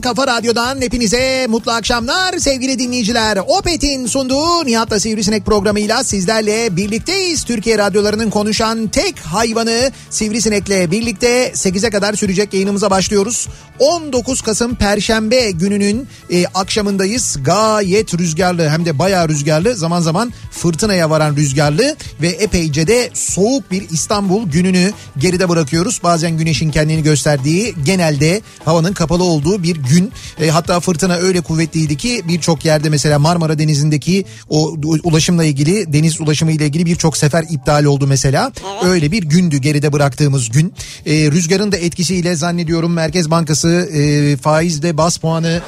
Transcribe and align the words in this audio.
kafa 0.00 0.26
radyodan 0.26 0.80
hepinize 0.80 1.46
mutlu 1.48 1.72
akşamlar 1.72 2.38
sevgili 2.38 2.78
dinleyiciler. 2.78 3.38
Opet'in 3.46 4.06
sunduğu 4.06 4.66
Nihat'la 4.66 5.00
Sivrisinek 5.00 5.46
programıyla 5.46 6.04
sizlerle 6.04 6.76
birlikteyiz. 6.76 7.44
Türkiye 7.44 7.78
radyolarının 7.78 8.30
konuşan 8.30 8.88
tek 8.88 9.18
hayvanı 9.18 9.90
Sivrisinek'le 10.10 10.90
birlikte 10.90 11.48
8'e 11.48 11.90
kadar 11.90 12.14
sürecek 12.14 12.54
yayınımıza 12.54 12.90
başlıyoruz. 12.90 13.48
19 13.78 14.40
Kasım 14.40 14.74
Perşembe 14.74 15.50
gününün 15.50 16.08
e, 16.30 16.46
akşamındayız. 16.46 17.36
Gayet 17.42 18.14
rüzgarlı 18.14 18.68
hem 18.68 18.84
de 18.84 18.98
bayağı 18.98 19.28
rüzgarlı 19.28 19.74
zaman 19.74 20.00
zaman 20.00 20.32
fırtınaya 20.50 21.10
varan 21.10 21.36
rüzgarlı 21.36 21.96
ve 22.22 22.28
epeyce 22.28 22.86
de 22.86 23.10
soğuk 23.14 23.70
bir 23.70 23.90
İstanbul 23.90 24.50
gününü 24.50 24.92
geride 25.18 25.48
bırakıyoruz. 25.48 26.00
Bazen 26.02 26.36
güneşin 26.36 26.70
kendini 26.70 27.02
gösterdiği 27.02 27.74
genelde 27.84 28.42
havanın 28.64 28.92
kapalı 28.92 29.24
olduğu 29.24 29.62
bir 29.62 29.76
gün. 29.88 30.12
E, 30.40 30.48
hatta 30.48 30.80
fırtına 30.80 31.14
öyle 31.14 31.40
kuvvetliydi 31.40 31.96
ki 31.96 32.22
birçok 32.28 32.64
yerde 32.64 32.88
mesela 32.88 33.18
Marmara 33.18 33.58
Denizi'ndeki 33.58 34.24
o 34.48 34.76
ulaşımla 35.04 35.44
ilgili 35.44 35.92
deniz 35.92 36.20
ulaşımı 36.20 36.52
ile 36.52 36.66
ilgili 36.66 36.86
birçok 36.86 37.16
sefer 37.16 37.44
iptal 37.50 37.84
oldu 37.84 38.06
mesela. 38.06 38.52
Öyle 38.84 39.12
bir 39.12 39.22
gündü 39.22 39.56
geride 39.56 39.92
bıraktığımız 39.92 40.50
gün. 40.50 40.74
E, 41.06 41.30
rüzgarın 41.30 41.72
da 41.72 41.76
etkisiyle 41.76 42.34
zannediyorum 42.34 42.92
Merkez 42.92 43.30
Bankası 43.30 43.68
e, 43.68 44.36
faizde 44.36 44.96
bas 44.96 45.16
puanı 45.16 45.60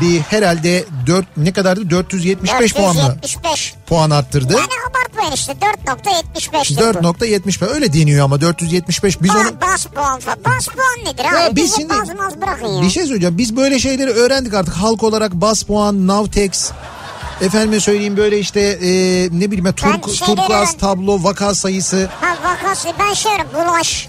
bir 0.00 0.20
herhalde 0.20 0.84
4 1.06 1.26
ne 1.36 1.52
kadardı 1.52 1.90
475 1.90 2.74
puan 2.74 2.96
mı 2.96 3.02
475. 3.02 3.74
puan 3.86 4.10
arttırdı. 4.10 4.52
Yani 4.52 4.66
abartmayın 4.90 5.32
işte 5.32 5.52
4.75. 5.52 6.78
4. 6.78 6.96
4.75 6.96 7.66
öyle 7.68 7.92
deniyor 7.92 8.24
ama 8.24 8.40
475 8.40 9.22
biz 9.22 9.30
onu 9.30 9.38
Ba- 9.38 9.60
bas 9.60 9.86
puan. 9.86 10.20
Bas 10.46 10.66
puan 10.68 11.12
nedir 11.12 11.24
abi? 11.24 11.34
Ya 11.34 11.56
biz 11.56 11.76
şimdi- 11.76 11.90
baz 12.18 12.40
bırakın 12.42 12.66
ya. 12.68 12.82
Bir 12.82 12.90
şey 12.90 13.02
söyleyeceğim. 13.06 13.38
Biz 13.38 13.56
böyle 13.56 13.78
şeyleri 13.78 14.10
öğrendik 14.10 14.54
artık 14.54 14.74
halk 14.74 15.02
olarak 15.02 15.32
bas 15.32 15.62
puan, 15.62 16.06
navtex, 16.06 16.70
efendime 17.40 17.80
söyleyeyim 17.80 18.16
böyle 18.16 18.38
işte 18.38 18.60
e, 18.60 18.88
ne 19.32 19.46
bileyim 19.50 19.66
ya, 19.66 19.72
turk, 19.72 20.02
turkuaz 20.26 20.76
tablo, 20.76 21.22
vaka 21.22 21.54
sayısı, 21.54 22.08
Ha 22.20 22.36
vakası 22.44 22.88
ben 22.98 23.14
şey 23.14 23.32
bulaş. 23.54 24.08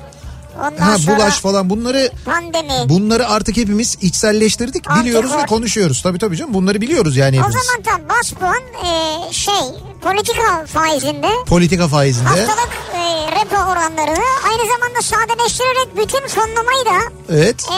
Ondan 0.59 0.77
ha 0.77 0.95
bulaş 1.07 1.39
falan 1.39 1.69
bunları 1.69 2.11
pandemi. 2.25 2.89
bunları 2.89 3.27
artık 3.29 3.57
hepimiz 3.57 3.97
içselleştirdik, 4.01 4.89
Artık 4.91 5.03
biliyoruz 5.05 5.31
ve 5.37 5.45
konuşuyoruz. 5.45 6.01
Tabii 6.01 6.19
tabii 6.19 6.37
canım 6.37 6.53
bunları 6.53 6.81
biliyoruz 6.81 7.17
yani 7.17 7.41
o 7.41 7.43
hepimiz. 7.47 7.65
zaman 7.65 7.83
tam 7.83 8.09
bas 8.17 8.31
puan 8.31 8.61
e, 8.89 9.33
şey 9.33 9.53
politika 10.01 10.65
faizinde 10.65 11.27
Politika 11.45 11.87
faizinde. 11.87 12.27
haftalık 12.29 12.69
e, 12.93 13.31
repo 13.31 13.55
oranlarını 13.71 14.25
aynı 14.49 14.63
zamanda 14.71 15.01
sadeleştirerek 15.01 15.97
bütün 15.97 16.27
fonlamayı 16.27 16.85
da 16.85 17.11
Evet. 17.29 17.65
e, 17.71 17.75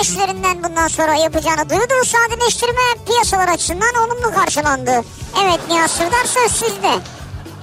%15 0.00 0.10
üzerinden 0.12 0.62
bundan 0.64 0.88
sonra 0.88 1.14
yapacağını 1.14 1.70
duyurdu. 1.70 1.92
Bu 2.02 2.06
sadeleştirme 2.06 2.80
piyasalar 3.06 3.48
açısından 3.48 3.94
olumlu 3.94 4.34
karşılandı. 4.34 4.90
Evet 5.44 5.60
Nihat 5.70 5.90
Sırdar 5.90 6.24
söz 6.24 6.52
sizde. 6.52 6.92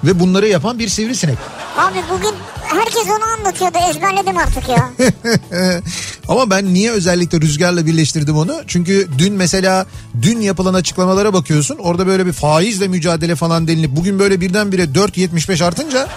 Ve 0.04 0.20
bunları 0.20 0.48
yapan 0.48 0.80
bir 0.80 0.90
sivrisinek. 0.90 1.38
Abi 1.78 2.04
bugün 2.14 2.36
herkes 2.78 3.08
onu 3.08 3.24
anlatıyordu 3.40 3.78
ezberledim 3.90 4.38
artık 4.38 4.70
ya. 4.70 4.90
Ama 6.28 6.50
ben 6.50 6.74
niye 6.74 6.92
özellikle 6.92 7.42
rüzgarla 7.42 7.86
birleştirdim 7.86 8.38
onu? 8.38 8.62
Çünkü 8.68 9.08
dün 9.18 9.34
mesela 9.34 9.86
dün 10.22 10.42
yapılan 10.42 10.74
açıklamalara 10.74 11.34
bakıyorsun. 11.34 11.78
Orada 11.78 12.08
böyle 12.08 12.26
bir 12.26 12.34
faizle 12.34 12.88
mücadele 12.88 13.36
falan 13.36 13.68
denilip 13.68 13.96
bugün 13.96 14.20
böyle 14.20 14.42
birdenbire 14.42 14.84
4.75 14.84 15.64
artınca 15.66 16.08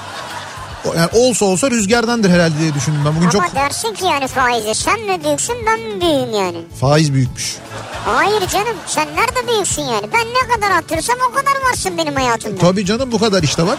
yani 0.97 1.09
olsa 1.13 1.45
olsa 1.45 1.71
rüzgardandır 1.71 2.31
herhalde 2.31 2.59
diye 2.59 2.75
düşündüm 2.75 3.01
ben. 3.07 3.17
Bugün 3.17 3.29
Ama 3.29 3.33
çok 3.47 3.55
dersin 3.55 3.95
ki 3.95 4.05
yani 4.05 4.29
faizi 4.29 4.75
sen 4.75 5.01
mi 5.01 5.25
büyüksün 5.25 5.57
ben 5.67 5.81
mi 5.81 6.01
büyüğüm 6.01 6.35
yani? 6.45 6.59
faiz 6.81 7.13
büyükmüş. 7.13 7.57
Hayır 8.05 8.41
canım 8.49 8.77
sen 8.87 9.09
nerede 9.09 9.49
büyüksün 9.53 9.83
yani? 9.83 10.07
Ben 10.15 10.27
ne 10.27 10.55
kadar 10.57 10.71
arttırırsam 10.77 11.17
o 11.31 11.35
kadar 11.35 11.53
varsın 11.71 11.99
benim 11.99 12.15
hayatımda. 12.15 12.59
Tabii 12.61 12.87
canım 12.87 13.13
bu 13.13 13.19
kadar 13.19 13.43
işte 13.43 13.67
bak. 13.67 13.79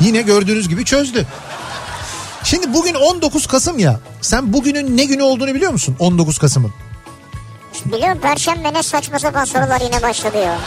Yine 0.00 0.22
gördüğünüz 0.22 0.68
gibi 0.68 0.84
çözdü. 0.84 1.26
Şimdi 2.46 2.74
bugün 2.74 2.94
19 2.94 3.46
Kasım 3.46 3.78
ya. 3.78 4.00
Sen 4.20 4.52
bugünün 4.52 4.96
ne 4.96 5.04
günü 5.04 5.22
olduğunu 5.22 5.54
biliyor 5.54 5.72
musun? 5.72 5.96
19 5.98 6.38
Kasım'ın. 6.38 6.72
Biliyorum 7.84 8.18
perşembe 8.22 8.72
ne 8.74 8.82
saçma 8.82 9.18
sapan 9.18 9.44
sorular 9.44 9.80
yine 9.80 10.02
başladı 10.02 10.38
ya. 10.38 10.58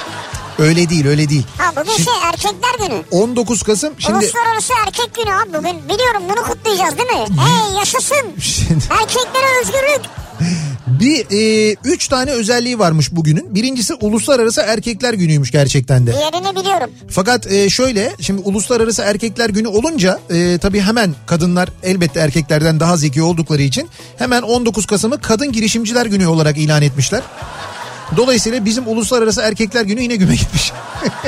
Öyle 0.59 0.89
değil 0.89 1.07
öyle 1.07 1.29
değil. 1.29 1.45
Ha 1.57 1.71
bugün 1.75 1.91
Şimdi- 1.91 2.03
şey 2.03 2.13
erkekler 2.23 2.87
günü. 2.87 3.03
19 3.11 3.63
Kasım 3.63 3.93
şimdi 3.99 4.17
Uluslararası 4.17 4.73
erkek 4.87 5.13
günü 5.15 5.33
abi 5.33 5.53
bugün. 5.53 5.89
Biliyorum 5.89 6.23
bunu 6.29 6.43
kutlayacağız 6.43 6.97
değil 6.97 7.09
mi? 7.09 7.41
Hey 7.41 7.77
yaşasın. 7.79 8.39
Şimdi- 8.41 8.83
Erkeklere 9.01 9.59
özgürlük. 9.61 10.01
Bir 10.89 11.25
e, 11.31 11.75
üç 11.83 12.07
tane 12.07 12.31
özelliği 12.31 12.79
varmış 12.79 13.11
bugünün. 13.11 13.55
Birincisi 13.55 13.93
Uluslararası 13.93 14.61
Erkekler 14.61 15.13
Günü'ymüş 15.13 15.51
gerçekten 15.51 16.07
de. 16.07 16.13
Diğerini 16.13 16.55
biliyorum. 16.59 16.89
Fakat 17.09 17.51
e, 17.51 17.69
şöyle 17.69 18.11
şimdi 18.21 18.41
Uluslararası 18.41 19.01
Erkekler 19.01 19.49
Günü 19.49 19.67
olunca 19.67 20.19
e, 20.29 20.57
tabii 20.57 20.81
hemen 20.81 21.15
kadınlar 21.25 21.69
elbette 21.83 22.19
erkeklerden 22.19 22.79
daha 22.79 22.97
zeki 22.97 23.21
oldukları 23.21 23.61
için 23.61 23.89
hemen 24.17 24.41
19 24.41 24.85
Kasım'ı 24.85 25.21
Kadın 25.21 25.51
Girişimciler 25.51 26.05
Günü 26.05 26.27
olarak 26.27 26.57
ilan 26.57 26.81
etmişler. 26.81 27.21
Dolayısıyla 28.17 28.65
bizim 28.65 28.87
Uluslararası 28.87 29.41
Erkekler 29.41 29.83
Günü 29.85 30.01
yine 30.01 30.15
güme 30.15 30.35
gitmiş. 30.35 30.71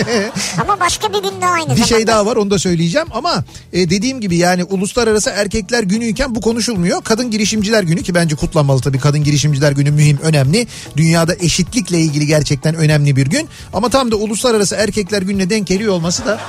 Ama 0.61 0.79
başka 0.79 1.09
bir 1.13 1.23
gün 1.23 1.41
daha 1.41 1.51
aynı 1.51 1.63
Bir 1.65 1.69
zamanda. 1.69 1.85
şey 1.85 2.07
daha 2.07 2.25
var 2.25 2.35
onu 2.35 2.51
da 2.51 2.59
söyleyeceğim 2.59 3.07
ama 3.11 3.43
e, 3.73 3.89
dediğim 3.89 4.21
gibi 4.21 4.37
yani 4.37 4.63
Uluslararası 4.63 5.29
Erkekler 5.29 5.83
Günüyken 5.83 6.35
bu 6.35 6.41
konuşulmuyor. 6.41 7.03
Kadın 7.03 7.31
Girişimciler 7.31 7.83
Günü 7.83 8.03
ki 8.03 8.15
bence 8.15 8.35
kutlanmalı 8.35 8.81
tabii 8.81 8.99
Kadın 8.99 9.23
Girişimciler 9.23 9.71
Günü 9.71 9.91
mühim 9.91 10.17
önemli. 10.21 10.67
Dünyada 10.97 11.35
eşitlikle 11.35 11.99
ilgili 11.99 12.27
gerçekten 12.27 12.75
önemli 12.75 13.15
bir 13.15 13.27
gün. 13.27 13.49
Ama 13.73 13.89
tam 13.89 14.11
da 14.11 14.15
Uluslararası 14.15 14.75
Erkekler 14.75 15.21
Günü'ne 15.21 15.49
denk 15.49 15.67
geliyor 15.67 15.93
olması 15.93 16.25
da 16.25 16.39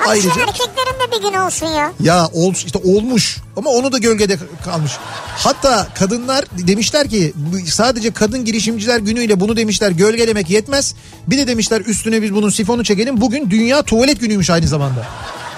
Hadi 0.00 0.10
Ayrıca 0.10 0.34
şu 0.34 0.40
erkeklerin 0.40 1.00
de 1.00 1.16
bir 1.16 1.22
gün 1.30 1.38
olsun 1.38 1.66
ya. 1.66 1.92
ya 2.00 2.28
ol, 2.32 2.52
işte 2.54 2.78
olmuş 2.84 3.36
ama 3.56 3.70
onu 3.70 3.92
da 3.92 3.98
gölgede 3.98 4.38
kalmış. 4.64 4.92
Hatta 5.36 5.88
kadınlar 5.94 6.44
demişler 6.52 7.08
ki 7.08 7.32
sadece 7.66 8.10
kadın 8.10 8.44
girişimciler 8.44 8.98
günüyle 8.98 9.40
bunu 9.40 9.56
demişler 9.56 9.90
gölgelemek 9.90 10.50
yetmez. 10.50 10.94
Bir 11.26 11.38
de 11.38 11.46
demişler 11.46 11.80
üstüne 11.80 12.22
biz 12.22 12.34
bunun 12.34 12.50
sifonu 12.50 12.84
çekelim. 12.84 13.20
Bugün 13.20 13.50
dünya 13.50 13.82
tuvalet 13.82 14.20
günüymüş 14.20 14.50
aynı 14.50 14.66
zamanda. 14.68 15.06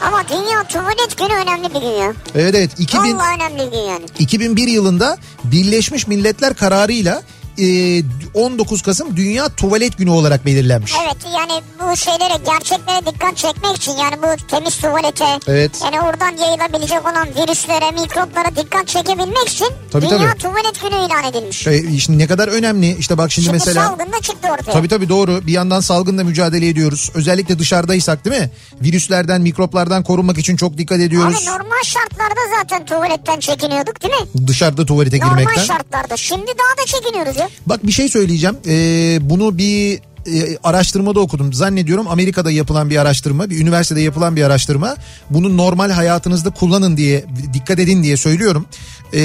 Ama 0.06 0.28
dünya 0.28 0.64
tuvalet 0.64 1.18
günü 1.18 1.32
önemli 1.34 1.74
bir 1.74 1.80
gün 1.80 1.88
ya. 2.02 2.12
Evet 2.34 2.54
evet 2.54 2.70
2000, 2.78 3.14
Vallahi 3.14 3.36
önemli 3.36 3.66
bir 3.66 3.70
gün 3.76 3.82
yani. 3.82 4.04
2001 4.18 4.68
yılında 4.68 5.18
Birleşmiş 5.44 6.06
Milletler 6.06 6.54
kararıyla 6.54 7.22
e, 7.58 8.02
19 8.34 8.82
Kasım 8.82 9.16
Dünya 9.16 9.49
Tuvalet 9.49 9.99
Günü 9.99 10.10
olarak 10.10 10.46
belirlenmiş. 10.46 10.93
Evet 11.04 11.16
yani 11.37 11.62
bu 11.81 11.96
şeylere 11.96 12.34
gerçeklere 12.46 13.06
dikkat 13.14 13.37
çekmek 13.37 13.76
için 13.76 13.93
yani 13.93 14.16
bu 14.22 14.46
temiz 14.46 14.76
tuvalete 14.76 15.25
Evet. 15.49 15.70
yani 15.84 16.00
oradan 16.00 16.37
yayılabilecek 16.37 17.02
olan 17.02 17.28
virüslere 17.28 17.90
mikroplara 17.90 18.56
dikkat 18.56 18.88
çekebilmek 18.88 19.49
için 19.49 19.66
Tabii, 19.93 20.08
Dünya 20.10 20.19
tabii. 20.31 20.38
Tuvalet 20.38 20.81
Günü 20.82 21.06
ilan 21.06 21.25
edilmiş. 21.25 21.66
E, 21.66 21.99
şimdi 21.99 22.19
ne 22.19 22.26
kadar 22.26 22.49
önemli 22.49 22.96
işte 22.99 23.19
bak 23.19 23.32
şimdi, 23.32 23.44
Şimdi 23.44 23.54
mesela 23.58 23.87
salgın 23.87 24.12
da 24.12 24.20
çıktı 24.20 24.49
ortaya. 24.52 24.72
tabii 24.72 24.88
tabii 24.88 25.08
doğru 25.08 25.46
bir 25.46 25.52
yandan 25.52 25.81
salgınla 25.81 26.25
mücadele 26.25 26.69
ediyoruz. 26.69 27.10
Özellikle 27.14 27.58
dışarıdaysak 27.58 28.25
değil 28.25 28.37
mi? 28.40 28.50
Virüslerden 28.82 29.40
mikroplardan 29.40 30.02
korunmak 30.02 30.38
için 30.38 30.56
çok 30.56 30.78
dikkat 30.78 31.00
ediyoruz. 31.00 31.37
Abi 31.37 31.46
normal 31.46 31.82
şartlarda 31.84 32.40
zaten 32.58 32.84
tuvaletten 32.87 33.40
çekiniyorduk 33.40 34.02
değil 34.02 34.14
mi? 34.14 34.46
Dışarıda 34.49 34.87
tuvalete 34.87 35.19
Normal 35.19 35.28
girmekten. 35.38 35.64
şartlarda. 35.64 36.16
Şimdi 36.16 36.46
daha 36.46 36.82
da 36.82 36.87
çekiniyoruz 36.87 37.37
Bak 37.66 37.86
bir 37.86 37.92
şey 37.92 38.08
söyleyeceğim. 38.08 38.56
Ee, 38.66 39.18
bunu 39.30 39.58
bir 39.58 40.00
e, 40.26 40.58
araştırmada 40.64 41.20
okudum. 41.20 41.52
Zannediyorum 41.52 42.08
Amerika'da 42.08 42.50
yapılan 42.50 42.90
bir 42.90 42.96
araştırma, 42.96 43.50
bir 43.50 43.60
üniversitede 43.60 44.00
yapılan 44.00 44.36
bir 44.36 44.42
araştırma. 44.42 44.96
Bunu 45.30 45.56
normal 45.56 45.90
hayatınızda 45.90 46.50
kullanın 46.50 46.96
diye, 46.96 47.24
dikkat 47.52 47.78
edin 47.78 48.02
diye 48.02 48.16
söylüyorum. 48.16 48.66
Ee, 49.14 49.20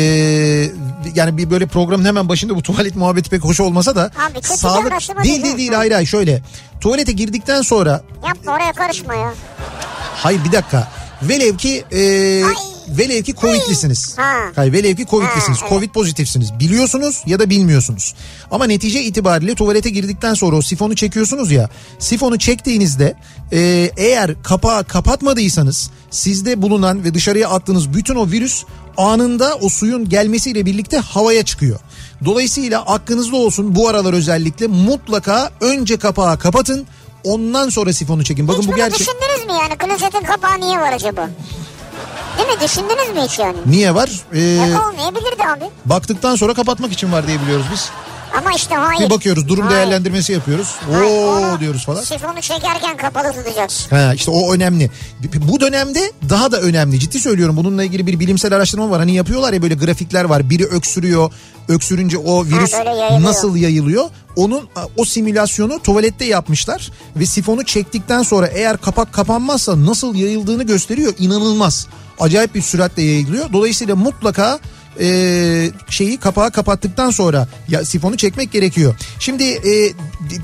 yani 1.15 1.37
bir 1.37 1.49
böyle 1.49 1.65
programın 1.65 2.05
hemen 2.05 2.29
başında 2.29 2.55
bu 2.55 2.61
tuvalet 2.61 2.95
muhabbeti 2.95 3.29
pek 3.29 3.43
hoş 3.43 3.59
olmasa 3.59 3.95
da 3.95 4.11
Abi 4.27 4.87
araştırma 4.87 5.23
değil 5.23 5.43
değil 5.43 5.57
değil 5.57 5.73
hayır 5.73 5.91
hayır 5.91 6.07
şöyle. 6.07 6.41
Tuvalete 6.81 7.11
girdikten 7.11 7.61
sonra 7.61 8.01
Yapma 8.27 8.51
oraya 8.53 8.73
karışma 8.73 9.15
ya. 9.15 9.33
hayır 10.15 10.43
bir 10.45 10.51
dakika. 10.51 10.87
Velev 11.21 11.57
ki 11.57 11.83
e, 11.91 11.99
velev 12.89 13.23
ki 13.23 13.33
Covid'lisiniz. 13.41 14.17
Ha. 14.17 14.33
Hayır 14.55 14.73
velev 14.73 14.95
ki 14.95 15.05
Covid'lisiniz. 15.09 15.59
Covid 15.69 15.89
pozitifsiniz. 15.89 16.59
Biliyorsunuz 16.59 17.23
ya 17.25 17.39
da 17.39 17.49
bilmiyorsunuz. 17.49 18.15
Ama 18.51 18.65
netice 18.65 19.03
itibariyle 19.03 19.55
tuvalete 19.55 19.89
girdikten 19.89 20.33
sonra 20.33 20.55
o 20.55 20.61
sifonu 20.61 20.95
çekiyorsunuz 20.95 21.51
ya. 21.51 21.69
Sifonu 21.99 22.37
çektiğinizde 22.37 23.15
e, 23.51 23.91
eğer 23.97 24.43
kapağı 24.43 24.83
kapatmadıysanız 24.83 25.89
sizde 26.11 26.61
bulunan 26.61 27.03
ve 27.03 27.13
dışarıya 27.13 27.49
attığınız 27.49 27.93
bütün 27.93 28.15
o 28.15 28.27
virüs 28.31 28.63
anında 28.97 29.55
o 29.61 29.69
suyun 29.69 30.09
gelmesiyle 30.09 30.65
birlikte 30.65 30.97
havaya 30.97 31.43
çıkıyor. 31.45 31.79
Dolayısıyla 32.25 32.81
aklınızda 32.85 33.35
olsun 33.35 33.75
bu 33.75 33.89
aralar 33.89 34.13
özellikle 34.13 34.67
mutlaka 34.67 35.51
önce 35.61 35.97
kapağı 35.97 36.39
kapatın. 36.39 36.87
Ondan 37.23 37.69
sonra 37.69 37.93
sifonu 37.93 38.23
çekin. 38.23 38.47
Bakın 38.47 38.61
hiç 38.61 38.67
bu 38.67 38.75
gerçek. 38.75 38.99
düşündünüz 38.99 39.45
mü 39.45 39.51
yani? 39.51 39.77
Klozetin 39.77 40.25
kapağı 40.25 40.61
niye 40.61 40.79
var 40.79 40.93
acaba? 40.93 41.29
Değil 42.37 42.49
mi? 42.49 42.55
Düşündünüz 42.63 43.15
mü 43.15 43.21
hiç 43.29 43.39
yani? 43.39 43.57
Niye 43.65 43.95
var? 43.95 44.09
Ee, 44.33 44.39
Ya 44.41 44.81
olmayabilirdi 44.89 45.43
abi. 45.57 45.63
baktıktan 45.85 46.35
sonra 46.35 46.53
kapatmak 46.53 46.91
için 46.91 47.11
var 47.11 47.27
diye 47.27 47.41
biliyoruz 47.41 47.65
biz. 47.73 47.89
Ama 48.37 48.51
işte 48.55 48.75
hayır. 48.75 49.05
Bir 49.05 49.09
bakıyoruz 49.09 49.47
durum 49.47 49.65
Hayır. 49.65 49.77
değerlendirmesi 49.77 50.33
yapıyoruz. 50.33 50.75
Oo 50.91 51.59
diyoruz 51.59 51.85
falan. 51.85 52.01
Sifonu 52.01 52.41
çekerken 52.41 52.97
kapalı 52.97 53.33
tutacaksın. 53.33 53.95
Ha, 53.95 54.13
işte 54.13 54.31
o 54.31 54.53
önemli. 54.53 54.91
Bu 55.35 55.59
dönemde 55.59 56.11
daha 56.29 56.51
da 56.51 56.61
önemli. 56.61 56.99
Ciddi 56.99 57.19
söylüyorum. 57.19 57.57
Bununla 57.57 57.83
ilgili 57.83 58.07
bir 58.07 58.19
bilimsel 58.19 58.53
araştırma 58.53 58.89
var. 58.89 58.99
Hani 58.99 59.15
yapıyorlar 59.15 59.53
ya 59.53 59.61
böyle 59.61 59.75
grafikler 59.75 60.23
var. 60.23 60.49
Biri 60.49 60.65
öksürüyor. 60.65 61.31
Öksürünce 61.67 62.17
o 62.17 62.45
virüs 62.45 62.73
böyle 62.73 62.89
yayılıyor. 62.89 63.21
nasıl 63.29 63.55
yayılıyor? 63.55 64.05
Onun 64.35 64.67
o 64.97 65.05
simülasyonu 65.05 65.79
tuvalette 65.79 66.25
yapmışlar 66.25 66.91
ve 67.15 67.25
sifonu 67.25 67.65
çektikten 67.65 68.23
sonra 68.23 68.47
eğer 68.47 68.77
kapak 68.77 69.13
kapanmazsa 69.13 69.85
nasıl 69.85 70.15
yayıldığını 70.15 70.63
gösteriyor. 70.63 71.13
İnanılmaz. 71.19 71.87
Acayip 72.19 72.55
bir 72.55 72.61
süratle 72.61 73.03
yayılıyor. 73.03 73.53
Dolayısıyla 73.53 73.95
mutlaka 73.95 74.59
e, 74.99 75.71
şeyi 75.89 76.17
kapağı 76.17 76.51
kapattıktan 76.51 77.09
sonra 77.11 77.47
ya 77.69 77.85
sifonu 77.85 78.17
çekmek 78.17 78.51
gerekiyor. 78.51 78.95
Şimdi 79.19 79.43
e, 79.43 79.93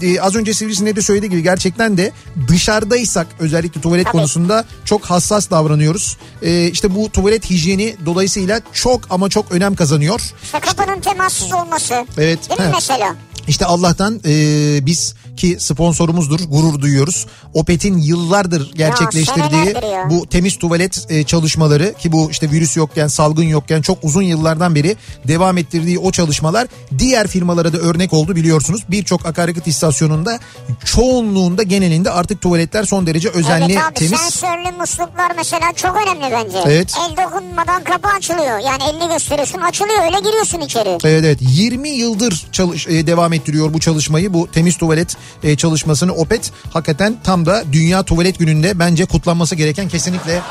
d- 0.01 0.21
az 0.21 0.35
önce 0.35 0.53
Sivrisinek 0.53 0.95
de 0.95 1.01
söylediği 1.01 1.29
gibi 1.31 1.43
gerçekten 1.43 1.97
de 1.97 2.11
dışarıdaysak 2.47 3.27
özellikle 3.39 3.81
tuvalet 3.81 4.05
Tabii. 4.05 4.11
konusunda 4.11 4.65
çok 4.85 5.05
hassas 5.05 5.49
davranıyoruz. 5.49 6.17
E, 6.41 6.67
işte 6.67 6.95
bu 6.95 7.09
tuvalet 7.11 7.49
hijyeni 7.49 7.95
dolayısıyla 8.05 8.61
çok 8.73 9.01
ama 9.09 9.29
çok 9.29 9.51
önem 9.51 9.75
kazanıyor. 9.75 10.21
İşte 10.43 10.59
kapının 10.59 10.99
temassız 11.01 11.53
olması. 11.53 12.05
Evet. 12.17 12.49
Değil 12.49 12.59
mi 12.61 12.65
He. 12.67 12.71
mesela? 12.71 13.15
İşte 13.48 13.66
Allah'tan 13.66 14.22
e, 14.25 14.86
biz 14.86 15.16
ki 15.38 15.57
sponsorumuzdur 15.60 16.40
gurur 16.40 16.81
duyuyoruz. 16.81 17.25
Opet'in 17.54 17.98
yıllardır 17.98 18.74
gerçekleştirdiği 18.74 19.74
ya. 19.92 20.10
bu 20.10 20.28
temiz 20.28 20.57
tuvalet 20.57 21.06
e, 21.10 21.24
çalışmaları 21.24 21.94
ki 21.94 22.12
bu 22.12 22.31
işte 22.31 22.51
virüs 22.51 22.78
yokken 22.78 23.07
salgın 23.07 23.44
yokken 23.44 23.81
çok 23.81 23.98
uzun 24.04 24.22
yıllardan 24.22 24.75
beri 24.75 24.95
devam 25.28 25.57
ettirdiği 25.57 26.00
o 26.00 26.12
çalışmalar 26.12 26.68
diğer 26.98 27.28
firmalara 27.28 27.74
da 27.74 27.78
örnek 27.78 28.13
oldu 28.13 28.36
biliyorsunuz. 28.36 28.81
Birçok 28.90 29.25
akaryakıt 29.25 29.68
istasyonunda 29.68 30.40
çoğunluğunda 30.86 31.63
genelinde 31.63 32.12
artık 32.12 32.42
tuvaletler 32.42 32.84
son 32.84 33.07
derece 33.07 33.30
özenli 33.30 33.74
evet 33.74 33.84
abi 33.84 33.94
temiz. 33.94 34.19
sensörlü 34.19 34.78
musluklar 34.78 35.31
mesela 35.38 35.74
çok 35.75 35.98
önemli 35.98 36.31
bence. 36.31 36.57
Evet. 36.66 36.94
El 37.10 37.24
dokunmadan 37.25 37.84
kapı 37.84 38.07
açılıyor. 38.07 38.60
Yani 38.60 38.84
elini 38.84 39.13
gösteriyorsun 39.13 39.62
açılıyor 39.62 40.06
öyle 40.06 40.19
giriyorsun 40.19 40.62
içeri. 40.62 40.90
Evet 40.90 41.25
evet 41.25 41.40
20 41.42 41.90
yıldır 41.90 42.45
çalış, 42.51 42.88
e, 42.88 43.07
devam 43.07 43.32
ettiriyor 43.33 43.74
bu 43.74 43.80
çalışmayı. 43.80 44.33
Bu 44.33 44.47
temiz 44.51 44.77
tuvalet 44.77 45.18
e, 45.44 45.56
çalışmasını 45.56 46.13
Opet 46.13 46.51
hakikaten 46.74 47.15
tam 47.24 47.45
da 47.45 47.63
Dünya 47.71 48.03
Tuvalet 48.03 48.39
Günü'nde 48.39 48.80
bence 48.80 49.06
kutlanması 49.06 49.56
gereken 49.56 49.89
kesinlikle 49.89 50.41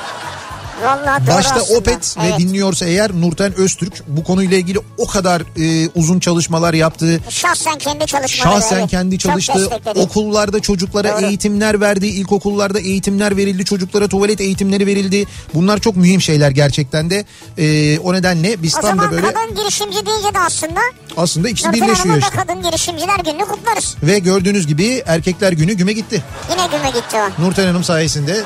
Vallahi 0.82 1.26
doğru 1.26 1.34
Başta 1.36 1.54
aslında. 1.54 1.78
Opet 1.78 2.16
Evet. 2.22 2.34
ve 2.34 2.38
dinliyorsa 2.38 2.86
eğer 2.86 3.12
Nurten 3.12 3.54
Öztürk 3.54 4.02
bu 4.08 4.24
konuyla 4.24 4.56
ilgili 4.56 4.78
o 4.98 5.06
kadar 5.06 5.42
e, 5.56 5.90
uzun 5.94 6.20
çalışmalar 6.20 6.74
yaptı. 6.74 7.20
Şahsen 7.28 7.78
kendi 7.78 8.06
çalışmaları. 8.06 8.60
Şahsen 8.60 8.78
evet. 8.78 8.90
kendi 8.90 9.18
çalıştı. 9.18 9.70
Okullarda 9.96 10.60
çocuklara 10.60 11.16
Doğru. 11.16 11.26
eğitimler 11.26 11.80
verdi. 11.80 12.06
İlkokullarda 12.06 12.80
eğitimler 12.80 13.36
verildi. 13.36 13.64
Çocuklara 13.64 14.08
tuvalet 14.08 14.40
eğitimleri 14.40 14.86
verildi. 14.86 15.26
Bunlar 15.54 15.78
çok 15.78 15.96
mühim 15.96 16.20
şeyler 16.20 16.50
gerçekten 16.50 17.10
de. 17.10 17.24
E, 17.58 17.98
o 17.98 18.12
nedenle 18.14 18.62
biz 18.62 18.76
O 18.78 18.80
tam 18.80 18.90
zaman 18.90 19.06
da 19.06 19.10
böyle 19.12 19.32
kadın 19.32 19.54
girişimci 19.56 20.06
deyince 20.06 20.34
de 20.34 20.38
aslında 20.38 20.80
aslında 21.16 21.48
ikisi 21.48 21.68
Nurten 21.68 21.82
birleşiyor 21.82 22.16
işte. 22.18 22.36
kadın 22.36 22.62
girişimciler 22.62 23.18
gününü 23.24 23.44
kutlarız. 23.44 23.96
Ve 24.02 24.18
gördüğünüz 24.18 24.66
gibi 24.66 25.02
erkekler 25.06 25.52
günü 25.52 25.72
güme 25.72 25.92
gitti. 25.92 26.22
Yine 26.50 26.66
güme 26.66 26.90
gitti 26.90 27.16
o. 27.16 27.42
Nurten 27.42 27.66
Hanım 27.66 27.84
sayesinde 27.84 28.42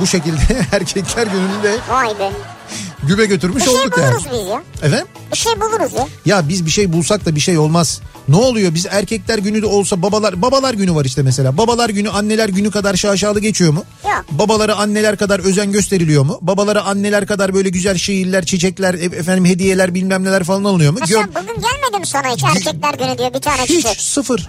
bu 0.00 0.06
şekilde 0.06 0.40
erkekler 0.72 1.26
gününü 1.26 1.62
de 1.62 1.76
Vay 1.90 2.08
be. 2.18 2.30
Bir 3.02 3.24
götürmüş 3.24 3.64
şey 3.64 3.74
olduk 3.74 3.98
yani. 3.98 4.10
buluruz 4.12 4.24
biz 4.32 4.48
ya. 4.48 4.62
Efendim? 4.82 5.06
Bir 5.32 5.36
şey 5.38 5.60
buluruz 5.60 5.92
ya. 5.92 6.06
Ya 6.26 6.48
biz 6.48 6.66
bir 6.66 6.70
şey 6.70 6.92
bulsak 6.92 7.26
da 7.26 7.34
bir 7.34 7.40
şey 7.40 7.58
olmaz. 7.58 8.00
Ne 8.28 8.36
oluyor 8.36 8.74
biz 8.74 8.86
erkekler 8.90 9.38
günü 9.38 9.62
de 9.62 9.66
olsa 9.66 10.02
babalar 10.02 10.42
babalar 10.42 10.74
günü 10.74 10.94
var 10.94 11.04
işte 11.04 11.22
mesela. 11.22 11.56
Babalar 11.56 11.88
günü 11.90 12.10
anneler 12.10 12.48
günü 12.48 12.70
kadar 12.70 12.94
şaşalı 12.96 13.40
geçiyor 13.40 13.72
mu? 13.72 13.84
Yok. 14.04 14.24
Babalara 14.30 14.74
anneler 14.76 15.16
kadar 15.16 15.40
özen 15.40 15.72
gösteriliyor 15.72 16.24
mu? 16.24 16.38
Babalara 16.42 16.82
anneler 16.84 17.26
kadar 17.26 17.54
böyle 17.54 17.68
güzel 17.68 17.98
şiirler, 17.98 18.44
çiçekler, 18.44 18.94
e- 18.94 18.98
efendim 19.16 19.44
hediyeler 19.44 19.94
bilmem 19.94 20.24
neler 20.24 20.44
falan 20.44 20.64
alınıyor 20.64 20.92
mu? 20.92 20.98
Mesela 21.00 21.20
Gör- 21.22 21.28
bugün 21.42 21.54
gelmedi 21.62 21.98
mi 22.00 22.06
sana 22.06 22.28
hiç 22.34 22.44
erkekler 22.44 22.94
günü 22.94 23.18
diye 23.18 23.34
bir 23.34 23.40
tane 23.40 23.62
Hiç 23.62 23.68
çiçek? 23.70 24.00
sıfır. 24.00 24.48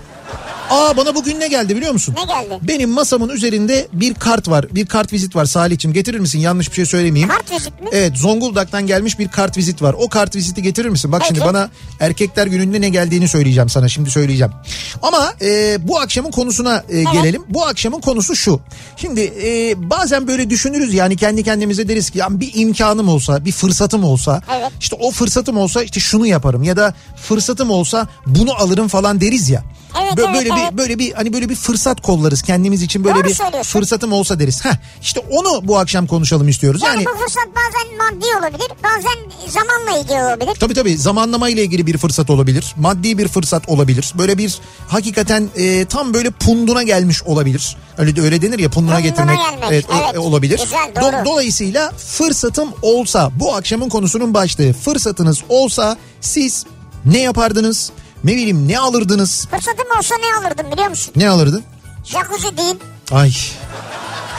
Aa 0.69 0.98
bana 0.98 1.15
bugün 1.15 1.39
ne 1.39 1.48
geldi 1.48 1.75
biliyor 1.75 1.93
musun? 1.93 2.15
Ne 2.17 2.25
geldi? 2.33 2.59
Benim 2.62 2.89
masamın 2.89 3.29
üzerinde 3.29 3.88
bir 3.93 4.13
kart 4.13 4.50
var. 4.50 4.65
Bir 4.71 4.86
kart 4.86 5.13
vizit 5.13 5.36
var 5.36 5.45
Salih'cim 5.45 5.93
getirir 5.93 6.19
misin? 6.19 6.39
Yanlış 6.39 6.69
bir 6.69 6.75
şey 6.75 6.86
söylemeyeyim. 6.86 7.29
Kart 7.29 7.51
vizit 7.51 7.81
mi? 7.81 7.89
Evet 7.91 8.17
Zonguldak'tan 8.17 8.88
gelmiş 8.88 9.19
bir 9.19 9.27
kart 9.27 9.57
vizit 9.57 9.81
var. 9.81 9.95
O 10.00 10.09
kart 10.09 10.36
viziti 10.36 10.62
getirir 10.62 10.89
misin? 10.89 11.12
Bak 11.12 11.24
şimdi 11.27 11.39
Peki. 11.39 11.53
bana 11.53 11.69
erkekler 12.00 12.48
gününde 12.48 12.81
ne 12.81 12.89
geldiğini 12.89 13.27
söyleyeceğim 13.27 13.69
sana 13.69 13.89
şimdi 13.89 14.12
söyleyeceğim. 14.12 14.53
Ama 15.01 15.33
e, 15.41 15.77
bu 15.88 16.00
akşamın 16.00 16.31
konusuna 16.31 16.83
e, 16.89 17.03
gelelim. 17.03 17.43
Bu 17.50 17.65
akşamın 17.65 18.01
konusu 18.01 18.36
şu. 18.36 18.59
Şimdi 18.98 19.33
e, 19.43 19.74
bazen 19.89 20.27
böyle 20.27 20.50
düşünürüz 20.50 20.93
yani 20.93 21.17
kendi 21.17 21.43
kendimize 21.43 21.88
deriz 21.89 22.09
ki 22.09 22.17
ya 22.17 22.27
bir 22.29 22.51
imkanım 22.53 23.09
olsa 23.09 23.45
bir 23.45 23.51
fırsatım 23.51 24.03
olsa 24.03 24.41
Evet. 24.59 24.71
işte 24.79 24.95
o 25.00 25.12
fırsatım 25.12 25.57
olsa 25.57 25.83
işte 25.83 26.00
şunu 26.00 26.27
yaparım 26.27 26.63
ya 26.63 26.77
da 26.77 26.93
fırsatım 27.15 27.71
olsa 27.71 28.07
bunu 28.25 28.53
alırım 28.53 28.88
falan 28.88 29.21
deriz 29.21 29.50
ya. 29.50 29.63
Evet, 30.01 30.12
Bö- 30.13 30.25
evet, 30.25 30.36
böyle 30.36 30.50
evet. 30.63 30.72
bir 30.72 30.77
böyle 30.77 31.00
bir 31.00 31.13
hani 31.13 31.34
böyle 31.34 31.50
bir 31.50 31.55
fırsat 31.55 32.01
kollarız 32.01 32.41
kendimiz 32.41 32.81
için 32.81 33.03
böyle 33.03 33.15
Doğru 33.15 33.24
bir 33.27 33.63
fırsatım 33.63 34.13
olsa 34.13 34.39
deriz. 34.39 34.65
Heh, 34.65 34.74
işte 35.01 35.19
onu 35.31 35.67
bu 35.67 35.77
akşam 35.77 36.08
konuşalım 36.08 36.48
istiyoruz. 36.48 36.81
Yani, 36.86 37.03
Yani 37.03 37.05
bu 37.05 37.19
fırsat 37.24 37.48
bazen 37.48 37.98
maddi 37.98 38.25
olabilir, 38.39 38.67
bazen 38.84 39.50
zamanla 39.50 40.00
ilgili 40.03 40.24
olabilir. 40.24 40.55
Tabii 40.60 40.74
tabii 40.74 40.98
zamanlama 40.98 41.50
ile 41.50 41.63
ilgili 41.63 41.88
bir 41.88 41.98
fırsat 41.98 42.29
olabilir. 42.29 42.74
Maddi 42.77 43.17
bir 43.17 43.27
fırsat 43.27 43.69
olabilir. 43.69 44.13
Böyle 44.17 44.38
bir 44.38 44.60
hakikaten 44.88 45.50
e, 45.55 45.86
tam 45.86 46.13
böyle 46.13 46.29
punduna 46.31 46.84
gelmiş 46.84 47.24
olabilir. 47.24 47.77
Öyle 47.98 48.15
de 48.15 48.22
öyle 48.22 48.41
denir 48.41 48.60
ya 48.60 48.69
punduna, 48.69 48.96
Punduna 48.96 49.10
getirmek. 49.10 49.38
gelmek, 49.62 49.86
o- 49.89 49.93
evet. 50.03 50.17
olabilir. 50.17 50.60
Güzel, 50.63 50.91
doğru. 51.01 51.25
dolayısıyla 51.25 51.91
fırsatım 51.98 52.69
olsa 52.81 53.31
bu 53.36 53.55
akşamın 53.55 53.89
konusunun 53.89 54.34
başlığı 54.34 54.74
fırsatınız 54.74 55.39
olsa 55.50 55.98
siz 56.22 56.65
ne 57.05 57.19
yapardınız? 57.19 57.91
Ne 58.23 58.31
bileyim 58.31 58.67
ne 58.67 58.79
alırdınız? 58.79 59.47
Fırsatım 59.51 59.85
olsa 59.97 60.15
ne 60.17 60.47
alırdım 60.47 60.71
biliyor 60.71 60.88
musun? 60.89 61.13
Ne 61.15 61.29
alırdın? 61.29 61.63
Jacuzzi 62.03 62.57
değil. 62.57 62.75
Ay 63.11 63.31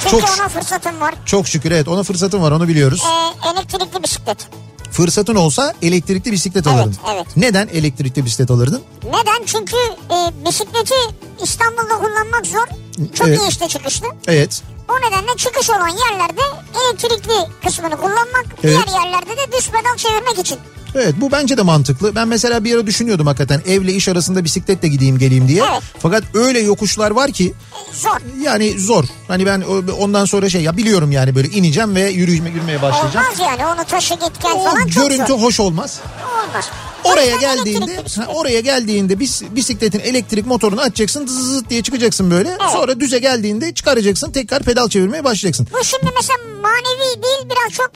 Çünkü 0.03 0.11
Çok- 0.27 0.39
ona 0.41 0.49
fırsatım 0.49 1.01
var. 1.01 1.15
çok 1.27 1.49
şükür 1.49 1.71
evet 1.73 1.89
ona 1.89 2.03
fırsatım 2.03 2.43
var 2.43 2.53
onu 2.53 2.69
biliyoruz. 2.69 3.03
Ee, 3.07 3.49
elektrikli 3.51 4.03
bisiklet. 4.03 4.49
Fırsatın 4.93 5.35
olsa 5.35 5.75
elektrikli 5.83 6.33
bisiklet 6.33 6.67
Evet, 6.67 6.77
alırdın. 6.79 6.97
evet. 7.15 7.27
Neden 7.37 7.69
elektrikli 7.69 8.25
bisiklet 8.25 8.51
alırdın? 8.51 8.83
Neden? 9.05 9.45
Çünkü 9.47 9.77
e, 10.11 10.47
bisikleti 10.47 10.95
İstanbul'da 11.43 11.95
kullanmak 11.99 12.47
zor. 12.47 12.67
Çok 13.15 13.29
Evet. 13.29 13.41
inişli 13.41 13.69
çıkışlı. 13.69 14.07
Evet. 14.27 14.63
O 14.89 14.93
nedenle 15.09 15.37
çıkış 15.37 15.71
olan 15.71 15.89
yerlerde 15.89 16.41
elektrikli 16.85 17.33
kısmını 17.65 17.97
kullanmak, 17.97 18.45
Evet. 18.65 18.79
diğer 18.89 19.01
yerlerde 19.03 19.31
de 19.31 19.53
düz 19.59 19.69
pedal 19.71 19.97
çevirmek 19.97 20.39
için. 20.39 20.59
Evet 20.95 21.15
bu 21.17 21.33
bence 21.33 21.57
de 21.57 21.63
mantıklı. 21.63 22.15
Ben 22.15 22.29
mesela 22.29 22.65
bir 22.65 22.75
ara 22.75 22.87
düşünüyordum 22.87 23.27
hakikaten 23.27 23.63
evle 23.67 23.93
iş 23.93 24.09
arasında 24.09 24.45
bisikletle 24.45 24.89
gideyim 24.89 25.19
geleyim 25.19 25.49
diye. 25.49 25.63
Evet. 25.71 25.83
Fakat 25.99 26.25
öyle 26.35 26.61
yokuşlar 26.61 27.11
var 27.11 27.33
ki 27.33 27.55
zor. 27.93 28.17
yani 28.43 28.81
zor. 28.81 29.05
Hani 29.29 29.47
ben 29.47 29.61
ondan 29.99 30.25
sonra 30.25 30.49
şey 30.49 30.63
ya 30.63 30.77
biliyorum 30.77 31.13
yani 31.13 31.35
böyle 31.35 31.49
ineceğim 31.49 31.95
ve 31.95 32.11
yürüyüşme 32.11 32.51
yürümeye 32.51 32.83
başlayacağım. 32.83 33.27
Olmaz 33.27 33.39
yani 33.41 33.67
onu 33.67 33.85
taşı 33.85 34.15
git 34.15 34.43
gel 34.43 34.53
O 34.57 34.65
falan 34.65 34.87
çok 34.87 35.03
görüntü 35.11 35.27
zor. 35.33 35.39
hoş 35.41 35.61
olmaz. 35.61 36.01
Olmaz. 36.49 36.69
Oraya 37.05 37.37
geldiğinde 37.37 37.97
ha, 38.17 38.27
oraya 38.35 38.61
geldiğinde 38.61 39.21
bis, 39.21 39.43
bisikletin 39.51 40.01
elektrik 40.01 40.47
motorunu 40.47 40.81
açacaksın 40.81 41.27
zızızız 41.27 41.69
diye 41.71 41.83
çıkacaksın 41.83 42.31
böyle. 42.31 42.59
Sonra 42.73 43.01
düze 43.01 43.19
geldiğinde 43.19 43.75
çıkaracaksın 43.75 44.31
tekrar 44.33 44.63
pedal 44.63 44.89
çevirmeye 44.89 45.25
başlayacaksın. 45.25 45.67
Bu 45.81 45.85
şimdi 45.85 46.13
mesela 46.17 46.39
manevi 46.63 47.23
değil 47.23 47.43
biraz 47.51 47.73
çok 47.73 47.91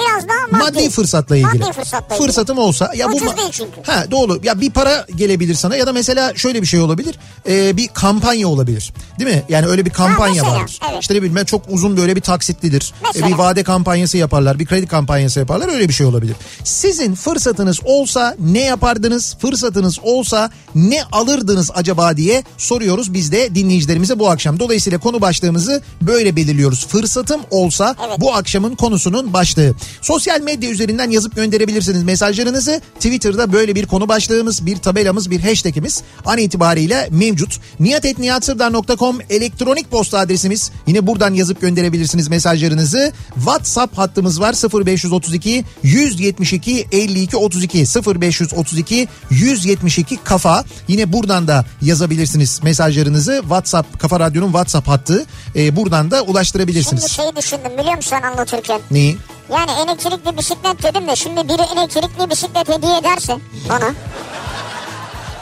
biraz 0.00 0.28
daha 0.28 0.46
maddi. 0.50 0.78
Maddi 0.78 0.90
fırsatla 0.90 1.36
ilgili. 1.36 1.58
Maddi 1.58 1.72
fırsatla 1.72 2.14
ilgili. 2.16 2.26
Fırsatım 2.26 2.58
olsa 2.58 2.92
ya 2.96 3.08
bu 3.12 3.16
Ucuz 3.16 3.28
ma- 3.28 3.36
değil 3.36 3.48
çünkü. 3.52 3.82
Ha 3.82 4.04
doğru. 4.10 4.40
Ya 4.42 4.60
bir 4.60 4.70
para 4.70 5.06
gelebilir 5.16 5.54
sana 5.54 5.76
ya 5.76 5.86
da 5.86 5.92
mesela 5.92 6.34
şöyle 6.34 6.62
bir 6.62 6.66
şey 6.66 6.80
olabilir. 6.80 7.14
Ee, 7.48 7.76
bir 7.76 7.88
kampanya 7.88 8.48
olabilir. 8.48 8.92
Değil 9.18 9.30
mi? 9.30 9.42
Yani 9.48 9.66
öyle 9.66 9.84
bir 9.84 9.90
kampanya 9.90 10.42
mesela, 10.42 10.60
vardır. 10.60 10.78
evet. 10.90 11.02
İşte 11.02 11.14
ne 11.14 11.22
bileyim 11.22 11.44
çok 11.44 11.62
uzun 11.70 11.96
böyle 11.96 12.16
bir 12.16 12.20
taksitlidir. 12.20 12.92
Mesela. 13.06 13.26
Ee, 13.28 13.30
bir 13.32 13.34
vade 13.38 13.62
kampanyası 13.62 14.16
yaparlar, 14.18 14.58
bir 14.58 14.66
kredi 14.66 14.86
kampanyası 14.86 15.38
yaparlar. 15.40 15.68
Öyle 15.68 15.88
bir 15.88 15.94
şey 15.94 16.06
olabilir. 16.06 16.36
Sizin 16.64 17.14
fırsatınız 17.14 17.80
olsa 17.84 18.36
ne 18.38 18.60
yapardınız? 18.60 19.36
Fırsatınız 19.40 19.98
olsa 20.02 20.50
ne 20.74 21.02
alırdınız 21.12 21.70
acaba 21.74 22.16
diye 22.16 22.44
soruyoruz 22.58 23.14
biz 23.14 23.32
de 23.32 23.54
dinleyicilerimize 23.54 24.18
bu 24.18 24.30
akşam. 24.30 24.58
Dolayısıyla 24.60 24.98
konu 24.98 25.20
başlığımızı 25.20 25.82
böyle 26.02 26.36
belirliyoruz. 26.36 26.86
Fırsatım 26.86 27.40
olsa 27.50 27.96
Evet. 28.08 28.20
bu 28.20 28.34
akşamın 28.34 28.74
konusunun 28.76 29.32
başlığı. 29.32 29.74
Sosyal 30.02 30.40
medya 30.40 30.70
üzerinden 30.70 31.10
yazıp 31.10 31.36
gönderebilirsiniz 31.36 32.02
mesajlarınızı. 32.02 32.80
Twitter'da 32.94 33.52
böyle 33.52 33.74
bir 33.74 33.86
konu 33.86 34.08
başlığımız, 34.08 34.66
bir 34.66 34.76
tabelamız, 34.76 35.30
bir 35.30 35.40
hashtagimiz 35.40 36.02
an 36.24 36.38
itibariyle 36.38 37.08
mevcut. 37.10 37.60
niyatetniyatsırdar.com 37.80 39.18
elektronik 39.30 39.90
posta 39.90 40.18
adresimiz. 40.18 40.70
Yine 40.86 41.06
buradan 41.06 41.34
yazıp 41.34 41.60
gönderebilirsiniz 41.60 42.28
mesajlarınızı. 42.28 43.12
WhatsApp 43.34 43.98
hattımız 43.98 44.40
var 44.40 44.54
0532 44.84 45.64
172 45.82 46.86
52 46.92 47.36
32 47.36 47.78
0532 47.78 49.08
172 49.30 50.16
kafa. 50.24 50.64
Yine 50.88 51.12
buradan 51.12 51.48
da 51.48 51.64
yazabilirsiniz 51.82 52.60
mesajlarınızı. 52.62 53.38
WhatsApp 53.40 54.00
Kafa 54.00 54.20
Radyo'nun 54.20 54.46
WhatsApp 54.46 54.88
hattı. 54.88 55.24
Ee, 55.56 55.76
buradan 55.76 56.10
da 56.10 56.18
Şimdi 56.18 56.30
ulaştırabilirsiniz. 56.30 57.08
şeyi 57.10 57.36
düşündüm 57.36 57.78
biliyor 57.78 57.96
musun 57.96 58.16
anlatırken? 58.32 58.80
Neyi? 58.90 59.16
Yani 59.52 59.70
elektrikli 59.70 60.38
bisiklet 60.38 60.82
dedim 60.82 61.08
de 61.08 61.16
şimdi 61.16 61.48
biri 61.48 61.62
elektrikli 61.78 62.30
bisiklet 62.30 62.68
hediye 62.68 62.98
ederse 62.98 63.38
bana 63.68 63.90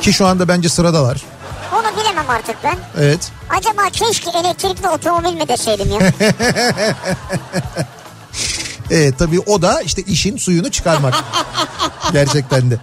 Ki 0.00 0.12
şu 0.12 0.26
anda 0.26 0.48
bence 0.48 0.68
sıradalar. 0.68 1.22
onu 1.72 2.00
bilemem 2.00 2.30
artık 2.30 2.56
ben. 2.64 2.76
Evet. 2.98 3.32
Acaba 3.50 3.82
keşke 3.92 4.30
elektrikli 4.30 4.88
otomobil 4.88 5.34
mi 5.34 5.48
deseydim 5.48 5.90
ya? 5.92 5.98
Evet 8.90 9.18
tabii 9.18 9.40
o 9.40 9.62
da 9.62 9.80
işte 9.80 10.02
işin 10.02 10.36
suyunu 10.36 10.70
çıkarmak. 10.70 11.14
Gerçekten 12.12 12.70
de. 12.70 12.78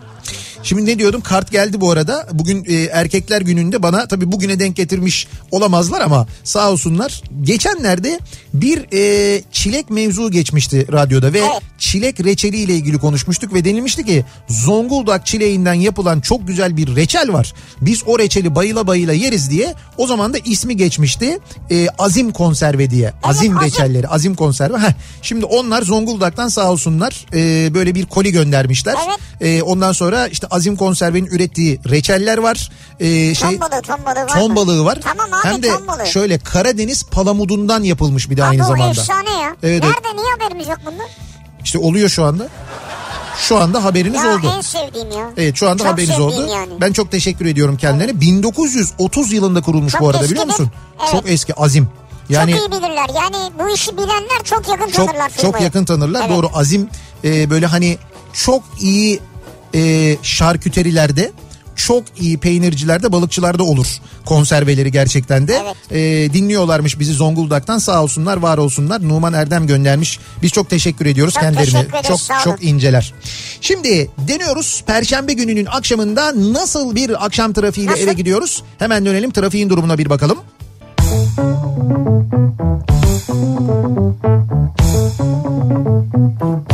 Şimdi 0.64 0.86
ne 0.86 1.00
diyordum 1.00 1.22
kart 1.22 1.52
geldi 1.52 1.82
bu 1.82 1.92
arada. 1.92 2.28
Bugün 2.34 2.66
e, 2.68 2.74
erkekler 2.84 3.42
gününde 3.42 3.84
bana 3.84 4.08
tabii 4.08 4.32
bugüne 4.32 4.60
denk 4.60 4.76
getirmiş 4.76 5.28
olamazlar 5.52 6.02
ama 6.02 6.28
sağ 6.44 6.72
olsunlar. 6.72 7.24
Geçenlerde 7.42 8.20
bir 8.54 8.86
e, 8.94 9.42
çilek 9.52 9.90
mevzu 9.90 10.32
geçmişti 10.32 10.88
radyoda 10.92 11.34
ve 11.34 11.40
Evet. 11.40 11.62
çilek 11.78 12.20
reçeli 12.26 12.58
ile 12.58 12.74
ilgili 12.74 12.98
konuşmuştuk 12.98 13.54
ve 13.54 13.66
denilmişti 13.66 14.06
ki 14.06 14.26
Zonguldak 14.50 15.26
çileğinden 15.26 15.74
yapılan 15.74 16.20
çok 16.20 16.48
güzel 16.48 16.78
bir 16.78 16.96
reçel 16.96 17.34
var. 17.34 17.54
Biz 17.82 18.04
o 18.06 18.20
reçeli 18.20 18.56
bayıla 18.56 18.88
bayıla 18.88 19.14
yeriz 19.14 19.50
diye 19.50 19.74
o 19.98 20.08
zaman 20.08 20.34
da 20.34 20.38
ismi 20.38 20.78
geçmişti. 20.78 21.40
E, 21.72 21.88
Azim 21.98 22.32
konserve 22.32 22.90
diye. 22.90 23.14
Azim 23.24 23.58
Azim. 23.58 23.68
reçelleri, 23.68 24.08
Azim 24.08 24.36
konserve. 24.36 24.78
Heh, 24.78 24.94
şimdi 25.22 25.46
onlar 25.46 25.82
Zonguldak'tan 25.82 26.48
sağ 26.48 26.72
olsunlar 26.72 27.26
e, 27.34 27.74
böyle 27.74 27.96
bir 27.96 28.06
koli 28.06 28.32
göndermişler. 28.32 28.96
Evet. 29.08 29.20
E, 29.42 29.64
ondan 29.64 29.92
sonra 29.92 30.28
işte 30.28 30.48
Azim 30.52 30.76
konservenin 30.76 31.26
ürettiği 31.26 31.80
reçeller 31.90 32.38
var. 32.38 32.72
E, 33.00 33.36
şey 33.36 33.50
ton 33.58 33.60
balığı 33.62 33.82
ton 33.82 34.06
balığı 34.06 34.22
var 34.24 34.28
ton 34.28 34.50
mı? 34.50 34.56
balığı 34.56 34.86
var. 34.86 35.00
Tamam 35.04 35.34
abi 35.34 35.48
Hem 35.48 35.64
de 35.64 35.68
ton 35.70 35.88
balığı. 35.88 36.08
şöyle 36.08 36.40
Karadeniz 36.40 37.04
palamudundan 37.04 37.84
yapılmış 37.84 38.30
bir 38.30 38.38
de 38.38 38.44
Abi 38.44 38.50
aynı 38.50 38.66
zamanda. 38.66 38.90
efsane 38.92 39.30
ya. 39.32 39.56
Evet, 39.64 39.84
evet. 39.84 39.96
Nerede 40.04 40.22
niye 40.22 40.32
haberimiz 40.40 40.68
yok 40.68 40.78
bundan? 40.86 41.06
İşte 41.64 41.78
oluyor 41.80 42.10
şu 42.10 42.24
anda. 42.26 42.48
Şu 43.40 43.58
anda 43.58 43.84
haberiniz 43.84 44.24
Ya 44.24 44.36
oldu. 44.36 44.54
en 44.58 44.62
sevdiğim 44.62 45.12
ya. 45.12 45.30
Evet 45.38 45.56
şu 45.56 45.70
anda 45.70 45.84
Çok 45.84 45.94
haberiniz 45.94 46.20
oldu. 46.20 46.48
Yani. 46.52 46.74
Ben 46.82 46.94
çok 46.94 47.12
teşekkür 47.12 47.46
ediyorum 47.46 47.78
kendilerine. 47.78 48.22
1930 48.22 49.34
yılında 49.34 49.62
kurulmuş 49.62 49.92
Çok 49.94 50.02
bu 50.02 50.10
arada 50.10 50.24
biliyor 50.24 50.46
musun? 50.46 50.72
Evet. 51.02 51.12
Çok 51.12 51.30
eski 51.30 51.54
Azim. 51.56 51.90
Yani 52.30 52.52
çok 52.52 52.62
iyi 52.62 52.72
bilirler. 52.72 53.10
Yani 53.16 53.36
bu 53.60 53.74
işi 53.74 53.98
bilenler 53.98 54.44
çok 54.44 54.68
yakın 54.70 54.88
çok 54.92 55.08
tanırlar 55.08 55.30
çok 55.30 55.38
firmayı. 55.40 55.64
yakın 55.64 55.86
tanırlar. 55.86 56.22
Evet. 56.28 56.30
Doğru 56.38 56.50
Azim 56.54 56.90
e, 57.24 57.50
böyle 57.50 57.66
hani 57.66 57.98
çok 58.34 58.64
iyi 58.80 59.20
e, 59.76 60.18
şarküterilerde 60.24 61.32
çok 61.76 62.04
iyi 62.20 62.38
peynircilerde 62.38 63.12
balıkçılarda 63.12 63.64
olur 63.64 63.88
konserveleri 64.26 64.92
gerçekten 64.92 65.48
de. 65.48 65.62
Evet. 65.64 65.76
E, 65.92 66.34
dinliyorlarmış 66.34 67.00
bizi 67.00 67.14
Zonguldak'tan 67.14 67.78
sağ 67.78 68.04
olsunlar 68.04 68.38
var 68.38 68.58
olsunlar. 68.58 69.08
Numan 69.08 69.34
Erdem 69.34 69.68
göndermiş. 69.68 70.20
Biz 70.42 70.52
çok 70.52 70.70
teşekkür 70.70 71.06
ediyoruz 71.06 71.34
Çok 71.34 71.44
kendilerine. 71.44 71.72
teşekkür 71.72 71.98
ederiz, 71.98 72.28
Çok 72.28 72.44
çok 72.44 72.64
inceler. 72.64 73.14
Şimdi 73.62 74.10
deniyoruz 74.28 74.84
Perşembe 74.88 75.34
gününün 75.34 75.66
akşamında 75.66 76.54
nasıl 76.54 76.96
bir 76.96 77.26
akşam 77.26 77.54
trafiğiyle 77.54 77.92
Nasıl? 77.92 78.04
eve 78.04 78.14
gidiyoruz? 78.14 78.64
Hemen 78.80 79.06
dönelim 79.06 79.32
trafiğin 79.32 79.70
durumuna 79.70 79.98
bir 79.98 80.10
bakalım. 80.10 80.38
Kafa 86.40 86.69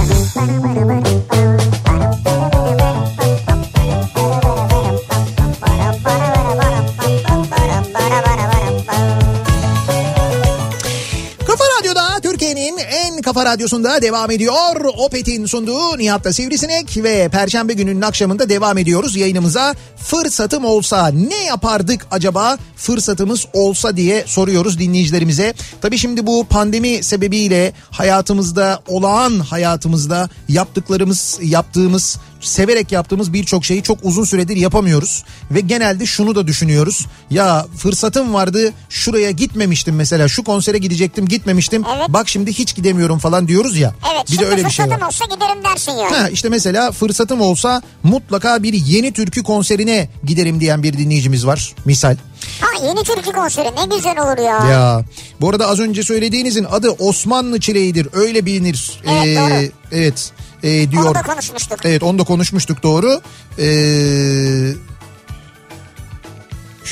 kafa 13.36 13.46
radyosunda 13.46 14.02
devam 14.02 14.32
ediyor. 14.32 14.86
Opet'in 14.98 15.46
sunduğu 15.46 15.98
Nihat'ta 15.98 16.34
Sivrisinek 16.34 16.98
ve 17.04 17.30
Perşembe 17.30 17.74
gününün 17.74 18.02
akşamında 18.02 18.50
devam 18.50 18.78
ediyoruz 18.78 19.16
yayınımıza. 19.16 19.76
Fırsatım 19.98 20.66
olsa 20.66 21.08
ne 21.08 21.44
yapardık 21.44 22.08
acaba 22.12 22.58
fırsatımız 22.76 23.46
olsa 23.54 23.98
diye 23.98 24.24
soruyoruz 24.28 24.80
dinleyicilerimize. 24.80 25.54
Tabii 25.82 25.98
şimdi 25.98 26.28
bu 26.28 26.46
pandemi 26.50 27.04
sebebiyle 27.04 27.74
hayatımızda 27.92 28.82
olağan 28.88 29.40
hayatımızda 29.40 30.30
yaptıklarımız 30.50 31.40
yaptığımız 31.42 32.18
severek 32.48 32.92
yaptığımız 32.92 33.34
birçok 33.34 33.66
şeyi 33.66 33.84
çok 33.84 33.98
uzun 34.04 34.24
süredir 34.24 34.56
yapamıyoruz. 34.56 35.24
Ve 35.52 35.60
genelde 35.60 36.06
şunu 36.06 36.36
da 36.36 36.48
düşünüyoruz. 36.48 37.06
Ya 37.30 37.66
fırsatım 37.78 38.34
vardı 38.34 38.74
şuraya 38.90 39.32
gitmemiştim 39.32 39.96
mesela 39.96 40.28
şu 40.28 40.44
konsere 40.44 40.78
gidecektim 40.78 41.28
gitmemiştim. 41.28 41.84
Evet. 41.98 42.10
Bak 42.10 42.30
şimdi 42.30 42.54
hiç 42.54 42.76
gidemiyorum 42.76 43.20
falan 43.20 43.48
diyoruz 43.48 43.78
ya. 43.78 43.94
Evet 44.14 44.32
bir 44.32 44.40
de 44.40 44.46
öyle 44.46 44.66
bir 44.66 44.70
şey 44.70 44.86
var. 44.86 45.02
olsa 45.02 45.26
giderim 45.26 45.64
dersin 45.64 45.92
yani. 45.92 46.16
Ha, 46.16 46.30
işte 46.30 46.50
mesela 46.50 46.92
fırsatım 46.92 47.42
olsa 47.42 47.82
mutlaka 48.04 48.64
bir 48.64 48.74
yeni 48.74 49.12
türkü 49.14 49.44
konserine 49.44 50.10
giderim 50.24 50.60
diyen 50.60 50.84
bir 50.84 50.94
dinleyicimiz 50.94 51.46
var. 51.46 51.76
Misal. 51.86 52.18
Ha 52.62 52.86
yeni 52.88 53.04
türkü 53.04 53.32
konseri 53.32 53.68
ne 53.68 53.96
güzel 53.96 54.20
olur 54.20 54.38
ya. 54.38 54.72
Ya 54.72 55.02
bu 55.42 55.50
arada 55.50 55.68
az 55.68 55.80
önce 55.80 56.04
söylediğinizin 56.04 56.64
adı 56.64 56.90
Osmanlı 56.90 57.60
çileğidir. 57.60 58.08
Öyle 58.14 58.46
bilinir. 58.46 58.92
Evet, 59.08 59.38
doğru. 59.38 59.72
Evet. 59.92 60.32
E, 60.66 60.92
diyor. 60.92 61.06
Onu 61.06 61.16
da 61.16 61.22
konuşmuştuk. 61.22 61.80
Evet 61.84 62.04
onu 62.04 62.20
da 62.20 62.24
konuşmuştuk 62.24 62.84
doğru. 62.84 63.22
Ee, 63.60 64.74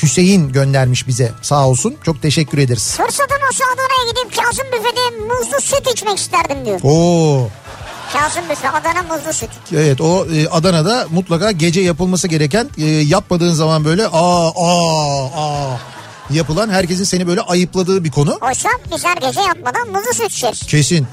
Hüseyin 0.02 0.52
göndermiş 0.52 1.08
bize 1.08 1.32
sağ 1.42 1.68
olsun. 1.68 1.96
Çok 2.04 2.22
teşekkür 2.22 2.58
ederiz. 2.58 2.96
Fırsatım 2.96 3.36
olsa 3.48 3.64
Adana'ya 3.74 4.10
gidip 4.10 4.42
Kazım 4.44 4.66
Büfe'de 4.66 5.24
muzlu 5.34 5.60
süt 5.60 5.92
içmek 5.92 6.18
isterdim 6.18 6.66
diyor. 6.66 6.80
Oo. 6.82 7.48
Kazım 8.12 8.42
Büfe 8.50 8.70
Adana 8.70 9.02
muzlu 9.02 9.32
süt. 9.32 9.50
Evet 9.72 10.00
o 10.00 10.26
e, 10.26 10.48
Adana'da 10.48 11.06
mutlaka 11.10 11.50
gece 11.50 11.80
yapılması 11.80 12.28
gereken 12.28 12.68
e, 12.78 12.84
yapmadığın 12.86 13.52
zaman 13.52 13.84
böyle 13.84 14.06
aa 14.06 14.48
aa 14.48 15.24
aa 15.24 15.78
yapılan 16.30 16.68
herkesin 16.70 17.04
seni 17.04 17.26
böyle 17.26 17.40
ayıpladığı 17.40 18.04
bir 18.04 18.10
konu. 18.10 18.38
Oysa 18.40 18.68
biz 18.94 19.04
her 19.04 19.16
gece 19.16 19.40
yatmadan 19.40 19.88
muzlu 19.88 20.14
süt 20.14 20.30
içeriz. 20.30 20.60
Kesin. 20.66 21.06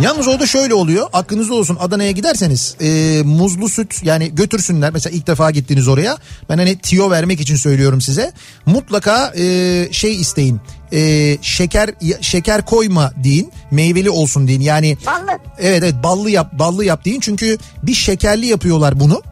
Yalnız 0.00 0.28
o 0.28 0.40
da 0.40 0.46
şöyle 0.46 0.74
oluyor. 0.74 1.06
Aklınızda 1.12 1.54
olsun 1.54 1.76
Adana'ya 1.80 2.10
giderseniz 2.10 2.76
e, 2.80 3.22
muzlu 3.24 3.68
süt 3.68 4.00
yani 4.04 4.34
götürsünler. 4.34 4.92
Mesela 4.92 5.16
ilk 5.16 5.26
defa 5.26 5.50
gittiniz 5.50 5.88
oraya. 5.88 6.16
Ben 6.48 6.58
hani 6.58 6.78
tiyo 6.78 7.10
vermek 7.10 7.40
için 7.40 7.56
söylüyorum 7.56 8.00
size. 8.00 8.32
Mutlaka 8.66 9.32
e, 9.36 9.88
şey 9.92 10.20
isteyin. 10.20 10.60
E, 10.92 11.38
şeker 11.42 11.90
şeker 12.20 12.64
koyma 12.64 13.12
deyin. 13.24 13.52
Meyveli 13.70 14.10
olsun 14.10 14.48
deyin. 14.48 14.60
Yani 14.60 14.98
Ballı. 15.06 15.38
Evet 15.58 15.82
evet 15.82 15.94
ballı 16.02 16.30
yap 16.30 16.52
ballı 16.52 16.84
yap 16.84 17.04
deyin. 17.04 17.20
Çünkü 17.20 17.58
bir 17.82 17.94
şekerli 17.94 18.46
yapıyorlar 18.46 19.00
bunu. 19.00 19.22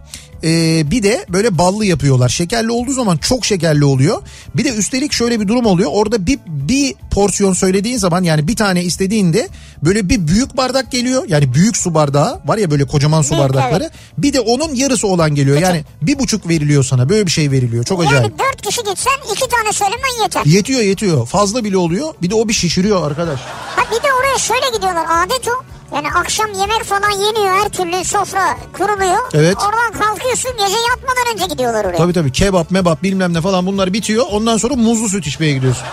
Ee, 0.44 0.90
bir 0.90 1.02
de 1.02 1.26
böyle 1.28 1.58
ballı 1.58 1.84
yapıyorlar. 1.84 2.28
Şekerli 2.28 2.70
olduğu 2.70 2.92
zaman 2.92 3.16
çok 3.16 3.44
şekerli 3.46 3.84
oluyor. 3.84 4.22
Bir 4.54 4.64
de 4.64 4.68
üstelik 4.68 5.12
şöyle 5.12 5.40
bir 5.40 5.48
durum 5.48 5.66
oluyor. 5.66 5.90
Orada 5.92 6.26
bir, 6.26 6.38
bir 6.46 6.94
porsiyon 7.10 7.52
söylediğin 7.52 7.98
zaman 7.98 8.22
yani 8.22 8.48
bir 8.48 8.56
tane 8.56 8.84
istediğinde 8.84 9.48
böyle 9.84 10.08
bir 10.08 10.28
büyük 10.28 10.56
bardak 10.56 10.90
geliyor. 10.92 11.24
Yani 11.28 11.54
büyük 11.54 11.76
su 11.76 11.94
bardağı 11.94 12.40
var 12.46 12.58
ya 12.58 12.70
böyle 12.70 12.84
kocaman 12.84 13.22
su 13.22 13.30
Büyük, 13.30 13.44
bardakları. 13.44 13.82
evet. 13.84 13.92
Bir 14.18 14.32
de 14.32 14.40
onun 14.40 14.74
yarısı 14.74 15.06
olan 15.06 15.34
geliyor. 15.34 15.58
Yani 15.58 15.84
bir 16.02 16.18
buçuk 16.18 16.48
veriliyor 16.48 16.84
sana. 16.84 17.08
Böyle 17.08 17.26
bir 17.26 17.30
şey 17.30 17.50
veriliyor. 17.50 17.84
Çok 17.84 18.00
acayip. 18.00 18.22
Yani 18.22 18.32
dört 18.38 18.62
kişi 18.62 18.82
gitsen 18.84 19.12
iki 19.34 19.48
tane 19.48 19.72
söylemen 19.72 20.22
yeter. 20.22 20.42
Yetiyor 20.44 20.80
yetiyor. 20.80 21.26
Fazla 21.26 21.64
bile 21.64 21.76
oluyor. 21.76 22.14
Bir 22.22 22.30
de 22.30 22.34
o 22.34 22.48
bir 22.48 22.54
şişiriyor 22.54 23.06
arkadaş. 23.10 23.40
Ha 23.76 23.82
bir 23.90 24.02
de 24.02 24.12
oraya 24.20 24.38
şöyle 24.38 24.76
gidiyorlar 24.76 25.06
adet 25.10 25.48
o. 25.48 25.64
Yani 25.94 26.08
akşam 26.14 26.52
yemek 26.52 26.84
falan 26.84 27.10
yeniyor 27.10 27.54
her 27.54 27.68
türlü 27.68 28.04
sofra 28.04 28.56
kuruluyor. 28.72 29.18
Evet. 29.34 29.56
Oradan 29.56 30.00
kalkıyorsun 30.06 30.50
gece 30.52 30.76
yatmadan 30.90 31.34
önce 31.34 31.46
gidiyorlar 31.54 31.84
oraya. 31.84 31.96
Tabii 31.96 32.12
tabii 32.12 32.32
kebap 32.32 32.70
mebap 32.70 33.02
bilmem 33.02 33.34
ne 33.34 33.40
falan 33.40 33.66
bunlar 33.66 33.92
bitiyor. 33.92 34.24
Ondan 34.30 34.56
sonra 34.56 34.74
muzlu 34.74 35.08
süt 35.08 35.26
içmeye 35.26 35.52
gidiyorsun. 35.52 35.84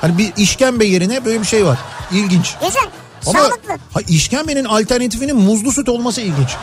Hani 0.00 0.18
bir 0.18 0.32
işkembe 0.36 0.84
yerine 0.84 1.24
böyle 1.24 1.40
bir 1.40 1.46
şey 1.46 1.66
var. 1.66 1.78
İlginç. 2.12 2.54
Güzel. 2.64 2.82
Ama 3.26 3.38
Sağlıklı. 3.38 3.72
ha, 3.94 4.00
işkembenin 4.08 4.64
alternatifinin 4.64 5.36
muzlu 5.36 5.72
süt 5.72 5.88
olması 5.88 6.20
ilginç. 6.20 6.56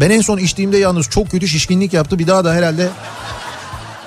Ben 0.00 0.10
en 0.10 0.20
son 0.20 0.38
içtiğimde 0.38 0.78
yalnız 0.78 1.10
çok 1.10 1.30
kötü 1.30 1.48
şişkinlik 1.48 1.92
yaptı. 1.92 2.18
Bir 2.18 2.26
daha 2.26 2.44
da 2.44 2.52
herhalde 2.54 2.88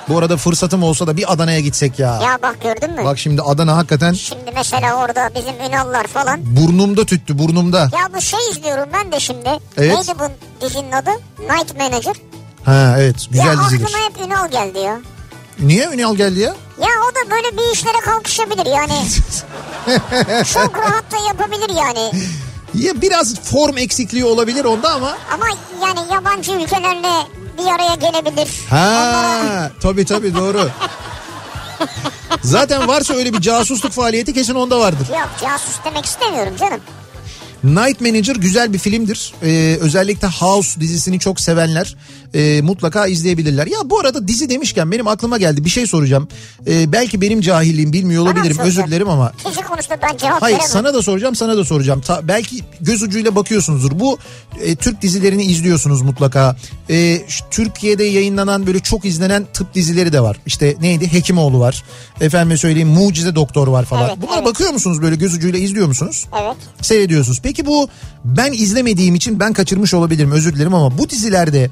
bu 0.09 0.17
arada 0.17 0.37
fırsatım 0.37 0.83
olsa 0.83 1.07
da 1.07 1.17
bir 1.17 1.33
Adana'ya 1.33 1.59
gitsek 1.59 1.99
ya. 1.99 2.19
Ya 2.23 2.39
bak 2.43 2.57
gördün 2.63 2.91
mü? 2.95 3.05
Bak 3.05 3.19
şimdi 3.19 3.41
Adana 3.41 3.77
hakikaten 3.77 4.13
Şimdi 4.13 4.51
mesela 4.55 4.95
orada 4.95 5.29
bizim 5.35 5.69
Ünallar 5.69 6.07
falan. 6.07 6.39
burnumda 6.55 7.05
tüttü 7.05 7.39
burnumda. 7.39 7.79
Ya 7.79 8.09
bu 8.15 8.21
şey 8.21 8.39
izliyorum 8.51 8.89
ben 8.93 9.11
de 9.11 9.19
şimdi. 9.19 9.49
Evet. 9.77 9.95
Neydi 9.97 10.19
bu 10.19 10.25
dizinin 10.65 10.91
adı? 10.91 11.09
Night 11.39 11.77
Manager. 11.79 12.15
Ha 12.65 12.95
evet 12.99 13.15
güzel 13.31 13.45
ya 13.45 13.63
dizidir. 13.65 13.85
aklıma 13.85 14.05
hep 14.05 14.27
Ünal 14.27 14.51
geldi 14.51 14.79
ya. 14.79 14.99
Niye 15.59 15.85
Ünal 15.93 16.15
geldi 16.15 16.39
ya? 16.39 16.55
Ya 16.81 16.87
o 17.11 17.15
da 17.15 17.31
böyle 17.31 17.57
bir 17.57 17.73
işlere 17.73 17.99
kalkışabilir 18.05 18.65
yani. 18.65 18.93
Çok 20.53 20.77
rahat 20.77 21.11
da 21.11 21.17
yapabilir 21.27 21.69
yani. 21.77 22.11
Ya 22.73 23.01
biraz 23.01 23.35
form 23.41 23.77
eksikliği 23.77 24.25
olabilir 24.25 24.65
onda 24.65 24.89
ama. 24.93 25.17
Ama 25.33 25.45
yani 25.81 26.13
yabancı 26.13 26.51
ülkelerle 26.51 27.09
bir 27.57 27.65
araya 27.65 27.95
gelebilir. 27.95 28.49
Ha 28.69 29.71
tabii 29.81 30.05
tabii 30.05 30.35
doğru. 30.35 30.69
Zaten 32.41 32.87
varsa 32.87 33.13
öyle 33.13 33.33
bir 33.33 33.41
casusluk 33.41 33.91
faaliyeti 33.91 34.33
kesin 34.33 34.55
onda 34.55 34.79
vardır. 34.79 35.07
Yok 35.09 35.29
casus 35.41 35.75
demek 35.85 36.05
istemiyorum 36.05 36.53
canım. 36.59 36.79
Night 37.67 38.01
Manager 38.01 38.35
güzel 38.35 38.73
bir 38.73 38.77
filmdir. 38.77 39.33
Ee, 39.43 39.77
özellikle 39.81 40.27
House 40.27 40.81
dizisini 40.81 41.19
çok 41.19 41.39
sevenler 41.39 41.95
e, 42.33 42.61
mutlaka 42.61 43.07
izleyebilirler. 43.07 43.67
Ya 43.67 43.77
bu 43.85 43.99
arada 43.99 44.27
dizi 44.27 44.49
demişken 44.49 44.91
benim 44.91 45.07
aklıma 45.07 45.37
geldi 45.37 45.65
bir 45.65 45.69
şey 45.69 45.87
soracağım. 45.87 46.27
Ee, 46.67 46.91
belki 46.91 47.21
benim 47.21 47.41
cahilliğim 47.41 47.93
bilmiyor 47.93 48.25
Bana 48.25 48.31
olabilirim 48.33 48.57
özür 48.59 48.83
dilerim 48.87 49.09
ama. 49.09 49.31
Kişi 49.31 49.61
konusunda 49.61 49.97
ben 50.01 50.17
cevap 50.17 50.41
Hayır 50.41 50.55
veremem. 50.55 50.71
sana 50.71 50.93
da 50.93 51.01
soracağım 51.01 51.35
sana 51.35 51.57
da 51.57 51.65
soracağım. 51.65 52.01
Ta, 52.01 52.27
belki 52.27 52.63
göz 52.81 53.03
ucuyla 53.03 53.35
bakıyorsunuzdur. 53.35 53.99
Bu 53.99 54.17
e, 54.61 54.75
Türk 54.75 55.01
dizilerini 55.01 55.43
izliyorsunuz 55.43 56.01
mutlaka. 56.01 56.55
E, 56.89 57.21
Türkiye'de 57.51 58.03
yayınlanan 58.03 58.67
böyle 58.67 58.79
çok 58.79 59.05
izlenen 59.05 59.47
tıp 59.53 59.73
dizileri 59.73 60.13
de 60.13 60.21
var. 60.21 60.37
İşte 60.45 60.75
neydi 60.81 61.13
Hekimoğlu 61.13 61.59
var. 61.59 61.83
Efendime 62.21 62.57
söyleyeyim 62.57 62.89
Mucize 62.89 63.35
Doktor 63.35 63.67
var 63.67 63.85
falan. 63.85 64.09
Evet, 64.09 64.17
Bunlara 64.21 64.35
evet. 64.35 64.45
bakıyor 64.45 64.69
musunuz 64.69 65.01
böyle 65.01 65.15
göz 65.15 65.33
ucuyla 65.33 65.59
izliyor 65.59 65.87
musunuz? 65.87 66.25
Evet. 66.41 66.55
seyrediyorsunuz. 66.81 67.39
Peki 67.43 67.56
bu 67.65 67.89
ben 68.25 68.51
izlemediğim 68.53 69.15
için 69.15 69.39
ben 69.39 69.53
kaçırmış 69.53 69.93
olabilirim 69.93 70.31
özür 70.31 70.55
dilerim 70.55 70.73
ama 70.73 70.97
bu 70.97 71.09
dizilerde 71.09 71.69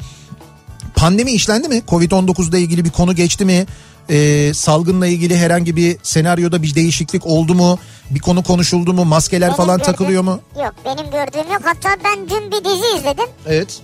pandemi 0.96 1.32
işlendi 1.32 1.68
mi? 1.68 1.82
Covid-19'da 1.88 2.58
ilgili 2.58 2.86
bir 2.86 2.90
konu 2.90 3.16
geçti 3.16 3.46
mi? 3.46 3.66
Ee, 4.10 4.52
salgınla 4.54 5.08
ilgili 5.08 5.38
herhangi 5.38 5.76
bir 5.76 5.98
senaryoda 6.04 6.64
bir 6.64 6.76
değişiklik 6.76 7.26
oldu 7.26 7.56
mu? 7.56 7.80
Bir 8.10 8.20
konu 8.20 8.44
konuşuldu 8.44 8.94
mu? 8.94 9.06
Maskeler 9.06 9.48
Benim 9.48 9.58
falan 9.58 9.78
gördüğüm- 9.78 9.92
takılıyor 9.92 10.24
mu? 10.24 10.40
Yok 10.64 10.74
benim 10.86 11.06
gördüğüm 11.12 11.52
yok. 11.54 11.62
Hatta 11.64 11.90
ben 12.04 12.30
dün 12.30 12.52
bir 12.52 12.66
dizi 12.66 12.98
izledim. 13.00 13.26
Evet. 13.48 13.80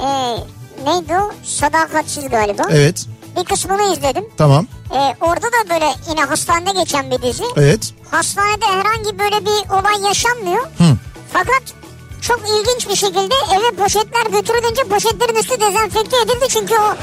Ee, 0.00 0.36
neydi 0.84 1.14
o? 1.14 1.30
Sadakatsiz 1.44 2.28
galiba. 2.28 2.62
Evet. 2.70 3.06
Bir 3.36 3.44
kısmını 3.44 3.92
izledim. 3.92 4.24
Tamam. 4.36 4.66
Ee, 4.92 4.96
orada 5.20 5.46
da 5.46 5.70
böyle 5.70 5.84
yine 6.10 6.20
hastanede 6.20 6.70
geçen 6.80 7.10
bir 7.10 7.22
dizi. 7.22 7.42
Evet. 7.56 7.92
Hastanede 8.10 8.64
herhangi 8.66 9.18
böyle 9.18 9.46
bir 9.46 9.70
olay 9.70 10.08
yaşanmıyor. 10.08 10.64
Hı. 10.78 10.96
Fakat 11.32 11.62
çok 12.20 12.40
ilginç 12.40 12.88
bir 12.88 12.96
şekilde 12.96 13.34
eve 13.56 13.82
poşetler 13.82 14.26
götürülünce 14.40 14.82
poşetlerin 14.90 15.34
üstü 15.40 15.60
dezenfekte 15.60 16.16
edildi. 16.16 16.46
Çünkü 16.48 16.74
o 16.74 16.96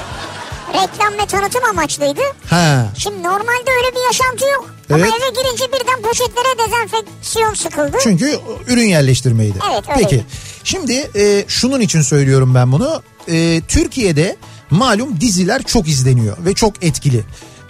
reklam 0.73 1.13
ve 1.23 1.25
tanıtım 1.27 1.61
amaçlıydı. 1.69 2.21
Ha. 2.49 2.85
Şimdi 2.97 3.23
normalde 3.23 3.71
öyle 3.77 3.95
bir 3.95 4.05
yaşantı 4.05 4.45
yok. 4.53 4.69
Ama 4.89 4.99
Evet. 4.99 5.13
eve 5.19 5.29
girince 5.41 5.65
birden 5.73 6.01
poşetlere 6.01 6.67
dezenfeksiyon 6.67 7.53
sıkıldı. 7.53 7.97
Çünkü 8.03 8.39
ürün 8.67 8.85
yerleştirmeydi. 8.87 9.57
Evet, 9.73 9.83
öyleydi. 9.89 10.07
Peki. 10.09 10.25
Şimdi 10.63 11.09
e, 11.15 11.45
şunun 11.47 11.81
için 11.81 12.01
söylüyorum 12.01 12.55
ben 12.55 12.71
bunu. 12.71 13.01
E, 13.27 13.61
Türkiye'de 13.67 14.37
malum 14.69 15.21
diziler 15.21 15.63
çok 15.63 15.87
izleniyor 15.87 16.37
ve 16.45 16.53
çok 16.53 16.83
etkili. 16.83 17.23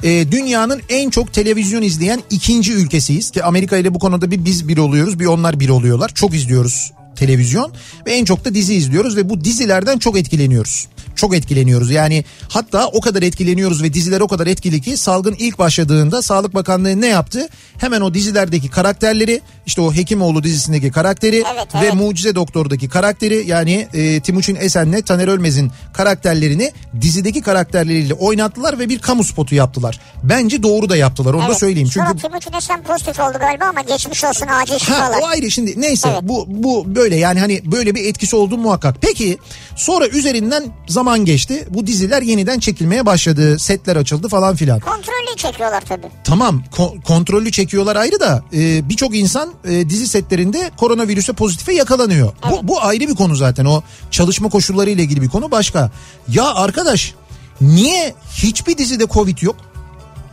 E, 0.06 0.32
dünyanın 0.32 0.82
en 0.90 1.10
çok 1.10 1.34
televizyon 1.34 1.82
izleyen 1.82 2.22
ikinci 2.30 2.74
ülkesiyiz 2.74 3.32
ki 3.32 3.44
Amerika 3.44 3.78
ile 3.78 3.94
bu 3.94 4.00
konuda 4.00 4.32
bir 4.32 4.46
biz 4.46 4.68
bir 4.68 4.78
oluyoruz 4.78 5.20
bir 5.20 5.26
onlar 5.26 5.60
bir 5.60 5.70
oluyorlar. 5.70 6.12
Çok 6.16 6.36
izliyoruz 6.36 6.92
televizyon 7.16 7.72
ve 8.06 8.14
en 8.14 8.26
çok 8.26 8.46
da 8.46 8.56
dizi 8.56 8.74
izliyoruz 8.74 9.18
ve 9.18 9.30
bu 9.30 9.44
dizilerden 9.44 9.98
çok 9.98 10.18
etkileniyoruz. 10.18 10.88
Çok 11.18 11.36
etkileniyoruz 11.36 11.92
yani 11.92 12.24
hatta 12.50 12.88
o 12.88 13.02
kadar 13.02 13.22
etkileniyoruz 13.22 13.84
ve 13.84 13.94
diziler 13.94 14.22
o 14.22 14.28
kadar 14.28 14.48
etkili 14.48 14.82
ki 14.82 14.98
salgın 14.98 15.36
ilk 15.40 15.60
başladığında 15.60 16.22
Sağlık 16.22 16.54
Bakanlığı 16.56 17.02
ne 17.02 17.08
yaptı? 17.08 17.48
Hemen 17.78 18.02
o 18.02 18.14
dizilerdeki 18.14 18.70
karakterleri 18.70 19.42
işte 19.66 19.82
o 19.82 19.94
Hekimoğlu 19.94 20.44
dizisindeki 20.44 20.92
karakteri 20.92 21.44
Evet, 21.56 21.76
ve 21.76 21.80
evet. 21.80 21.94
Mucize 21.94 22.36
Doktor'daki 22.36 22.90
karakteri 22.90 23.44
yani 23.48 23.88
e, 23.94 24.20
Timuçin 24.20 24.56
Esen'le 24.56 25.02
Taner 25.02 25.28
Ölmez'in 25.28 25.72
karakterlerini 25.94 26.72
dizideki 27.02 27.42
karakterleriyle 27.42 28.14
oynattılar 28.14 28.80
ve 28.80 28.90
bir 28.90 29.00
kamu 29.00 29.24
spotu 29.24 29.56
yaptılar. 29.56 30.00
Bence 30.24 30.64
doğru 30.64 30.90
da 30.90 30.96
yaptılar 30.98 31.34
onu 31.34 31.42
da 31.42 31.46
Evet. 31.48 31.58
söyleyeyim. 31.58 31.90
Çünkü 31.94 32.08
Sonra 32.08 32.20
Timuçin 32.20 32.54
Esen 32.54 32.84
pozitif 32.84 33.20
oldu 33.20 33.38
galiba 33.40 33.66
ama 33.66 33.82
geçmiş 33.82 34.24
olsun 34.24 34.48
acil 34.48 34.78
şifalar. 34.80 35.20
o 35.22 35.26
ayrı 35.26 35.52
şimdi 35.52 35.82
neyse 35.82 36.10
Evet. 36.12 36.20
bu 36.24 36.46
bu 36.48 36.96
böyle 36.96 37.16
yani 37.16 37.40
hani 37.40 37.62
böyle 37.72 37.96
bir 37.96 38.06
etkisi 38.06 38.36
olduğu 38.36 38.58
muhakkak. 38.58 38.96
Peki 39.02 39.38
sonra 39.76 40.08
üzerinden 40.08 40.64
zaman 40.88 41.05
geçti. 41.06 41.68
Bu 41.70 41.88
diziler 41.88 42.22
yeniden 42.22 42.60
çekilmeye 42.60 43.06
başladı. 43.06 43.60
Setler 43.60 43.96
açıldı 43.96 44.28
falan 44.30 44.56
filan. 44.56 44.80
Kontrollü 44.80 45.36
çekiyorlar 45.38 45.82
tabii. 45.82 46.08
Tamam 46.24 46.64
ko- 46.72 47.02
kontrollü 47.04 47.52
çekiyorlar 47.52 47.96
ayrı 47.96 48.20
da 48.20 48.44
e, 48.54 48.90
birçok 48.90 49.16
insan 49.16 49.54
e, 49.68 49.90
dizi 49.90 50.08
setlerinde 50.08 50.72
koronavirüse 50.78 51.34
pozitife 51.34 51.74
yakalanıyor. 51.74 52.34
Bu, 52.52 52.68
bu 52.68 52.82
ayrı 52.84 53.08
bir 53.08 53.16
konu 53.16 53.36
zaten 53.36 53.66
o 53.66 53.82
çalışma 54.12 54.50
koşulları 54.50 54.90
ile 54.90 55.02
ilgili 55.04 55.22
bir 55.22 55.30
konu 55.30 55.52
başka. 55.52 55.92
Ya 56.28 56.54
arkadaş 56.54 57.14
niye 57.62 58.16
hiçbir 58.34 58.78
dizide 58.78 59.08
covid 59.08 59.38
yok? 59.42 59.56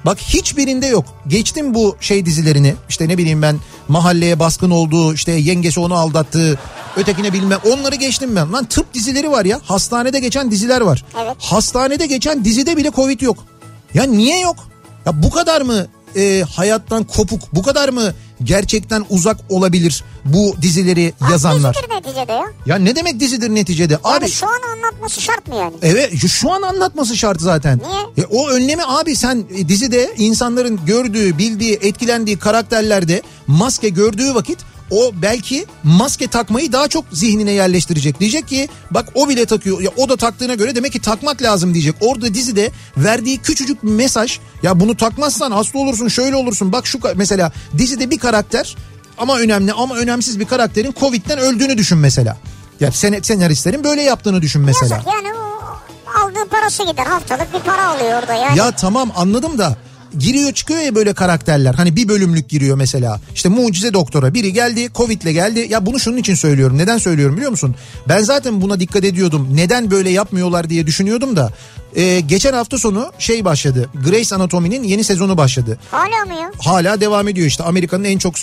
Bak 0.06 0.18
hiçbirinde 0.18 0.86
yok. 0.86 1.04
Geçtim 1.28 1.74
bu 1.74 1.96
şey 2.00 2.26
dizilerini. 2.26 2.74
İşte 2.88 3.08
ne 3.08 3.18
bileyim 3.18 3.42
ben 3.42 3.56
mahalleye 3.88 4.38
baskın 4.38 4.70
olduğu, 4.70 5.14
işte 5.14 5.32
yengesi 5.32 5.80
onu 5.80 5.94
aldattığı, 5.94 6.58
ötekine 6.96 7.32
bilmem. 7.32 7.58
Onları 7.72 7.94
geçtim 7.94 8.36
ben. 8.36 8.52
Lan 8.52 8.64
tıp 8.64 8.94
dizileri 8.94 9.30
var 9.30 9.44
ya. 9.44 9.60
Hastanede 9.64 10.18
geçen 10.18 10.50
diziler 10.50 10.80
var. 10.80 11.04
Evet. 11.22 11.36
Hastanede 11.38 12.06
geçen 12.06 12.44
dizide 12.44 12.76
bile 12.76 12.90
covid 12.90 13.20
yok. 13.20 13.44
Ya 13.94 14.04
niye 14.04 14.40
yok? 14.40 14.56
Ya 15.06 15.22
bu 15.22 15.30
kadar 15.30 15.60
mı 15.60 15.86
e, 16.16 16.42
hayattan 16.42 17.04
kopuk, 17.04 17.40
bu 17.54 17.62
kadar 17.62 17.88
mı 17.88 18.14
gerçekten 18.44 19.04
uzak 19.10 19.36
olabilir 19.48 20.04
bu 20.24 20.56
dizileri 20.62 21.12
yazanlar? 21.30 21.74
Dizidir 21.74 21.94
neticede 21.94 22.32
ya. 22.32 22.44
Ya 22.66 22.76
ne 22.76 22.96
demek 22.96 23.20
dizidir 23.20 23.50
neticede? 23.54 23.92
Yani 24.04 24.16
Abi 24.16 24.28
şu 24.28 24.46
an 24.46 24.60
anlatması 24.76 25.20
şart 25.20 25.48
mı 25.48 25.54
yani? 25.54 25.74
Evet 25.82 26.12
şu- 26.20 26.28
şu 26.28 26.52
an 26.52 26.62
anlatması 26.62 27.16
şart 27.16 27.40
zaten. 27.40 27.80
Niye? 27.88 28.26
E, 28.26 28.28
o 28.30 28.48
önlemi 28.48 28.82
abi 28.86 29.16
sen 29.16 29.44
e, 29.56 29.68
dizide 29.68 30.14
insanların 30.18 30.80
gördüğü, 30.86 31.38
bildiği, 31.38 31.78
etkilendiği 31.82 32.38
karakterlerde 32.38 33.22
maske 33.46 33.88
gördüğü 33.88 34.34
vakit 34.34 34.58
o 34.92 35.12
belki 35.22 35.66
maske 35.82 36.26
takmayı 36.26 36.72
daha 36.72 36.88
çok 36.88 37.04
zihnine 37.12 37.52
yerleştirecek. 37.52 38.20
Diyecek 38.20 38.48
ki 38.48 38.68
bak 38.90 39.08
o 39.14 39.28
bile 39.28 39.46
takıyor 39.46 39.80
ya 39.80 39.90
o 39.96 40.08
da 40.08 40.16
taktığına 40.16 40.54
göre 40.54 40.74
demek 40.74 40.92
ki 40.92 41.00
takmak 41.00 41.42
lazım 41.42 41.74
diyecek. 41.74 41.94
Orada 42.00 42.34
dizide 42.34 42.70
verdiği 42.96 43.38
küçücük 43.38 43.82
bir 43.82 43.90
mesaj 43.90 44.38
ya 44.62 44.80
bunu 44.80 44.96
takmazsan 44.96 45.50
hasta 45.50 45.78
olursun 45.78 46.08
şöyle 46.08 46.36
olursun 46.36 46.72
bak 46.72 46.86
şu 46.86 46.98
mesela 47.16 47.52
dizide 47.78 48.10
bir 48.10 48.18
karakter 48.18 48.76
ama 49.18 49.38
önemli 49.38 49.72
ama 49.72 49.96
önemsiz 49.96 50.40
bir 50.40 50.44
karakterin 50.44 50.94
Covid'den 51.00 51.38
öldüğünü 51.38 51.78
düşün 51.78 51.98
mesela. 51.98 52.36
Ya 52.80 52.92
sen, 52.92 53.20
senaristlerin 53.22 53.84
böyle 53.84 54.02
yaptığını 54.02 54.42
düşün 54.42 54.62
mesela. 54.62 54.94
Yazık 54.94 55.12
yani 55.12 55.34
o 55.34 55.52
aldığı 56.20 56.48
parası 56.50 56.84
gider 56.84 57.06
haftalık 57.06 57.54
bir 57.54 57.60
para 57.60 57.86
alıyor 57.86 58.20
orada 58.20 58.34
yani. 58.34 58.58
Ya 58.58 58.70
tamam 58.70 59.12
anladım 59.16 59.58
da 59.58 59.76
giriyor 60.18 60.52
çıkıyor 60.52 60.80
ya 60.80 60.94
böyle 60.94 61.12
karakterler. 61.14 61.74
Hani 61.74 61.96
bir 61.96 62.08
bölümlük 62.08 62.48
giriyor 62.48 62.76
mesela. 62.76 63.20
İşte 63.34 63.48
mucize 63.48 63.92
doktora 63.92 64.34
biri 64.34 64.52
geldi 64.52 64.88
Covid'le 64.94 65.32
geldi. 65.32 65.66
Ya 65.70 65.86
bunu 65.86 66.00
şunun 66.00 66.16
için 66.16 66.34
söylüyorum. 66.34 66.78
Neden 66.78 66.98
söylüyorum 66.98 67.36
biliyor 67.36 67.50
musun? 67.50 67.74
Ben 68.08 68.22
zaten 68.22 68.60
buna 68.60 68.80
dikkat 68.80 69.04
ediyordum. 69.04 69.48
Neden 69.54 69.90
böyle 69.90 70.10
yapmıyorlar 70.10 70.70
diye 70.70 70.86
düşünüyordum 70.86 71.36
da. 71.36 71.52
Ee, 71.96 72.20
geçen 72.20 72.52
hafta 72.52 72.78
sonu 72.78 73.12
şey 73.18 73.44
başladı. 73.44 73.90
Grey's 74.04 74.32
Anatomy'nin 74.32 74.82
yeni 74.82 75.04
sezonu 75.04 75.36
başladı. 75.36 75.78
Hala 75.90 76.24
mı 76.26 76.34
ya? 76.34 76.52
Hala 76.58 77.00
devam 77.00 77.28
ediyor 77.28 77.46
işte 77.46 77.64
Amerika'nın 77.64 78.04
en 78.04 78.18
çok 78.18 78.34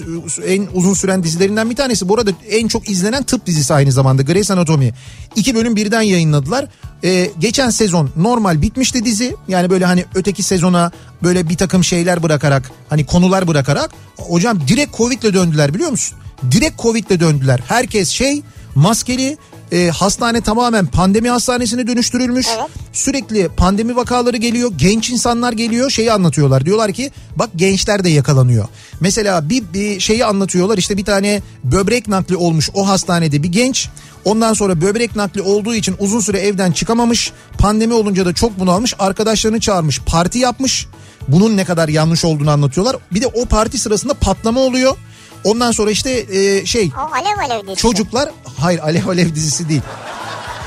en 0.48 0.68
uzun 0.74 0.94
süren 0.94 1.24
dizilerinden 1.24 1.70
bir 1.70 1.76
tanesi. 1.76 2.10
Bu 2.10 2.16
arada 2.16 2.32
en 2.50 2.68
çok 2.68 2.90
izlenen 2.90 3.24
tıp 3.24 3.46
dizisi 3.46 3.74
aynı 3.74 3.92
zamanda 3.92 4.22
Grey's 4.22 4.52
Anatomy. 4.52 4.92
İki 5.36 5.56
bölüm 5.56 5.76
birden 5.76 6.02
yayınladılar. 6.02 6.66
Ee, 7.04 7.32
geçen 7.40 7.70
sezon 7.70 8.10
normal 8.16 8.62
bitmişti 8.62 9.06
dizi. 9.06 9.36
Yani 9.48 9.70
böyle 9.70 9.86
hani 9.86 10.06
öteki 10.16 10.44
sezona 10.44 10.92
böyle 11.24 11.50
bir 11.50 11.58
takım 11.58 11.84
şeyler 11.84 12.24
bırakarak 12.24 12.72
hani 12.90 13.06
konular 13.06 13.48
bırakarak 13.48 13.92
hocam 14.18 14.68
direkt 14.68 14.98
Covid'le 14.98 15.34
döndüler 15.34 15.74
biliyor 15.74 15.92
musun? 15.92 16.18
Direkt 16.52 16.82
Covid'le 16.82 17.20
döndüler. 17.20 17.60
Herkes 17.68 18.10
şey 18.10 18.42
maskeli 18.76 19.38
e, 19.72 19.90
hastane 19.90 20.42
tamamen 20.42 20.86
pandemi 20.86 21.30
hastanesine 21.30 21.88
dönüştürülmüş. 21.88 22.48
Evet. 22.60 22.70
Sürekli 22.94 23.50
pandemi 23.58 23.96
vakaları 23.96 24.38
geliyor. 24.38 24.72
Genç 24.78 25.10
insanlar 25.10 25.54
geliyor 25.54 25.90
şeyi 25.90 26.12
anlatıyorlar. 26.12 26.66
Diyorlar 26.66 26.92
ki 26.92 27.12
bak 27.36 27.50
gençler 27.56 28.04
de 28.04 28.10
yakalanıyor. 28.10 28.68
Mesela 29.00 29.50
bir, 29.50 29.64
bir 29.74 30.00
şeyi 30.00 30.26
anlatıyorlar 30.26 30.78
işte 30.78 30.98
bir 30.98 31.06
tane 31.06 31.42
böbrek 31.64 32.08
nakli 32.08 32.36
olmuş 32.36 32.70
o 32.74 32.88
hastanede 32.88 33.44
bir 33.44 33.48
genç. 33.48 33.90
Ondan 34.26 34.54
sonra 34.54 34.82
böbrek 34.82 35.16
nakli 35.16 35.42
olduğu 35.42 35.76
için 35.76 35.96
uzun 36.00 36.20
süre 36.20 36.40
evden 36.40 36.72
çıkamamış. 36.72 37.32
Pandemi 37.58 37.94
olunca 37.94 38.26
da 38.26 38.34
çok 38.34 38.60
bunalmış. 38.60 38.94
Arkadaşlarını 39.00 39.60
çağırmış 39.60 40.00
parti 40.06 40.40
yapmış. 40.40 40.88
Bunun 41.28 41.58
ne 41.58 41.66
kadar 41.66 41.90
yanlış 41.90 42.26
olduğunu 42.26 42.52
anlatıyorlar. 42.52 42.96
Bir 43.12 43.22
de 43.22 43.28
o 43.28 43.46
parti 43.46 43.78
sırasında 43.78 44.14
patlama 44.14 44.60
oluyor. 44.60 44.96
Ondan 45.44 45.72
sonra 45.72 45.92
işte 45.92 46.26
e, 46.32 46.66
şey 46.66 46.92
O 46.98 47.14
alev 47.14 47.38
alev 47.38 47.64
dizisi. 47.68 47.82
Çocuklar 47.82 48.30
hayır 48.58 48.80
Alev 48.80 49.08
Alev 49.08 49.36
dizisi 49.36 49.70
değil. 49.70 49.82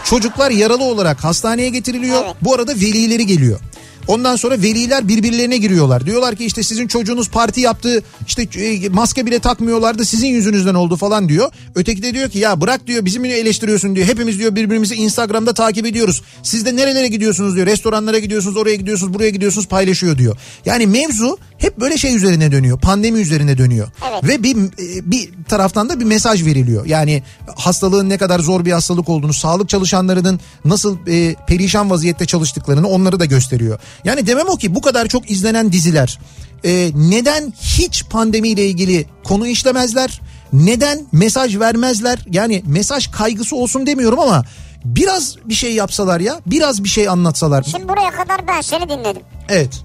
Çocuklar 0.05 0.51
yaralı 0.51 0.85
olarak 0.85 1.25
hastaneye 1.25 1.69
getiriliyor. 1.71 2.23
Evet. 2.25 2.37
Bu 2.43 2.55
arada 2.55 2.75
velileri 2.75 3.27
geliyor. 3.27 3.61
Ondan 4.07 4.37
sonra 4.37 4.63
veliler 4.63 5.09
birbirlerine 5.09 5.57
giriyorlar. 5.57 6.07
Diyorlar 6.07 6.37
ki 6.37 6.45
işte 6.45 6.63
sizin 6.63 6.87
çocuğunuz 6.87 7.31
parti 7.31 7.61
yaptı. 7.61 8.03
işte 8.27 8.43
e, 8.43 8.89
maske 8.89 9.27
bile 9.27 9.39
takmıyorlardı 9.39 10.05
sizin 10.05 10.27
yüzünüzden 10.29 10.75
oldu 10.75 10.97
falan 10.97 11.29
diyor. 11.29 11.51
Öteki 11.75 12.03
de 12.03 12.15
diyor 12.15 12.31
ki 12.31 12.39
ya 12.39 12.61
bırak 12.61 12.87
diyor 12.87 13.05
bizim 13.05 13.25
eleştiriyorsun 13.25 13.97
diyor. 13.97 14.07
Hepimiz 14.07 14.39
diyor 14.39 14.55
birbirimizi 14.55 14.95
Instagram'da 14.95 15.55
takip 15.55 15.87
ediyoruz. 15.87 16.23
Siz 16.43 16.67
de 16.67 16.77
nerelere 16.77 17.09
gidiyorsunuz 17.09 17.55
diyor. 17.55 17.67
Restoranlara 17.67 18.19
gidiyorsunuz 18.19 18.57
oraya 18.57 18.77
gidiyorsunuz 18.77 19.15
buraya 19.15 19.31
gidiyorsunuz 19.31 19.69
paylaşıyor 19.69 20.19
diyor. 20.19 20.37
Yani 20.65 20.87
mevzu 20.87 21.39
hep 21.59 21.81
böyle 21.81 21.99
şey 21.99 22.17
üzerine 22.17 22.53
dönüyor. 22.53 22.81
Pandemi 22.81 23.19
üzerine 23.21 23.59
dönüyor. 23.59 23.89
Evet. 24.11 24.25
Ve 24.25 24.43
bir 24.43 24.57
e, 24.57 25.11
bir 25.11 25.31
taraftan 25.49 25.89
da 25.89 26.01
bir 26.01 26.05
mesaj 26.05 26.45
veriliyor. 26.45 26.87
Yani 26.87 27.23
hastalığın 27.57 28.09
ne 28.09 28.19
kadar 28.19 28.41
zor 28.41 28.65
bir 28.65 28.73
hastalık 28.73 29.09
olduğunu, 29.09 29.35
sağlık 29.35 29.69
çalışanlarının 29.69 30.41
nasıl 30.65 30.97
e, 31.09 31.35
perişan 31.47 31.91
vaziyette 31.91 32.27
çalıştıklarını 32.27 32.89
onları 32.89 33.21
da 33.21 33.25
gösteriyor. 33.25 33.79
Yani 34.05 34.27
demem 34.27 34.49
o 34.49 34.57
ki 34.57 34.75
bu 34.75 34.81
kadar 34.81 35.07
çok 35.07 35.31
izlenen 35.31 35.73
diziler 35.73 36.19
e, 36.65 36.91
neden 36.95 37.53
hiç 37.61 38.05
pandemiyle 38.05 38.67
ilgili 38.67 39.07
konu 39.25 39.47
işlemezler? 39.47 40.21
Neden 40.53 41.07
mesaj 41.13 41.59
vermezler? 41.59 42.19
Yani 42.31 42.63
mesaj 42.67 43.11
kaygısı 43.11 43.57
olsun 43.57 43.87
demiyorum 43.87 44.19
ama 44.21 44.45
biraz 44.85 45.37
bir 45.45 45.55
şey 45.55 45.75
yapsalar 45.75 46.21
ya, 46.21 46.41
biraz 46.47 46.85
bir 46.85 46.89
şey 46.89 47.09
anlatsalar. 47.09 47.63
Şimdi 47.63 47.89
buraya 47.89 48.11
kadar 48.11 48.49
ben 48.49 48.61
seni 48.61 48.89
dinledim. 48.89 49.23
Evet, 49.49 49.85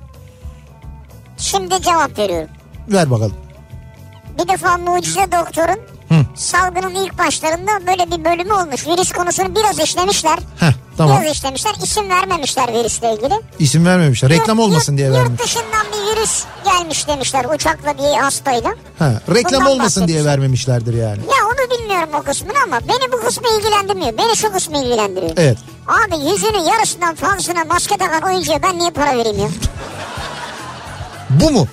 Şimdi 1.37 1.81
cevap 1.81 2.19
veriyorum. 2.19 2.49
ver 2.87 3.11
bakalım. 3.11 3.35
Bir 4.39 4.47
defa 4.47 4.77
mucize 4.77 5.31
doktorun 5.31 5.79
Hı. 6.09 6.15
salgının 6.35 6.95
ilk 6.95 7.17
başlarında 7.17 7.71
böyle 7.87 8.11
bir 8.11 8.25
bölümü 8.25 8.53
olmuş. 8.53 8.87
Virüs 8.87 9.11
konusunu 9.11 9.55
biraz 9.55 9.79
işlemişler. 9.79 10.39
Heh, 10.59 10.71
tamam. 10.97 11.21
Biraz 11.21 11.35
işlemişler. 11.35 11.71
İsim 11.83 12.09
vermemişler 12.09 12.73
virüsle 12.73 13.13
ilgili. 13.13 13.33
İsim 13.59 13.85
vermemişler. 13.85 14.29
Reklam 14.29 14.57
Yurt- 14.57 14.67
olmasın 14.67 14.91
yurt- 14.93 14.97
diye 14.97 15.07
Yurt 15.07 15.17
vermiş. 15.17 15.41
dışından 15.41 15.85
bir 15.93 16.17
virüs 16.17 16.43
gelmiş 16.65 17.07
demişler 17.07 17.45
uçakla 17.55 17.93
bir 17.97 18.17
hastayla. 18.21 18.69
Ha, 18.99 19.13
reklam 19.35 19.61
Bundan 19.61 19.71
olmasın 19.71 20.07
diye 20.07 20.25
vermemişlerdir 20.25 20.93
yani. 20.93 21.17
Ya 21.19 21.45
onu 21.47 21.79
bilmiyorum 21.79 22.09
o 22.19 22.23
kısmını 22.23 22.57
ama 22.63 22.79
beni 22.87 23.11
bu 23.11 23.17
kısmı 23.25 23.47
ilgilendirmiyor. 23.57 24.17
Beni 24.17 24.35
şu 24.37 24.51
kısmı 24.51 24.77
ilgilendiriyor. 24.77 25.31
Evet. 25.37 25.57
Abi 25.87 26.29
yüzünün 26.29 26.63
yarısından 26.73 27.15
fazlasına 27.15 27.63
maske 27.65 27.97
takan 27.97 28.21
oyuncuya 28.21 28.61
ben 28.63 28.79
niye 28.79 28.89
para 28.91 29.17
vereyim 29.17 29.39
ya? 29.39 29.47
Bu 31.29 31.51
mu? 31.51 31.67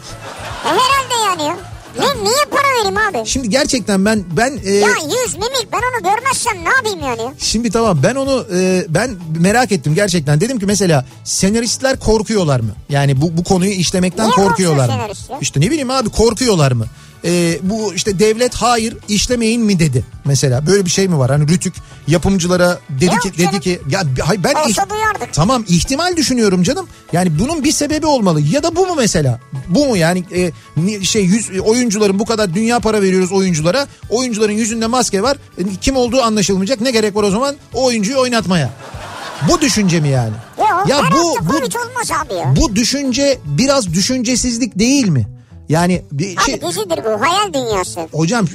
E 0.64 0.68
herhalde 0.68 1.14
yani 1.28 1.42
ya. 1.48 1.56
Ne, 1.98 2.24
niye 2.24 2.44
para 2.50 2.62
vereyim 2.78 2.96
abi? 2.98 3.28
Şimdi 3.28 3.48
gerçekten 3.48 4.04
ben 4.04 4.24
ben 4.36 4.60
e, 4.64 4.70
Ya 4.70 4.88
yüz 4.88 5.34
mimik 5.34 5.68
ben 5.72 5.78
onu 5.78 6.02
görmezsem 6.14 6.64
ne 6.64 6.68
yapayım 6.68 7.00
yani? 7.00 7.22
ya? 7.22 7.32
şimdi 7.38 7.70
tamam 7.70 7.98
ben 8.02 8.14
onu 8.14 8.46
e, 8.54 8.84
ben 8.88 9.10
merak 9.40 9.72
ettim 9.72 9.94
gerçekten. 9.94 10.40
Dedim 10.40 10.58
ki 10.58 10.66
mesela 10.66 11.06
senaristler 11.24 11.98
korkuyorlar 12.00 12.60
mı? 12.60 12.70
Yani 12.88 13.20
bu 13.20 13.36
bu 13.36 13.44
konuyu 13.44 13.70
işlemekten 13.72 14.24
Niye 14.26 14.34
korkuyorlar 14.36 14.88
mı? 14.88 14.94
ya? 15.30 15.38
İşte 15.40 15.60
ne 15.60 15.70
bileyim 15.70 15.90
abi 15.90 16.08
korkuyorlar 16.10 16.72
mı? 16.72 16.86
E, 17.24 17.58
bu 17.62 17.94
işte 17.94 18.18
devlet 18.18 18.54
hayır 18.54 18.96
işlemeyin 19.08 19.62
mi 19.62 19.78
dedi 19.78 20.04
mesela 20.24 20.66
böyle 20.66 20.84
bir 20.84 20.90
şey 20.90 21.08
mi 21.08 21.18
var 21.18 21.30
hani 21.30 21.48
Rütük 21.48 21.74
yapımcılara 22.06 22.78
dedi 22.88 23.04
Yok 23.04 23.22
ki 23.22 23.32
canım. 23.32 23.52
dedi 23.52 23.60
ki 23.60 23.80
ya 23.90 24.02
ben 24.38 24.54
Olsa 24.54 24.90
duyardık. 24.90 25.32
Tamam 25.32 25.64
ihtimal 25.68 26.16
düşünüyorum 26.16 26.62
canım. 26.62 26.86
Yani 27.12 27.38
bunun 27.38 27.64
bir 27.64 27.72
sebebi 27.72 28.06
olmalı. 28.06 28.40
Ya 28.40 28.62
da 28.62 28.76
bu 28.76 28.86
mu 28.86 28.94
mesela? 28.96 29.40
Bu 29.68 29.86
mu 29.86 29.96
yani 29.96 30.24
e, 30.34 31.04
şey 31.04 31.24
yüz 31.24 31.50
oyuncuların 31.60 32.18
bu 32.18 32.24
kadar 32.24 32.54
dünya 32.54 32.80
para 32.80 33.02
veriyoruz 33.02 33.32
oyunculara. 33.32 33.86
Oyuncuların 34.10 34.52
yüzünde 34.52 34.86
maske 34.86 35.22
var. 35.22 35.36
E, 35.58 35.62
kim 35.80 35.96
olduğu 35.96 36.22
anlaşılmayacak. 36.22 36.80
Ne 36.80 36.90
gerek 36.90 37.16
var 37.16 37.22
o 37.22 37.30
zaman 37.30 37.56
o 37.74 37.84
oyuncuyu 37.84 38.18
oynatmaya? 38.18 38.70
Bu 39.48 39.60
düşünce 39.60 40.00
mi 40.00 40.08
yani? 40.08 40.32
Yok 40.58 40.88
ya 40.88 41.02
bu 41.12 41.46
bu 41.46 41.54
olmaz 41.54 42.10
abi 42.24 42.34
ya. 42.34 42.54
bu 42.56 42.76
düşünce 42.76 43.38
biraz 43.44 43.94
düşüncesizlik 43.94 44.78
değil 44.78 45.08
mi? 45.08 45.33
Yani 45.68 46.02
bir 46.12 46.40
şey 46.40 46.54
Abi 46.54 46.62
dizidir 46.62 46.98
bu 47.04 47.20
hayal 47.20 47.52
dünyası. 47.54 48.00
Hocam 48.12 48.46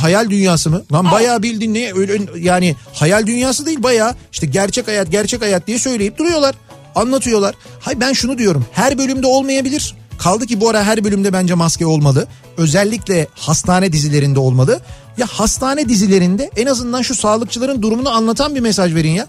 hayal 0.00 0.30
dünyası 0.30 0.70
mı? 0.70 0.82
Lan 0.92 1.10
bayağı 1.10 1.42
bildiğin 1.42 1.74
ne 1.74 1.92
öyle 1.94 2.18
yani 2.38 2.76
hayal 2.94 3.26
dünyası 3.26 3.66
değil 3.66 3.82
bayağı 3.82 4.14
işte 4.32 4.46
gerçek 4.46 4.88
hayat 4.88 5.10
gerçek 5.10 5.42
hayat 5.42 5.66
diye 5.66 5.78
söyleyip 5.78 6.18
duruyorlar. 6.18 6.54
Anlatıyorlar. 6.94 7.54
Hay 7.80 8.00
ben 8.00 8.12
şunu 8.12 8.38
diyorum. 8.38 8.66
Her 8.72 8.98
bölümde 8.98 9.26
olmayabilir. 9.26 9.94
Kaldı 10.18 10.46
ki 10.46 10.60
bu 10.60 10.68
ara 10.68 10.84
her 10.84 11.04
bölümde 11.04 11.32
bence 11.32 11.54
maske 11.54 11.86
olmalı. 11.86 12.26
Özellikle 12.56 13.26
hastane 13.34 13.92
dizilerinde 13.92 14.40
olmalı. 14.40 14.80
Ya 15.18 15.26
hastane 15.26 15.88
dizilerinde 15.88 16.50
en 16.56 16.66
azından 16.66 17.02
şu 17.02 17.14
sağlıkçıların 17.14 17.82
durumunu 17.82 18.10
anlatan 18.10 18.54
bir 18.54 18.60
mesaj 18.60 18.94
verin 18.94 19.10
ya. 19.10 19.26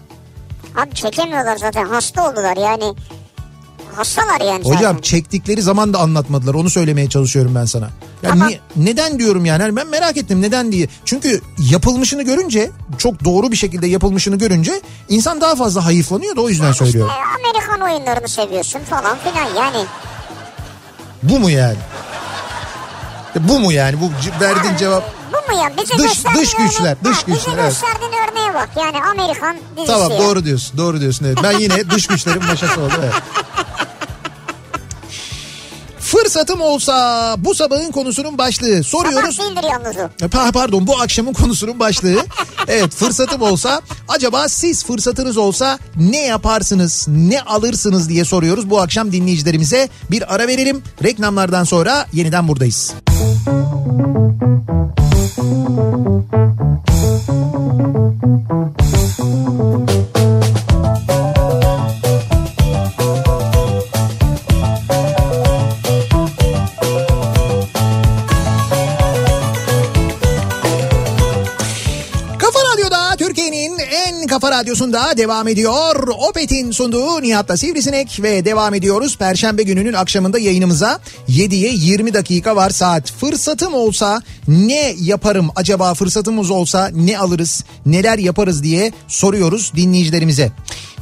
Abi 0.76 0.94
çekemiyorlar 0.94 1.56
zaten 1.56 1.84
hasta 1.86 2.30
oldular 2.30 2.56
yani. 2.56 2.94
Hastalar 3.96 4.40
yani 4.40 4.64
Hocam 4.64 4.80
zaten. 4.82 5.00
çektikleri 5.00 5.62
zaman 5.62 5.92
da 5.94 5.98
anlatmadılar. 5.98 6.54
Onu 6.54 6.70
söylemeye 6.70 7.08
çalışıyorum 7.08 7.54
ben 7.54 7.64
sana. 7.64 7.84
Ya 8.22 8.30
Tamam. 8.30 8.48
ni- 8.48 8.60
neden 8.76 9.18
diyorum 9.18 9.44
yani? 9.44 9.62
Hani 9.62 9.76
ben 9.76 9.86
merak 9.86 10.16
ettim 10.16 10.42
neden 10.42 10.72
diye. 10.72 10.88
Çünkü 11.04 11.40
yapılmışını 11.70 12.22
görünce 12.22 12.70
çok 12.98 13.24
doğru 13.24 13.50
bir 13.52 13.56
şekilde 13.56 13.86
yapılmışını 13.86 14.36
görünce 14.36 14.80
insan 15.08 15.40
daha 15.40 15.54
fazla 15.56 15.84
hayıflanıyor 15.84 16.36
da 16.36 16.40
o 16.40 16.48
yüzden 16.48 16.72
söylüyorum. 16.72 17.12
İşte 17.12 17.48
Amerikan 17.48 17.80
oyunlarını 17.94 18.28
seviyorsun 18.28 18.80
falan 18.90 19.16
filan 19.18 19.64
yani. 19.64 19.84
Bu 21.22 21.38
mu 21.38 21.50
yani? 21.50 21.76
Bu 23.40 23.58
mu 23.60 23.72
yani? 23.72 23.96
Bu 24.00 24.10
verdiğin 24.40 24.76
cevap. 24.76 25.12
Bu 25.32 25.52
mu 25.54 25.62
ya? 25.62 25.72
Bize 25.76 25.98
Dış- 25.98 26.24
dış 26.34 26.54
güçler, 26.54 26.90
örnek- 26.90 27.04
dış 27.04 27.16
Ha, 27.16 27.22
Bize 27.26 27.36
güçler, 27.36 27.52
evet. 27.58 27.64
gösterdiğin 27.64 28.12
örneğe 28.12 28.54
bak. 28.54 28.68
Yani 28.76 29.04
Amerikan 29.04 29.56
dizisi 29.76 29.92
Tamam 29.92 30.10
ya. 30.12 30.18
doğru 30.18 30.44
diyorsun. 30.44 30.78
Doğru 30.78 31.00
diyorsun. 31.00 31.24
Evet. 31.26 31.38
Ben 31.42 31.58
yine 31.58 31.90
dış 31.90 32.06
güçlerin 32.06 32.44
maşası 32.44 32.80
oldum. 32.80 32.92
Evet. 33.02 33.12
Fırsatım 36.12 36.60
olsa 36.60 37.34
bu 37.38 37.54
sabahın 37.54 37.90
konusunun 37.92 38.38
başlığı 38.38 38.84
soruyoruz. 38.84 39.36
Sabah 39.36 39.48
değildir 39.48 39.68
yalnız 39.72 39.96
o. 39.96 40.26
Pa- 40.26 40.52
Pardon 40.52 40.86
bu 40.86 41.00
akşamın 41.00 41.32
konusunun 41.32 41.80
başlığı. 41.80 42.16
Evet 42.68 42.94
fırsatım 42.94 43.42
olsa 43.42 43.80
acaba 44.08 44.48
siz 44.48 44.84
fırsatınız 44.84 45.36
olsa 45.36 45.78
ne 45.96 46.22
yaparsınız 46.26 47.06
ne 47.08 47.40
alırsınız 47.42 48.08
diye 48.08 48.24
soruyoruz 48.24 48.70
bu 48.70 48.80
akşam 48.80 49.12
dinleyicilerimize. 49.12 49.88
Bir 50.10 50.34
ara 50.34 50.46
verelim 50.46 50.82
reklamlardan 51.04 51.64
sonra 51.64 52.06
yeniden 52.12 52.48
buradayız. 52.48 52.92
Kafa 59.18 60.17
radyosunda 74.58 75.16
devam 75.16 75.48
ediyor. 75.48 76.08
Opet'in 76.28 76.70
sunduğu 76.70 77.22
Nihat'la 77.22 77.56
Sivrisinek 77.56 78.22
ve 78.22 78.44
devam 78.44 78.74
ediyoruz. 78.74 79.18
Perşembe 79.18 79.62
gününün 79.62 79.92
akşamında 79.92 80.38
yayınımıza 80.38 81.00
7'ye 81.28 81.72
20 81.72 82.14
dakika 82.14 82.56
var 82.56 82.70
saat. 82.70 83.12
Fırsatım 83.12 83.74
olsa 83.74 84.22
ne 84.48 84.94
yaparım 85.00 85.48
acaba 85.56 85.94
fırsatımız 85.94 86.50
olsa 86.50 86.90
ne 86.94 87.18
alırız 87.18 87.64
neler 87.86 88.18
yaparız 88.18 88.62
diye 88.62 88.92
soruyoruz 89.08 89.72
dinleyicilerimize. 89.76 90.52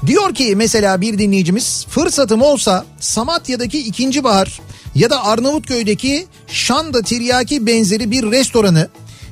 Diyor 0.06 0.34
ki 0.34 0.56
mesela 0.56 1.00
bir 1.00 1.18
dinleyicimiz 1.18 1.86
fırsatım 1.90 2.42
olsa 2.42 2.84
Samatya'daki 3.00 3.78
ikinci 3.78 4.24
bahar 4.24 4.60
ya 4.94 5.10
da 5.10 5.24
Arnavutköy'deki 5.24 6.26
Şanda 6.46 7.02
Tiryaki 7.02 7.66
benzeri 7.66 8.10
bir 8.10 8.30
restoranı 8.30 8.88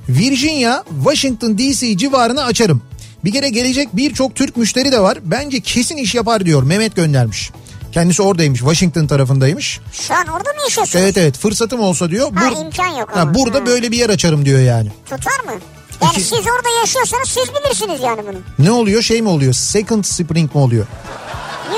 Virginia, 0.09 0.85
Washington 1.05 1.59
DC 1.59 1.97
civarına 1.97 2.45
açarım. 2.45 2.83
Bir 3.25 3.33
kere 3.33 3.49
gelecek 3.49 3.89
birçok 3.97 4.35
Türk 4.37 4.57
müşteri 4.57 4.93
de 4.93 5.01
var. 5.01 5.19
Bence 5.25 5.61
kesin 5.61 5.97
iş 5.97 6.15
yapar 6.15 6.47
diyor. 6.47 6.63
Mehmet 6.63 6.97
göndermiş. 6.97 7.51
Kendisi 7.93 8.23
oradaymış. 8.23 8.61
Washington 8.61 9.07
tarafındaymış. 9.07 9.81
Şu 9.93 10.15
an 10.15 10.27
orada 10.27 10.49
mı 10.51 10.63
yaşıyorsun? 10.65 10.99
Evet 10.99 11.17
evet 11.17 11.39
fırsatım 11.39 11.81
olsa 11.81 12.11
diyor. 12.11 12.33
Ha, 12.35 12.45
bur- 12.49 12.65
imkan 12.65 12.87
yok 12.99 13.11
Ha, 13.15 13.35
burada 13.35 13.59
Ha. 13.61 13.67
böyle 13.67 13.91
bir 13.93 13.97
yer 13.97 14.11
açarım 14.11 14.45
diyor 14.45 14.61
yani. 14.61 14.89
Tutar 15.05 15.45
mı? 15.45 15.61
Yani 16.03 16.13
İki- 16.13 16.21
siz 16.21 16.39
orada 16.39 16.81
yaşıyorsanız 16.81 17.29
siz 17.29 17.45
bilirsiniz 17.55 18.01
yani 18.03 18.21
bunu. 18.27 18.67
Ne 18.67 18.71
oluyor 18.71 19.03
şey 19.03 19.23
mi 19.23 19.29
oluyor? 19.29 19.53
Second 19.53 20.05
spring 20.05 20.55
mi 20.55 20.61
oluyor? 20.61 20.87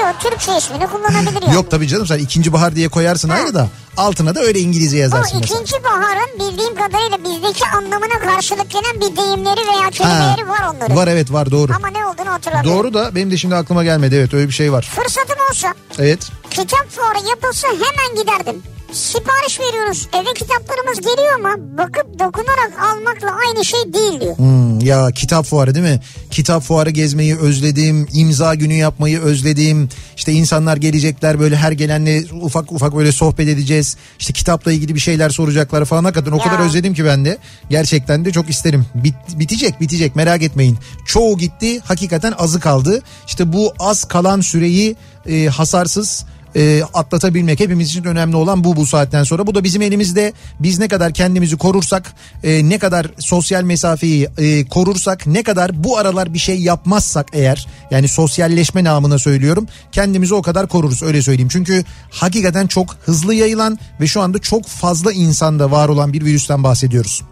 Yok 0.00 0.14
Türkçe 0.20 0.56
ismini 0.56 0.86
kullanabilir 0.86 1.42
yani. 1.42 1.54
Yok 1.54 1.70
tabii 1.70 1.88
canım 1.88 2.06
sen 2.06 2.18
ikinci 2.18 2.52
bahar 2.52 2.76
diye 2.76 2.88
koyarsın 2.88 3.28
ayrı 3.28 3.54
da 3.54 3.68
altına 3.96 4.34
da 4.34 4.40
öyle 4.40 4.58
İngilizce 4.60 4.96
O 4.96 5.00
yazarsın 5.00 5.38
mesela. 5.40 5.60
ikinci 5.60 5.84
baharın 5.84 6.38
bildiğim 6.40 6.74
kadarıyla 6.74 7.18
bizdeki 7.24 7.64
anlamına 7.76 8.18
karşılık 8.18 8.70
gelen 8.70 8.94
bir 9.00 9.16
deyimleri 9.16 9.60
veya 9.60 9.90
kelimeleri 9.90 10.48
var 10.48 10.74
onların. 10.74 10.96
Var 10.96 11.08
evet 11.08 11.32
var 11.32 11.50
doğru. 11.50 11.72
Ama 11.76 11.88
ne 11.88 12.06
olduğunu 12.06 12.32
hatırlamıyorum. 12.32 12.78
Doğru 12.78 12.94
da 12.94 13.14
benim 13.14 13.30
de 13.30 13.36
şimdi 13.36 13.54
aklıma 13.54 13.84
gelmedi 13.84 14.14
evet 14.14 14.34
öyle 14.34 14.48
bir 14.48 14.52
şey 14.52 14.72
var. 14.72 14.90
Fırsatım 14.96 15.36
olsa 15.50 15.74
Evet. 15.98 16.18
kitap 16.50 16.86
fuarı 16.90 17.28
yapılsa 17.30 17.68
hemen 17.68 18.22
giderdim. 18.22 18.62
Sipariş 18.92 19.60
veriyoruz. 19.60 20.08
Eve 20.12 20.34
kitaplarımız 20.34 20.96
geliyor 21.00 21.34
ama 21.38 21.78
bakıp 21.78 22.18
dokunarak 22.18 22.72
almakla 22.82 23.28
aynı 23.46 23.64
şey 23.64 23.80
değil 23.92 24.20
diyor. 24.20 24.36
Hmm, 24.38 24.80
ya 24.80 25.10
kitap 25.10 25.44
fuarı 25.46 25.74
değil 25.74 25.86
mi? 25.86 26.00
Kitap 26.30 26.62
fuarı 26.62 26.90
gezmeyi 26.90 27.36
özledim. 27.38 28.06
imza 28.12 28.54
günü 28.54 28.74
yapmayı 28.74 29.20
özledim. 29.20 29.88
İşte 30.16 30.32
insanlar 30.32 30.76
gelecekler 30.76 31.40
böyle 31.40 31.56
her 31.56 31.72
gelenle 31.72 32.24
ufak 32.42 32.72
ufak 32.72 32.96
böyle 32.96 33.12
sohbet 33.12 33.48
edeceğiz. 33.48 33.96
İşte 34.18 34.32
kitapla 34.32 34.72
ilgili 34.72 34.94
bir 34.94 35.00
şeyler 35.00 35.30
soracaklar 35.30 35.84
falan. 35.84 36.04
Hakikaten 36.04 36.32
o 36.32 36.36
Ya. 36.38 36.42
kadar 36.44 36.58
özledim 36.66 36.94
ki 36.94 37.04
ben 37.04 37.24
de. 37.24 37.38
Gerçekten 37.70 38.24
de 38.24 38.32
çok 38.32 38.50
isterim. 38.50 38.86
Bit- 38.94 39.38
bitecek 39.38 39.80
bitecek 39.80 40.16
merak 40.16 40.42
etmeyin. 40.42 40.78
Çoğu 41.06 41.38
gitti 41.38 41.80
hakikaten 41.80 42.34
azı 42.38 42.60
kaldı. 42.60 43.02
İşte 43.26 43.52
bu 43.52 43.74
az 43.78 44.04
kalan 44.04 44.40
süreyi 44.40 44.96
e, 45.26 45.46
hasarsız 45.46 46.24
e, 46.56 46.82
atlatabilmek 46.94 47.60
hepimiz 47.60 47.88
için 47.88 48.04
önemli 48.04 48.36
olan 48.36 48.64
bu 48.64 48.76
bu 48.76 48.86
saatten 48.86 49.22
sonra. 49.22 49.46
Bu 49.46 49.54
da 49.54 49.64
bizim 49.64 49.82
elimizde. 49.82 50.32
Biz 50.60 50.78
ne 50.78 50.88
kadar 50.88 51.12
kendimizi 51.12 51.56
korursak, 51.56 52.12
e, 52.44 52.68
ne 52.68 52.78
kadar 52.78 53.06
sosyal 53.18 53.62
mesafeyi 53.62 54.28
e, 54.38 54.68
korursak, 54.68 55.26
ne 55.26 55.42
kadar 55.42 55.84
bu 55.84 55.98
aralar 55.98 56.34
bir 56.34 56.38
şey 56.38 56.60
yapmazsak 56.60 57.26
eğer 57.32 57.66
yani 57.90 58.08
sosyalleşme 58.08 58.84
namına 58.84 59.18
söylüyorum. 59.18 59.68
Kendimizi 59.92 60.34
o 60.34 60.42
kadar 60.42 60.68
koruruz 60.68 61.02
öyle 61.02 61.22
söyleyeyim. 61.22 61.48
Çünkü 61.52 61.84
hakikaten 62.10 62.66
çok 62.66 62.96
hızlı 63.04 63.34
yayılan 63.34 63.78
ve 64.00 64.06
şu 64.06 64.20
anda 64.20 64.38
çok 64.38 64.66
fazla 64.66 65.12
insanda 65.12 65.70
var 65.70 65.88
olan 65.88 66.12
bir 66.12 66.24
virüsten 66.24 66.64
bahsediyoruz. 66.64 67.22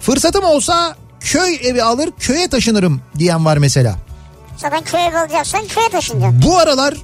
Fırsatım 0.00 0.44
olsa 0.44 0.96
köy 1.20 1.58
evi 1.62 1.82
alır 1.82 2.10
köye 2.18 2.48
taşınırım 2.48 3.00
diyen 3.18 3.44
var 3.44 3.56
mesela. 3.56 3.96
Zaten 4.56 4.84
köye 4.84 5.10
kalacaksan 5.10 5.60
köye 5.66 5.88
taşınacaksın. 5.88 6.42
Bu 6.46 6.58
aralar 6.58 6.94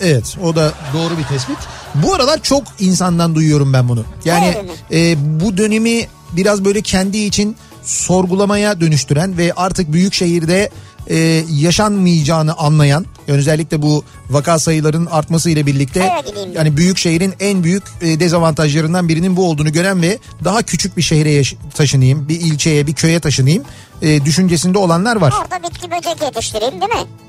evet 0.00 0.36
o 0.44 0.56
da 0.56 0.72
doğru 0.94 1.18
bir 1.18 1.24
tespit. 1.24 1.56
Bu 1.94 2.14
aralar 2.14 2.42
çok 2.42 2.62
insandan 2.78 3.34
duyuyorum 3.34 3.72
ben 3.72 3.88
bunu. 3.88 4.04
Yani 4.24 4.56
e, 4.92 5.16
bu 5.40 5.56
dönemi 5.56 6.06
biraz 6.32 6.64
böyle 6.64 6.82
kendi 6.82 7.18
için 7.18 7.56
sorgulamaya 7.82 8.80
dönüştüren 8.80 9.38
ve 9.38 9.52
artık 9.56 9.92
büyük 9.92 10.14
şehirde 10.14 10.70
e, 11.06 11.44
yaşanmayacağını 11.50 12.54
anlayan 12.54 13.06
yani 13.28 13.38
özellikle 13.38 13.82
bu 13.82 14.04
vaka 14.30 14.58
sayılarının 14.58 15.06
artması 15.06 15.50
ile 15.50 15.66
birlikte 15.66 16.12
yani 16.54 16.76
büyük 16.76 16.98
şehrin 16.98 17.34
en 17.40 17.64
büyük 17.64 17.82
e, 18.00 18.20
dezavantajlarından 18.20 19.08
birinin 19.08 19.36
bu 19.36 19.50
olduğunu 19.50 19.72
gören 19.72 20.02
ve 20.02 20.18
daha 20.44 20.62
küçük 20.62 20.96
bir 20.96 21.02
şehre 21.02 21.42
taşınayım, 21.74 22.28
bir 22.28 22.40
ilçeye, 22.40 22.86
bir 22.86 22.94
köye 22.94 23.20
taşınayım 23.20 23.62
e, 24.02 24.24
düşüncesinde 24.24 24.78
olanlar 24.78 25.16
var. 25.16 25.34
Orada 25.42 25.68
bitki 25.68 25.90
böcek 25.90 26.22
yetiştireyim 26.22 26.80
değil 26.80 26.92
mi? 26.92 27.27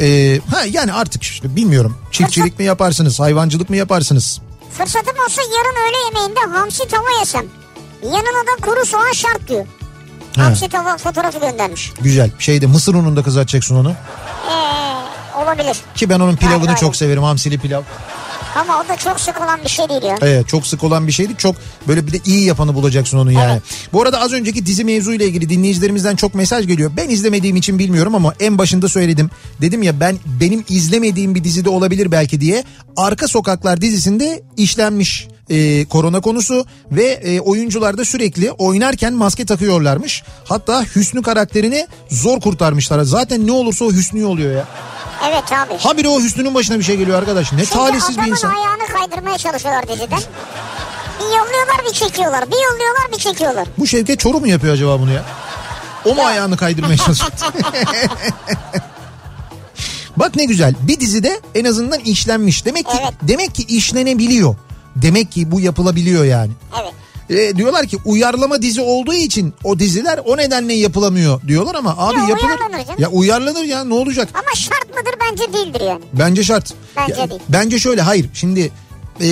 Ee, 0.00 0.40
ha 0.50 0.64
yani 0.70 0.92
artık 0.92 1.22
işte 1.22 1.56
bilmiyorum. 1.56 1.96
Çiftçilik 2.10 2.58
mi 2.58 2.64
yaparsınız, 2.64 3.20
hayvancılık 3.20 3.70
mı 3.70 3.76
yaparsınız? 3.76 4.40
Fırsatım 4.78 5.14
olsa 5.26 5.42
yarın 5.42 5.76
öğle 5.88 5.98
yemeğinde 6.06 6.40
hamsi 6.58 6.88
tava 6.88 7.10
yesem. 7.18 7.44
Yanına 8.02 8.46
da 8.46 8.62
kuru 8.62 8.86
soğan 8.86 9.12
şart 9.12 9.48
diyor. 9.48 9.66
He. 10.36 10.40
Hamsi 10.42 10.68
tava 10.68 10.96
fotoğrafı 10.96 11.40
göndermiş. 11.40 11.92
Güzel. 12.00 12.30
Şeyde 12.38 12.66
mısır 12.66 12.94
ununda 12.94 13.22
kızartacaksın 13.22 13.76
onu. 13.76 13.92
Ee, 14.50 15.38
olabilir. 15.42 15.76
Ki 15.94 16.08
ben 16.10 16.20
onun 16.20 16.36
pilavını 16.36 16.60
Aynen. 16.68 16.74
çok 16.74 16.96
severim. 16.96 17.22
Hamsili 17.22 17.58
pilav. 17.58 17.82
Ama 18.54 18.80
o 18.80 18.88
da 18.88 18.96
çok 18.96 19.20
sık 19.20 19.40
olan 19.40 19.60
bir 19.64 19.68
şey 19.68 19.88
değil 19.88 20.02
ya. 20.02 20.16
Evet 20.22 20.48
çok 20.48 20.66
sık 20.66 20.84
olan 20.84 21.06
bir 21.06 21.12
şeydi. 21.12 21.32
Çok 21.38 21.56
böyle 21.88 22.06
bir 22.06 22.12
de 22.12 22.18
iyi 22.24 22.44
yapanı 22.44 22.74
bulacaksın 22.74 23.18
onu 23.18 23.32
yani. 23.32 23.52
Evet. 23.52 23.62
Bu 23.92 24.02
arada 24.02 24.20
az 24.20 24.32
önceki 24.32 24.66
dizi 24.66 24.84
mevzuyla 24.84 25.26
ilgili 25.26 25.48
dinleyicilerimizden 25.48 26.16
çok 26.16 26.34
mesaj 26.34 26.66
geliyor. 26.66 26.90
Ben 26.96 27.08
izlemediğim 27.08 27.56
için 27.56 27.78
bilmiyorum 27.78 28.14
ama 28.14 28.34
en 28.40 28.58
başında 28.58 28.88
söyledim. 28.88 29.30
Dedim 29.60 29.82
ya 29.82 30.00
ben 30.00 30.18
benim 30.40 30.64
izlemediğim 30.68 31.34
bir 31.34 31.44
dizide 31.44 31.70
olabilir 31.70 32.12
belki 32.12 32.40
diye. 32.40 32.64
Arka 32.96 33.28
Sokaklar 33.28 33.80
dizisinde 33.80 34.42
işlenmiş 34.56 35.28
e, 35.50 35.84
korona 35.84 36.20
konusu 36.20 36.66
ve 36.92 37.04
e, 37.04 37.40
oyuncular 37.40 37.98
da 37.98 38.04
sürekli 38.04 38.50
oynarken 38.52 39.12
maske 39.12 39.46
takıyorlarmış. 39.46 40.22
Hatta 40.44 40.84
Hüsnü 40.96 41.22
karakterini 41.22 41.86
zor 42.10 42.40
kurtarmışlar. 42.40 43.02
Zaten 43.02 43.46
ne 43.46 43.52
olursa 43.52 43.84
o 43.84 43.92
Hüsnü 43.92 44.24
oluyor 44.24 44.52
ya. 44.56 44.64
Evet 45.30 45.52
abi. 45.52 45.78
Habire 45.78 46.08
o 46.08 46.20
Hüsnü'nün 46.20 46.54
başına 46.54 46.78
bir 46.78 46.84
şey 46.84 46.96
geliyor 46.96 47.18
arkadaş. 47.18 47.52
Ne 47.52 47.58
Çünkü 47.58 47.70
talihsiz 47.70 48.18
bir 48.18 48.26
insan. 48.26 48.50
ayağını 48.54 48.86
kaydırmaya 48.98 49.38
çalışıyorlar 49.38 49.88
diziden. 49.88 50.20
Bir 51.20 51.24
yolluyorlar 51.24 51.76
bir 51.88 51.92
çekiyorlar. 51.92 52.46
Bir 52.46 52.52
yolluyorlar 52.72 53.12
bir 53.12 53.18
çekiyorlar. 53.18 53.68
Bu 53.78 53.86
Şevket 53.86 54.18
Çoruh 54.20 54.40
mu 54.40 54.46
yapıyor 54.46 54.74
acaba 54.74 55.00
bunu 55.00 55.12
ya? 55.12 55.24
O 56.04 56.14
mu 56.14 56.22
ayağını 56.22 56.56
kaydırmaya 56.56 56.96
çalışıyor? 57.06 57.30
Bak 60.16 60.36
ne 60.36 60.44
güzel. 60.44 60.74
Bir 60.82 61.00
dizide 61.00 61.40
en 61.54 61.64
azından 61.64 61.98
işlenmiş. 62.00 62.64
Demek 62.64 62.86
ki 62.86 62.96
Evet. 63.02 63.12
demek 63.22 63.54
ki 63.54 63.62
işlenebiliyor. 63.62 64.56
Demek 64.96 65.32
ki 65.32 65.50
bu 65.50 65.60
yapılabiliyor 65.60 66.24
yani. 66.24 66.50
Evet. 66.82 66.92
E, 67.30 67.56
diyorlar 67.56 67.86
ki 67.86 67.98
uyarlama 68.04 68.62
dizi 68.62 68.80
olduğu 68.80 69.14
için 69.14 69.54
o 69.64 69.78
diziler 69.78 70.20
o 70.24 70.36
nedenle 70.36 70.74
yapılamıyor 70.74 71.40
diyorlar 71.48 71.74
ama 71.74 71.94
abi 71.98 72.18
Ya 72.20 72.28
yapılır. 72.28 72.48
uyarlanır 72.48 72.86
canım. 72.86 73.00
Ya 73.02 73.08
uyarlanır 73.10 73.64
ya 73.64 73.84
ne 73.84 73.94
olacak? 73.94 74.28
Ama 74.34 74.54
şart 74.54 74.88
mıdır 74.96 75.14
bence 75.20 75.52
değildir 75.52 75.80
yani. 75.80 76.00
Bence 76.12 76.44
şart. 76.44 76.74
Bence 76.96 77.20
Ya, 77.20 77.30
değil. 77.30 77.40
Bence 77.48 77.78
şöyle 77.78 78.00
hayır 78.02 78.26
şimdi 78.34 78.72
e, 79.20 79.28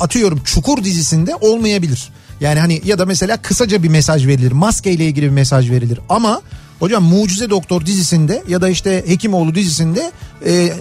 atıyorum 0.00 0.40
Çukur 0.44 0.84
dizisinde 0.84 1.34
olmayabilir. 1.36 2.08
Yani 2.40 2.60
hani 2.60 2.80
ya 2.84 2.98
da 2.98 3.06
mesela 3.06 3.36
kısaca 3.42 3.82
bir 3.82 3.88
mesaj 3.88 4.26
verilir. 4.26 4.52
Maskeyle 4.52 5.04
ilgili 5.04 5.24
bir 5.26 5.30
mesaj 5.30 5.70
verilir. 5.70 6.00
Ama 6.08 6.42
hocam 6.82 7.04
Mucize 7.04 7.50
Doktor 7.50 7.86
dizisinde 7.86 8.42
ya 8.48 8.60
da 8.60 8.68
işte 8.68 9.04
Hekimoğlu 9.06 9.54
dizisinde 9.54 10.12
e, 10.46 10.72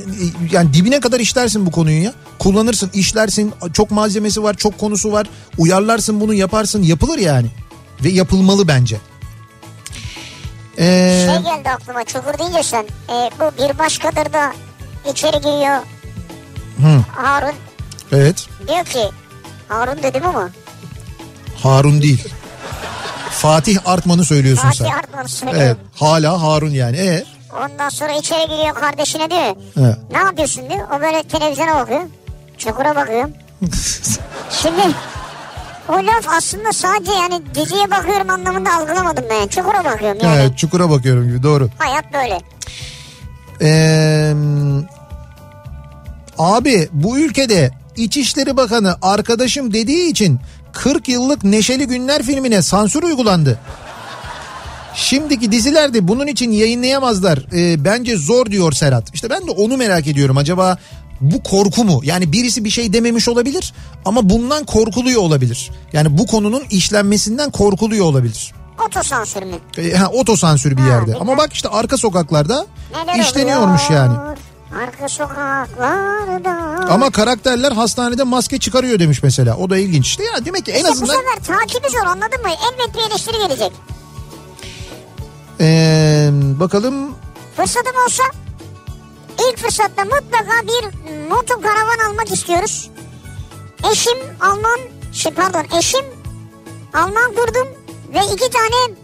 yani 0.51 0.73
dibine 0.73 0.99
kadar 0.99 1.19
işlersin 1.19 1.65
bu 1.65 1.71
konuyu 1.71 2.03
ya. 2.03 2.13
Kullanırsın, 2.39 2.89
işlersin. 2.93 3.53
Çok 3.73 3.91
malzemesi 3.91 4.43
var, 4.43 4.53
çok 4.57 4.77
konusu 4.77 5.11
var. 5.11 5.27
Uyarlarsın 5.57 6.21
bunu 6.21 6.33
yaparsın. 6.33 6.83
Yapılır 6.83 7.17
yani. 7.17 7.47
Ve 8.03 8.09
yapılmalı 8.09 8.67
bence. 8.67 8.97
Ee, 10.79 11.27
Şey 11.27 11.43
geldi 11.43 11.69
aklıma 11.69 12.03
çukur 12.03 12.39
deyince 12.39 12.63
sen. 12.63 12.83
e, 12.83 13.29
bu 13.39 13.63
bir 13.63 13.79
başkadır 13.79 14.33
da 14.33 14.53
içeri 15.11 15.37
giriyor. 15.37 15.77
Hı. 16.77 17.03
Harun 17.11 17.55
evet. 18.11 18.47
diyor 18.67 18.85
ki 18.85 19.15
Harun 19.67 20.03
dedim 20.03 20.25
ama 20.25 20.49
Harun 21.63 22.01
değil. 22.01 22.23
Fatih 23.31 23.77
Artman'ı 23.85 24.25
söylüyorsun 24.25 24.71
sen. 24.71 24.85
Fatih 24.87 24.97
Artman 24.97 25.25
söylüyor. 25.25 25.61
Evet 25.61 25.77
hala 25.95 26.41
Harun 26.41 26.69
yani. 26.69 26.97
E, 26.97 27.23
Ondan 27.65 27.89
sonra 27.89 28.11
içeri 28.11 28.41
giriyor 28.49 28.73
kardeşine 28.75 29.29
diyor. 29.29 29.55
Evet. 29.79 29.95
Ne 30.11 30.17
yapıyorsun 30.17 30.69
diyor. 30.69 30.87
O 30.97 31.01
böyle 31.01 31.23
televizyona 31.23 31.75
bakıyor. 31.75 32.01
Çukura 32.57 32.95
bakıyor. 32.95 33.29
Şimdi 34.49 34.81
o 35.89 35.93
laf 35.93 36.27
aslında 36.37 36.73
sadece 36.73 37.11
yani 37.11 37.41
diziye 37.55 37.91
bakıyorum 37.91 38.29
anlamında 38.29 38.73
algılamadım 38.75 39.23
ben. 39.29 39.47
Çukura 39.47 39.83
bakıyorum 39.85 40.17
yani. 40.23 40.39
evet 40.41 40.57
çukura 40.57 40.89
bakıyorum 40.89 41.27
gibi 41.27 41.43
doğru. 41.43 41.69
Hayat 41.77 42.05
böyle. 42.13 42.41
Ee, 43.61 44.33
abi 46.37 46.89
bu 46.91 47.17
ülkede 47.19 47.71
İçişleri 47.95 48.57
Bakanı 48.57 48.95
arkadaşım 49.01 49.73
dediği 49.73 50.11
için 50.11 50.39
40 50.73 51.07
yıllık 51.09 51.43
Neşeli 51.43 51.87
Günler 51.87 52.23
filmine 52.23 52.61
sansür 52.61 53.03
uygulandı. 53.03 53.59
Şimdiki 54.95 55.51
dizilerde 55.51 56.07
bunun 56.07 56.27
için 56.27 56.51
yayınlayamazlar. 56.51 57.39
Ee, 57.53 57.85
bence 57.85 58.17
zor 58.17 58.45
diyor 58.45 58.71
Serhat. 58.71 59.13
İşte 59.13 59.29
ben 59.29 59.47
de 59.47 59.51
onu 59.51 59.77
merak 59.77 60.07
ediyorum. 60.07 60.37
Acaba 60.37 60.77
bu 61.21 61.43
korku 61.43 61.83
mu? 61.83 62.01
Yani 62.03 62.31
birisi 62.31 62.63
bir 62.65 62.69
şey 62.69 62.93
dememiş 62.93 63.27
olabilir 63.29 63.73
ama 64.05 64.29
bundan 64.29 64.63
korkuluyor 64.65 65.21
olabilir. 65.21 65.71
Yani 65.93 66.17
bu 66.17 66.25
konunun 66.27 66.63
işlenmesinden 66.69 67.51
korkuluyor 67.51 68.05
olabilir. 68.05 68.53
Otosansür 68.87 69.43
mü? 69.43 69.55
E, 69.77 69.91
ha, 69.97 70.07
otosansür 70.07 70.77
bir 70.77 70.81
Ha, 70.81 70.87
yerde. 70.87 71.15
Ama 71.15 71.37
bak 71.37 71.53
işte 71.53 71.69
arka 71.69 71.97
sokaklarda 71.97 72.65
Neler 72.95 73.19
işleniyormuş 73.19 73.85
oluyor? 73.85 74.01
yani. 74.03 74.17
Arka 74.79 75.09
sokaklarda. 75.09 76.51
Ama 76.93 77.11
karakterler 77.11 77.71
hastanede 77.71 78.23
maske 78.23 78.59
çıkarıyor 78.59 78.99
demiş 78.99 79.23
mesela. 79.23 79.57
O 79.57 79.69
da 79.69 79.77
ilginç. 79.77 80.07
İşte 80.07 80.23
ya 80.23 80.45
demek 80.45 80.65
ki 80.65 80.71
en 80.71 80.75
İşte 80.75 80.87
bu 80.87 80.91
azından 80.91 81.15
sefer 81.15 81.57
takibi 81.57 81.89
zor 81.89 82.05
anladın 82.05 82.41
mı? 82.41 82.49
Elbet 82.49 82.95
bir 82.95 83.11
eleştiri 83.11 83.37
gelecek. 83.37 83.71
Ee, 85.59 86.29
bakalım 86.33 87.15
Fırsatım 87.57 87.93
olsa 88.05 88.23
ilk 89.49 89.57
fırsatta 89.57 90.03
mutlaka 90.05 90.67
bir 90.67 90.85
moto 91.29 91.61
karavan 91.61 92.09
almak 92.09 92.31
istiyoruz. 92.31 92.89
Eşim 93.91 94.17
Alman, 94.41 94.79
şey 95.13 95.33
pardon 95.33 95.65
eşim 95.79 96.05
Alman 96.93 97.31
kurdum 97.35 97.67
ve 98.13 98.19
iki 98.33 98.49
tane 98.49 98.95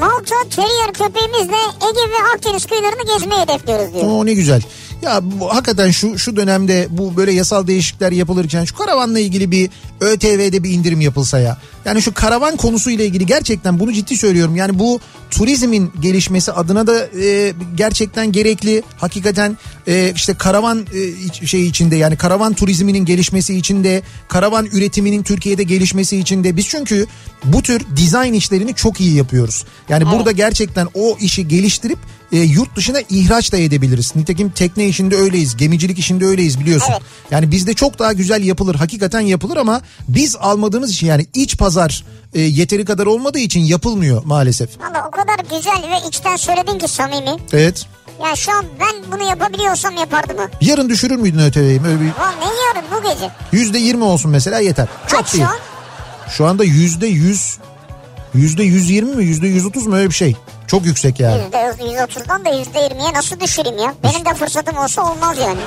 Malta 0.00 0.34
Terrier 0.50 0.92
köpeğimizle 0.92 1.56
Ege 1.90 2.10
ve 2.12 2.34
Akdeniz 2.34 2.66
kıyılarını 2.66 3.14
gezmeyi 3.14 3.40
hedefliyoruz 3.40 3.94
diyor. 3.94 4.04
o 4.06 4.26
ne 4.26 4.32
güzel. 4.34 4.62
Ya 5.02 5.20
bu, 5.22 5.54
hakikaten 5.54 5.90
şu 5.90 6.18
şu 6.18 6.36
dönemde 6.36 6.86
bu 6.90 7.16
böyle 7.16 7.32
yasal 7.32 7.66
değişiklikler 7.66 8.12
yapılırken 8.12 8.64
şu 8.64 8.76
karavanla 8.76 9.18
ilgili 9.18 9.50
bir 9.50 9.70
ÖTV'de 10.00 10.62
bir 10.62 10.70
indirim 10.70 11.00
yapılsa 11.00 11.38
ya. 11.38 11.58
Yani 11.84 12.02
şu 12.02 12.14
karavan 12.14 12.56
konusuyla 12.56 13.04
ilgili 13.04 13.26
gerçekten 13.26 13.80
bunu 13.80 13.92
ciddi 13.92 14.16
söylüyorum. 14.16 14.56
Yani 14.56 14.78
bu 14.78 15.00
turizmin 15.30 15.92
gelişmesi 16.00 16.52
adına 16.52 16.86
da 16.86 17.06
e, 17.20 17.52
gerçekten 17.74 18.32
gerekli. 18.32 18.82
Hakikaten 18.96 19.56
e, 19.86 20.12
işte 20.14 20.34
karavan 20.34 20.86
e, 21.42 21.46
şey 21.46 21.66
içinde 21.66 21.96
yani 21.96 22.16
karavan 22.16 22.54
turizminin 22.54 23.04
gelişmesi 23.04 23.56
için 23.56 23.84
de 23.84 24.02
karavan 24.28 24.66
üretiminin 24.66 25.22
Türkiye'de 25.22 25.62
gelişmesi 25.62 26.16
için 26.16 26.44
de 26.44 26.56
biz 26.56 26.68
çünkü 26.68 27.06
bu 27.44 27.62
tür 27.62 27.82
dizayn 27.96 28.32
işlerini 28.32 28.74
çok 28.74 29.00
iyi 29.00 29.14
yapıyoruz. 29.14 29.64
Yani 29.88 30.06
burada 30.06 30.32
gerçekten 30.32 30.88
o 30.94 31.16
işi 31.20 31.48
geliştirip 31.48 31.98
e, 32.32 32.38
yurt 32.38 32.76
dışına 32.76 32.98
ihraç 33.10 33.52
da 33.52 33.56
edebiliriz. 33.56 34.16
Nitekim 34.16 34.50
tekne 34.50 34.88
işinde 34.88 35.16
öyleyiz, 35.16 35.56
gemicilik 35.56 35.98
işinde 35.98 36.24
öyleyiz 36.24 36.60
biliyorsun. 36.60 36.92
Evet. 36.92 37.02
Yani 37.30 37.50
bizde 37.50 37.74
çok 37.74 37.98
daha 37.98 38.12
güzel 38.12 38.44
yapılır, 38.44 38.74
hakikaten 38.74 39.20
yapılır 39.20 39.56
ama 39.56 39.82
biz 40.08 40.36
almadığımız 40.36 40.90
için 40.90 41.06
yani 41.06 41.26
iç 41.34 41.58
pazar 41.58 42.04
e, 42.34 42.40
yeteri 42.40 42.84
kadar 42.84 43.06
olmadığı 43.06 43.38
için 43.38 43.60
yapılmıyor 43.60 44.22
maalesef. 44.24 44.70
Valla 44.80 45.08
o 45.08 45.10
kadar 45.10 45.38
güzel 45.56 45.90
ve 45.90 46.08
içten 46.08 46.36
söyledin 46.36 46.78
ki 46.78 46.88
samimi. 46.88 47.36
Evet. 47.52 47.86
Ya 48.24 48.36
şu 48.36 48.52
an 48.52 48.64
ben 48.80 49.12
bunu 49.12 49.28
yapabiliyorsam 49.28 49.96
yapardım 49.96 50.38
ha. 50.38 50.44
Yarın 50.60 50.88
düşürür 50.88 51.16
müydün 51.16 51.38
ÖTV'yi? 51.38 51.80
Öyle 51.86 52.00
bir 52.00 52.06
ne 52.06 52.50
yarın 52.66 52.84
bu 52.96 53.02
gece? 53.08 53.30
yüzde 53.52 53.78
yirmi 53.78 54.04
olsun 54.04 54.30
mesela 54.30 54.58
yeter. 54.58 54.86
Çok 55.08 55.20
Kaç 55.20 55.32
değil. 55.34 55.44
şu 55.44 55.50
an? 55.50 55.56
Şu 56.30 56.46
anda 56.46 56.64
yüzde 56.64 57.06
yüz, 57.06 57.58
yüzde 58.34 58.62
yüz 58.62 58.90
yirmi 58.90 59.14
mi, 59.14 59.24
yüzde 59.24 59.46
yüz 59.46 59.66
otuz 59.66 59.86
mu 59.86 59.96
öyle 59.96 60.08
bir 60.08 60.14
şey. 60.14 60.36
Çok 60.66 60.86
yüksek 60.86 61.20
yani. 61.20 61.42
%130'dan 61.52 62.44
da 62.44 62.48
%20'ye 62.48 63.12
nasıl 63.14 63.40
düşüreyim 63.40 63.78
ya? 63.78 63.94
Benim 64.02 64.24
de 64.24 64.34
fırsatım 64.34 64.76
olsa 64.78 65.12
olmaz 65.12 65.38
yani. 65.38 65.60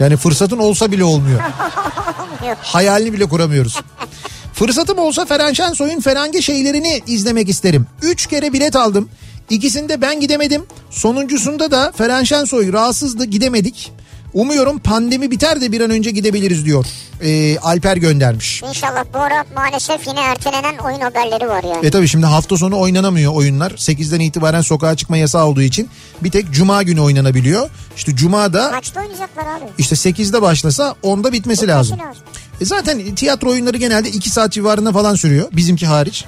Yani 0.00 0.16
fırsatın 0.16 0.58
olsa 0.58 0.90
bile. 0.92 1.04
Olmuyor. 1.04 1.40
Hayalini 2.62 3.12
bile 3.12 3.26
kuramıyoruz. 3.28 3.80
Fırsatım 4.60 4.98
olsa 4.98 5.24
Ferhan 5.24 5.52
Şensoy'un 5.52 6.00
Ferhange 6.00 6.42
şeylerini 6.42 7.02
izlemek 7.06 7.48
isterim. 7.48 7.86
Üç 8.02 8.26
kere 8.26 8.52
bilet 8.52 8.76
aldım. 8.76 9.08
İkisinde 9.50 10.00
ben 10.00 10.20
gidemedim. 10.20 10.62
Sonuncusunda 10.90 11.70
da 11.70 11.92
Ferhan 11.96 12.24
Şensoy 12.24 12.72
rahatsızdı 12.72 13.24
gidemedik. 13.24 13.92
Umuyorum 14.34 14.78
pandemi 14.78 15.30
biter 15.30 15.60
de 15.60 15.72
bir 15.72 15.80
an 15.80 15.90
önce 15.90 16.10
gidebiliriz 16.10 16.64
diyor. 16.64 16.86
Ee, 17.22 17.58
Alper 17.58 17.96
göndermiş. 17.96 18.62
İnşallah 18.62 19.04
bu 19.14 19.18
ara 19.18 19.44
maalesef 19.56 20.06
yine 20.06 20.20
ertelenen 20.20 20.78
oyun 20.78 21.00
haberleri 21.00 21.48
var 21.48 21.64
yani. 21.64 21.86
E 21.86 21.90
tabi 21.90 22.08
şimdi 22.08 22.26
hafta 22.26 22.56
sonu 22.56 22.80
oynanamıyor 22.80 23.34
oyunlar. 23.34 23.70
8'den 23.70 24.20
itibaren 24.20 24.60
sokağa 24.60 24.96
çıkma 24.96 25.16
yasağı 25.16 25.46
olduğu 25.46 25.62
için 25.62 25.88
bir 26.22 26.30
tek 26.30 26.50
cuma 26.50 26.82
günü 26.82 27.00
oynanabiliyor. 27.00 27.70
İşte 27.96 28.16
cuma 28.16 28.52
da 28.52 28.70
Kaçta 28.70 29.00
oynayacaklar 29.00 29.42
abi? 29.42 29.64
işte 29.78 29.94
8'de 29.94 30.42
başlasa 30.42 30.94
10'da 31.02 31.32
bitmesi 31.32 31.68
lazım. 31.68 31.98
lazım. 31.98 32.22
E 32.60 32.64
zaten 32.64 33.14
tiyatro 33.14 33.50
oyunları 33.50 33.76
genelde 33.76 34.08
2 34.10 34.30
saat 34.30 34.52
civarında 34.52 34.92
falan 34.92 35.14
sürüyor. 35.14 35.48
Bizimki 35.52 35.86
hariç. 35.86 36.24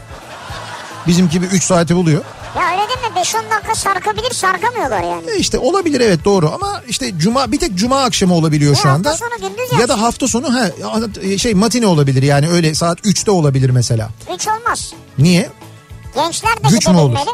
Bizimki 1.07 1.43
bir 1.43 1.47
3 1.47 1.62
saati 1.64 1.97
buluyor. 1.97 2.25
Ya 2.57 2.62
öyle 2.71 2.83
deme 2.83 3.21
5-10 3.25 3.51
dakika 3.57 3.75
sarkabilir 3.75 4.31
sarkamıyorlar 4.35 5.03
yani. 5.03 5.31
E 5.31 5.37
işte 5.37 5.59
olabilir 5.59 6.01
evet 6.01 6.25
doğru 6.25 6.51
ama 6.55 6.83
işte 6.88 7.19
cuma 7.19 7.53
bir 7.53 7.59
tek 7.59 7.75
cuma 7.75 8.03
akşamı 8.05 8.35
olabiliyor 8.35 8.77
şu 8.77 8.88
Ya 8.88 8.95
anda. 8.95 9.11
hafta 9.11 9.27
sonu 9.27 9.49
gündüz 9.49 9.73
ya 9.73 9.79
yapsın. 9.79 9.88
da 9.88 10.01
hafta 10.03 10.29
sonu 10.29 10.55
ha 10.55 10.71
şey 11.38 11.55
matine 11.55 11.87
olabilir 11.87 12.23
yani 12.23 12.49
öyle 12.49 12.75
saat 12.75 13.01
3'te 13.01 13.31
olabilir 13.31 13.71
mesela. 13.71 14.09
3 14.35 14.49
olmaz. 14.49 14.93
Niye? 15.19 15.51
Gençler 16.14 16.57
de 16.57 16.69
Güç 16.71 16.81
gidebilmeli. 16.87 17.31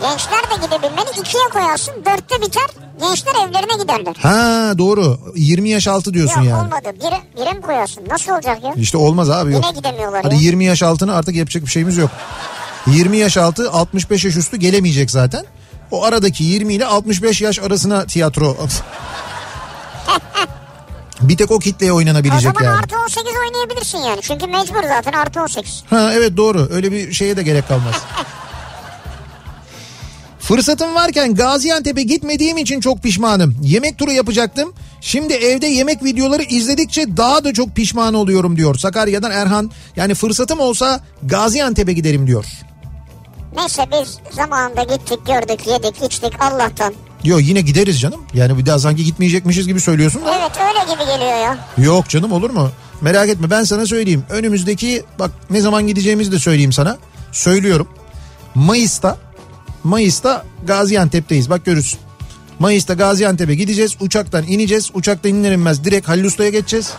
Gençler 0.00 0.42
de 0.50 0.66
gidebilmeli. 0.66 1.08
2'ye 1.10 1.48
koyarsın 1.52 1.92
4'te 1.92 2.42
biter. 2.46 2.66
Gençler 3.00 3.32
evlerine 3.48 3.82
giderler. 3.82 4.14
Ha 4.22 4.72
doğru 4.78 5.18
20 5.36 5.68
yaş 5.68 5.88
altı 5.88 6.14
diyorsun 6.14 6.40
Yok 6.40 6.50
yani. 6.50 6.62
olmadı. 6.62 6.88
Bire, 7.00 7.42
bire 7.42 7.52
mi 7.52 7.60
koyarsın? 7.60 8.02
Nasıl 8.10 8.32
olacak 8.32 8.64
ya? 8.64 8.72
İşte 8.76 8.98
olmaz 8.98 9.30
abi 9.30 9.52
yok. 9.52 9.64
Yine 9.64 9.76
gidemiyorlar 9.76 10.22
Hadi 10.24 10.34
ya. 10.34 10.40
20 10.40 10.64
yaş 10.64 10.82
altına 10.82 11.14
artık 11.14 11.34
yapacak 11.36 11.62
bir 11.64 11.70
şeyimiz 11.70 11.96
yok. 11.96 12.10
20 12.86 13.16
yaş 13.16 13.36
altı 13.36 13.70
65 13.70 14.24
yaş 14.24 14.36
üstü 14.36 14.56
gelemeyecek 14.56 15.10
zaten. 15.10 15.44
O 15.90 16.04
aradaki 16.04 16.44
20 16.44 16.74
ile 16.74 16.86
65 16.86 17.40
yaş 17.40 17.58
arasına 17.58 18.06
tiyatro. 18.06 18.56
bir 21.20 21.36
tek 21.36 21.50
o 21.50 21.58
kitleye 21.58 21.92
O 21.92 21.96
oynanabilecek 21.96 22.40
zaman 22.42 22.64
yani. 22.64 22.78
artı 22.78 22.96
18 22.98 23.22
oynayabilirsin 23.46 23.98
yani. 23.98 24.20
Çünkü 24.22 24.46
mecbur 24.46 24.82
zaten 24.82 25.12
artı 25.12 25.40
18. 25.42 25.84
Ha 25.90 26.10
evet 26.14 26.36
doğru 26.36 26.68
öyle 26.72 26.92
bir 26.92 27.12
şeye 27.12 27.36
de 27.36 27.42
gerek 27.42 27.68
kalmaz. 27.68 27.94
Fırsatım 30.48 30.94
varken 30.94 31.34
Gaziantep'e 31.34 32.02
gitmediğim 32.02 32.56
için 32.58 32.80
çok 32.80 33.02
pişmanım. 33.02 33.56
Yemek 33.62 33.98
turu 33.98 34.12
yapacaktım. 34.12 34.72
Şimdi 35.00 35.32
evde 35.32 35.66
yemek 35.66 36.04
videoları 36.04 36.42
izledikçe 36.42 37.16
daha 37.16 37.44
da 37.44 37.52
çok 37.52 37.76
pişman 37.76 38.14
oluyorum 38.14 38.56
diyor. 38.56 38.74
Sakarya'dan 38.78 39.30
Erhan. 39.30 39.70
Yani 39.96 40.14
fırsatım 40.14 40.60
olsa 40.60 41.00
Gaziantep'e 41.22 41.92
giderim 41.92 42.26
diyor. 42.26 42.44
Neyse 43.56 43.82
biz 43.92 44.18
zamanında 44.36 44.82
gittik 44.82 45.26
gördük 45.26 45.66
yedik 45.66 46.02
içtik 46.02 46.42
Allah'tan. 46.42 46.94
Diyor 47.24 47.38
yine 47.40 47.60
gideriz 47.60 48.00
canım. 48.00 48.20
Yani 48.34 48.58
bir 48.58 48.66
daha 48.66 48.78
sanki 48.78 49.04
gitmeyecekmişiz 49.04 49.66
gibi 49.66 49.80
söylüyorsun 49.80 50.22
da. 50.24 50.34
Evet 50.38 50.52
öyle 50.60 50.92
gibi 50.94 51.10
geliyor 51.10 51.38
ya. 51.38 51.58
Yok 51.78 52.08
canım 52.08 52.32
olur 52.32 52.50
mu? 52.50 52.70
Merak 53.00 53.28
etme 53.28 53.50
ben 53.50 53.64
sana 53.64 53.86
söyleyeyim. 53.86 54.24
Önümüzdeki 54.30 55.02
bak 55.18 55.30
ne 55.50 55.60
zaman 55.60 55.86
gideceğimizi 55.86 56.32
de 56.32 56.38
söyleyeyim 56.38 56.72
sana. 56.72 56.98
Söylüyorum. 57.32 57.88
Mayıs'ta 58.54 59.23
Mayıs'ta 59.84 60.44
Gaziantep'teyiz 60.66 61.50
bak 61.50 61.64
görürsün. 61.64 62.00
Mayıs'ta 62.58 62.94
Gaziantep'e 62.94 63.54
gideceğiz. 63.54 63.96
Uçaktan 64.00 64.44
ineceğiz. 64.46 64.90
Uçaktan 64.94 65.30
iner 65.34 65.52
inmez 65.52 65.84
direkt 65.84 66.08
Halil 66.08 66.24
Usta'ya 66.24 66.50
geçeceğiz. 66.50 66.90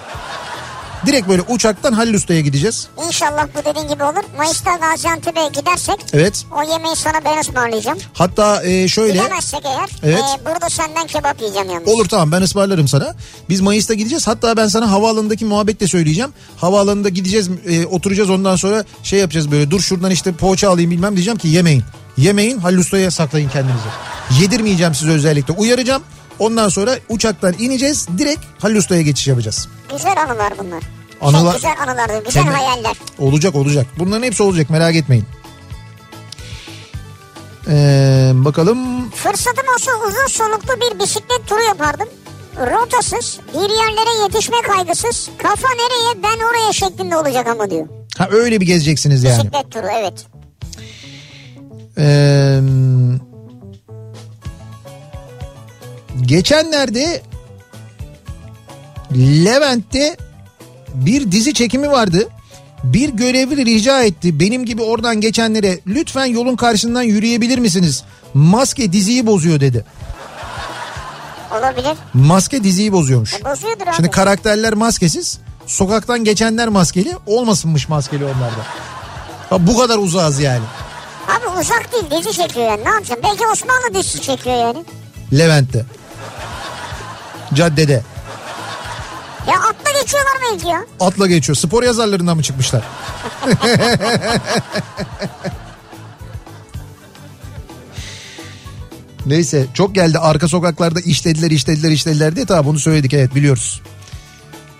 Direkt 1.05 1.27
böyle 1.27 1.41
uçaktan 1.41 1.93
Halil 1.93 2.13
Usta'ya 2.13 2.41
gideceğiz. 2.41 2.87
İnşallah 3.07 3.47
bu 3.55 3.69
dediğin 3.69 3.87
gibi 3.87 4.03
olur. 4.03 4.23
Mayıs'ta 4.37 4.75
Gaziantep'e 4.75 5.47
gidersek 5.59 5.95
Evet. 6.13 6.45
o 6.57 6.71
yemeği 6.71 6.95
sana 6.95 7.25
ben 7.25 7.41
ısmarlayacağım. 7.41 7.97
Hatta 8.13 8.63
e, 8.63 8.87
şöyle 8.87 9.13
Gidemezsek 9.13 9.59
eğer 9.65 9.89
Evet. 10.03 10.23
e, 10.41 10.45
burada 10.45 10.69
senden 10.69 11.07
kebap 11.07 11.39
yiyeceğim 11.41 11.69
yalnız. 11.69 11.87
olur 11.87 12.05
tamam 12.09 12.31
ben 12.31 12.41
ısmarlarım 12.41 12.87
sana. 12.87 13.15
Biz 13.49 13.61
Mayıs'ta 13.61 13.93
gideceğiz. 13.93 14.27
Hatta 14.27 14.57
ben 14.57 14.67
sana 14.67 14.91
havaalanındaki 14.91 15.45
muhabbet 15.45 15.79
de 15.79 15.87
söyleyeceğim. 15.87 16.31
Havaalanında 16.57 17.09
gideceğiz 17.09 17.49
e, 17.67 17.85
oturacağız 17.85 18.29
ondan 18.29 18.55
sonra 18.55 18.85
şey 19.03 19.19
yapacağız 19.19 19.51
böyle 19.51 19.71
dur 19.71 19.79
şuradan 19.81 20.11
işte 20.11 20.31
poğaça 20.31 20.69
alayım 20.69 20.91
bilmem 20.91 21.15
diyeceğim 21.15 21.37
ki 21.37 21.47
yemeyin. 21.47 21.83
Yemeyin 22.17 22.57
Halil 22.59 22.77
Usta'ya 22.77 23.11
saklayın 23.11 23.49
kendinizi. 23.49 23.87
Yedirmeyeceğim 24.41 24.95
size 24.95 25.11
özellikle 25.11 25.53
uyaracağım. 25.53 26.03
Ondan 26.39 26.69
sonra 26.69 26.95
uçaktan 27.09 27.53
ineceğiz 27.59 28.07
direkt 28.17 28.39
Halil 28.59 28.75
Usta'ya 28.75 29.01
geçiş 29.01 29.27
yapacağız. 29.27 29.67
Güzel 29.91 30.21
anılar 30.23 30.53
bunlar. 30.57 30.83
Anılar- 31.21 31.51
Şey, 31.59 31.69
güzel 31.71 31.83
anılardır, 31.89 32.25
güzel 32.25 32.43
Tabii. 32.43 32.53
hayaller. 32.53 32.95
Olacak 33.19 33.55
olacak. 33.55 33.87
Bunların 33.99 34.23
hepsi 34.23 34.43
olacak 34.43 34.69
merak 34.69 34.95
etmeyin. 34.95 35.25
Ee, 37.67 38.31
bakalım 38.35 39.09
Fırsatım 39.11 39.65
olsa 39.75 39.91
uzun 40.07 40.27
soluklu 40.27 40.73
bir 40.81 40.99
bisiklet 40.99 41.47
turu 41.47 41.63
yapardım. 41.63 42.07
Rotasız, 42.57 43.39
bir 43.53 43.59
yerlere 43.69 44.23
yetişme 44.23 44.57
kaygısız, 44.67 45.29
kafa 45.37 45.67
nereye 45.69 46.23
ben 46.23 46.43
oraya 46.45 46.73
şeklinde 46.73 47.17
olacak 47.17 47.47
ama 47.47 47.69
diyor. 47.69 47.87
ha 48.17 48.27
öyle 48.31 48.61
bir 48.61 48.65
gezeceksiniz 48.65 49.23
yani. 49.23 49.37
Bisiklet 49.39 49.71
turu 49.71 49.87
evet. 49.99 50.25
Ee, 51.97 52.59
geçenlerde 56.21 57.21
Levent'te 59.17 60.17
bir 60.93 61.31
dizi 61.31 61.53
çekimi 61.53 61.91
vardı. 61.91 62.29
Bir 62.83 63.09
görevli 63.09 63.65
rica 63.65 64.03
etti 64.03 64.39
benim 64.39 64.65
gibi 64.65 64.81
oradan 64.81 65.21
geçenlere 65.21 65.79
lütfen 65.87 66.25
yolun 66.25 66.55
karşısından 66.55 67.01
yürüyebilir 67.01 67.57
misiniz? 67.57 68.03
Maske 68.33 68.91
diziyi 68.93 69.25
bozuyor 69.25 69.59
dedi. 69.59 69.85
Olabilir. 71.59 71.97
Maske 72.13 72.63
diziyi 72.63 72.91
bozuyormuş. 72.93 73.33
E, 73.33 73.45
bozuyordur 73.45 73.87
abi. 73.87 73.95
Şimdi 73.95 74.11
karakterler 74.11 74.73
maskesiz. 74.73 75.39
Sokaktan 75.65 76.23
geçenler 76.23 76.67
maskeli. 76.67 77.13
Olmasınmış 77.25 77.89
maskeli 77.89 78.25
onlarda. 78.25 78.63
Ha, 79.49 79.67
bu 79.67 79.77
kadar 79.77 79.97
uzağız 79.97 80.39
yani. 80.39 80.63
Abi 81.27 81.59
uzak 81.59 81.91
değil 81.91 82.03
dizi 82.11 82.31
çekiyor 82.33 82.65
yani 82.69 82.85
ne 82.85 82.89
yapacaksın? 82.89 83.23
Belki 83.23 83.47
Osmanlı 83.47 83.93
dizisi 83.93 84.21
çekiyor 84.21 84.55
yani. 84.55 84.85
Levent'te. 85.33 85.85
Caddede. 87.53 88.03
Ya 89.47 89.53
atla 89.59 89.99
geçiyorlar 90.01 90.33
belki 90.51 90.67
ya. 90.67 90.85
Atla 90.99 91.27
geçiyor. 91.27 91.55
Spor 91.55 91.83
yazarlarından 91.83 92.37
mı 92.37 92.43
çıkmışlar? 92.43 92.83
Neyse 99.25 99.65
çok 99.73 99.95
geldi 99.95 100.19
arka 100.19 100.47
sokaklarda 100.47 100.99
işlediler 100.99 101.51
işlediler 101.51 101.91
işlediler 101.91 102.35
diye 102.35 102.45
tamam 102.45 102.65
bunu 102.65 102.79
söyledik 102.79 103.13
evet 103.13 103.35
biliyoruz. 103.35 103.81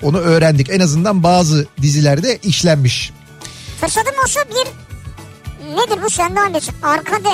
Onu 0.02 0.18
öğrendik 0.18 0.70
en 0.70 0.80
azından 0.80 1.24
bazı 1.24 1.66
dizilerde 1.82 2.38
işlenmiş. 2.44 3.12
Fırsatım 3.82 4.14
olsa 4.24 4.40
bir 4.50 4.68
nedir 5.66 6.04
bu 6.04 6.10
sende 6.10 6.40
annesi? 6.40 6.72
Arkade 6.84 7.30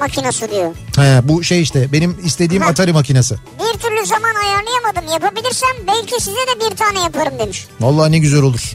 makinesi 0.00 0.50
diyor. 0.50 0.74
He, 0.96 1.28
bu 1.28 1.44
şey 1.44 1.62
işte 1.62 1.92
benim 1.92 2.16
istediğim 2.24 2.62
Ha. 2.62 2.68
Atari 2.68 2.92
makinesi. 2.92 3.34
Bir 3.58 3.78
türlü 3.78 4.06
zaman 4.06 4.34
ayarlayamadım. 4.44 5.12
Yapabilirsem 5.12 5.70
belki 5.86 6.24
size 6.24 6.36
de 6.36 6.70
bir 6.70 6.76
tane 6.76 7.00
yaparım 7.00 7.38
demiş. 7.38 7.66
Vallahi 7.80 8.12
ne 8.12 8.18
güzel 8.18 8.42
olur. 8.42 8.72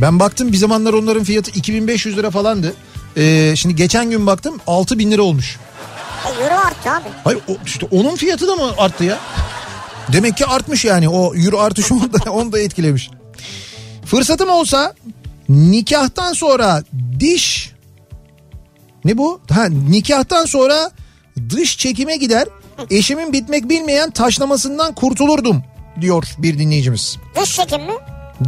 Ben 0.00 0.20
baktım 0.20 0.52
bir 0.52 0.56
zamanlar 0.56 0.92
onların 0.92 1.24
fiyatı 1.24 1.50
2500 1.50 2.16
lira 2.16 2.30
falandı. 2.30 2.74
Ee, 3.16 3.54
şimdi 3.56 3.76
geçen 3.76 4.10
gün 4.10 4.26
baktım 4.26 4.60
6000 4.66 5.10
lira 5.10 5.22
olmuş. 5.22 5.56
E, 6.26 6.42
euro 6.44 6.54
arttı 6.54 6.90
abi. 6.90 7.08
Hayır 7.24 7.40
o, 7.48 7.52
işte 7.66 7.86
onun 7.90 8.16
fiyatı 8.16 8.48
da 8.48 8.56
mı 8.56 8.70
arttı 8.78 9.04
ya? 9.04 9.18
Demek 10.12 10.36
ki 10.36 10.46
artmış 10.46 10.84
yani 10.84 11.08
o 11.08 11.34
euro 11.34 11.58
artışı 11.58 11.94
onu 11.94 12.12
da, 12.12 12.30
onu 12.32 12.52
da 12.52 12.58
etkilemiş. 12.60 13.10
Fırsatım 14.06 14.48
olsa 14.48 14.94
nikahtan 15.48 16.32
sonra 16.32 16.82
diş 17.20 17.71
ne 19.04 19.18
bu? 19.18 19.40
Ha 19.50 19.64
nikahtan 19.64 20.44
sonra 20.44 20.90
dış 21.50 21.78
çekime 21.78 22.16
gider 22.16 22.48
eşimin 22.90 23.32
bitmek 23.32 23.68
bilmeyen 23.68 24.10
taşlamasından 24.10 24.94
kurtulurdum 24.94 25.62
diyor 26.00 26.24
bir 26.38 26.58
dinleyicimiz. 26.58 27.16
Dış 27.40 27.56
çekim 27.56 27.82
mi? 27.82 27.92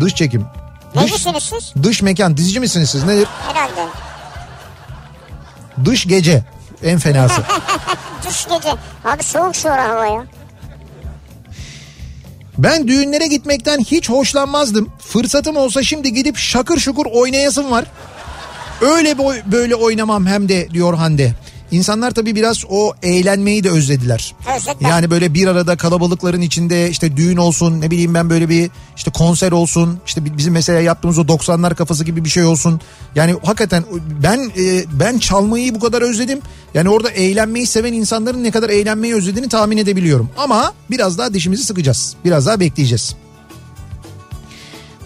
Dış 0.01 0.15
çekim. 0.15 0.47
Dış, 0.95 1.13
siz? 1.41 1.73
dış 1.83 2.03
mekan 2.03 2.37
dizici 2.37 2.61
misiniz 2.61 2.91
siz 2.91 3.05
nedir? 3.05 3.29
Herhalde. 3.49 3.89
Dış 5.85 6.07
gece 6.07 6.45
en 6.83 6.99
fenası. 6.99 7.43
Dış 8.29 8.47
gece. 8.49 8.75
Abi 9.05 9.23
soğuk 9.23 9.55
şu 9.57 9.73
ara 9.73 9.89
hava 9.89 10.07
ya. 10.07 10.25
Ben 12.59 12.89
düğünlere 12.89 13.27
gitmekten 13.27 13.79
hiç 13.79 14.11
hoşlanmazdım. 14.11 14.93
Fırsatım 14.99 15.57
olsa 15.57 15.83
şimdi 15.83 16.13
gidip 16.13 16.37
şakır 16.37 16.79
şukur 16.79 17.07
oynayasım 17.07 17.71
var. 17.71 17.85
Öyle 18.81 19.19
boy, 19.19 19.37
böyle 19.53 19.75
oynamam 19.75 20.27
hem 20.27 20.49
de 20.49 20.69
diyor 20.71 20.95
Hande. 20.95 21.35
İnsanlar 21.71 22.11
tabii 22.11 22.35
biraz 22.35 22.65
o 22.69 22.93
eğlenmeyi 23.03 23.65
de 23.65 23.71
özlediler. 23.71 24.35
Özlediler. 24.57 24.91
Yani 24.91 25.11
böyle 25.11 25.35
bir 25.35 25.47
arada 25.47 25.77
kalabalıkların 25.77 26.41
içinde 26.41 26.91
işte 26.91 27.17
düğün 27.17 27.37
olsun 27.37 27.81
ne 27.81 27.91
bileyim 27.91 28.15
ben 28.15 28.31
böyle 28.31 28.49
bir 28.49 28.71
işte 28.97 29.11
konser 29.11 29.53
olsun 29.53 29.99
işte 30.07 30.25
bi- 30.25 30.37
bizim 30.39 30.53
mesela 30.53 30.81
yaptığımız 30.81 31.19
o 31.19 31.23
90'lar 31.23 31.75
kafası 31.75 32.05
gibi 32.05 32.25
bir 32.25 32.31
şey 32.31 32.45
olsun. 32.45 32.81
Yani 33.15 33.35
hakikaten 33.43 33.85
ben 34.23 34.51
e, 34.59 34.85
ben 35.01 35.19
çalmayı 35.19 35.75
bu 35.75 35.81
kadar 35.81 36.03
özledim. 36.03 36.41
Yani 36.75 36.89
orada 36.89 37.11
eğlenmeyi 37.11 37.67
seven 37.67 37.93
insanların 37.93 38.45
ne 38.45 38.51
kadar 38.51 38.71
eğlenmeyi 38.71 39.15
özlediğini 39.15 39.49
tahmin 39.49 39.77
edebiliyorum. 39.79 40.31
Ama 40.37 40.73
biraz 40.91 41.19
daha 41.19 41.35
dişimizi 41.35 41.65
sıkacağız. 41.65 42.15
Biraz 42.25 42.47
daha 42.47 42.61
bekleyeceğiz. 42.61 43.15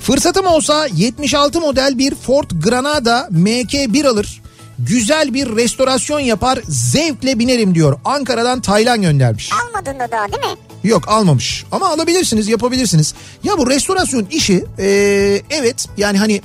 Fırsatım 0.09 0.47
olsa 0.47 0.87
76 0.97 1.61
model 1.61 1.99
bir 1.99 2.15
Ford 2.15 2.51
Granada 2.65 3.29
MK1 3.33 4.09
alır. 4.09 4.43
Güzel 4.79 5.35
bir 5.35 5.57
restorasyon 5.57 6.21
yapar 6.21 6.59
zevkle 6.69 7.39
binerim 7.39 7.75
diyor. 7.75 8.01
Ankara'dan 8.05 8.61
Taylan 8.61 9.03
göndermiş. 9.03 9.51
Almadın 9.53 9.99
da 9.99 10.11
daha 10.11 10.27
değil 10.33 10.53
mi? 10.53 10.59
Yok 10.85 11.09
almamış 11.09 11.65
ama 11.73 11.89
alabilirsiniz 11.89 12.49
yapabilirsiniz. 12.49 13.15
Ya 13.45 13.59
bu 13.59 13.71
restorasyon 13.71 14.27
işi 14.31 14.65
eee, 14.79 15.43
evet 15.51 15.87
yani 15.97 16.19
hani 16.19 16.41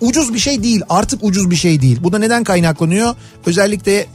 ucuz 0.00 0.34
bir 0.34 0.38
şey 0.38 0.62
değil 0.62 0.82
artık 0.88 1.24
ucuz 1.24 1.50
bir 1.50 1.56
şey 1.56 1.82
değil. 1.82 1.98
Bu 2.02 2.12
da 2.12 2.18
neden 2.18 2.44
kaynaklanıyor? 2.44 3.14
Özellikle 3.46 4.06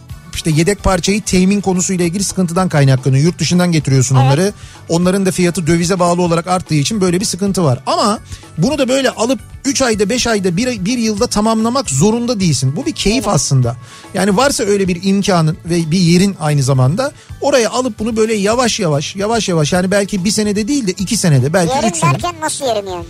işte 0.46 0.60
yedek 0.60 0.84
parçayı 0.84 1.22
temin 1.22 1.62
konusuyla 1.62 2.06
ilgili 2.06 2.24
sıkıntıdan 2.24 2.70
kaynaklanıyor. 2.70 3.24
Yurt 3.24 3.40
dışından 3.40 3.72
getiriyorsun 3.72 4.16
onları. 4.16 4.54
Onların 4.90 5.26
da 5.26 5.32
fiyatı 5.32 5.68
dövize 5.68 6.00
bağlı 6.00 6.22
olarak 6.22 6.48
arttığı 6.48 6.76
için 6.76 7.02
böyle 7.02 7.20
bir 7.20 7.26
sıkıntı 7.26 7.64
var. 7.64 7.80
Ama 7.86 8.20
bunu 8.58 8.78
da 8.78 8.88
böyle 8.88 9.10
alıp 9.10 9.40
3 9.66 9.82
ayda 9.82 10.10
5 10.10 10.28
ayda 10.28 10.58
1, 10.58 10.86
bir 10.86 10.98
yılda 10.98 11.28
tamamlamak 11.28 11.90
zorunda 11.90 12.40
değilsin. 12.40 12.76
Bu 12.76 12.86
bir 12.86 12.92
keyif 12.92 13.28
aslında. 13.28 13.76
Yani 14.14 14.38
varsa 14.38 14.64
öyle 14.64 14.88
bir 14.88 15.04
imkanın 15.04 15.58
ve 15.66 15.92
bir 15.92 16.00
yerin 16.00 16.36
aynı 16.40 16.64
zamanda 16.64 17.12
oraya 17.42 17.70
alıp 17.70 18.00
bunu 18.00 18.18
böyle 18.18 18.34
yavaş 18.34 18.80
yavaş 18.80 19.16
yavaş 19.16 19.50
yavaş 19.50 19.74
yani 19.74 19.92
belki 19.92 20.26
bir 20.26 20.32
senede 20.32 20.68
değil 20.68 20.88
de 20.88 20.92
iki 20.92 21.18
senede 21.18 21.54
belki 21.54 21.76
Yerim 21.76 21.90
üç 21.90 21.96
sene. 21.98 22.14
derken 22.14 22.36
nasıl 22.42 22.66
yerim 22.66 22.88
yani? 22.88 23.06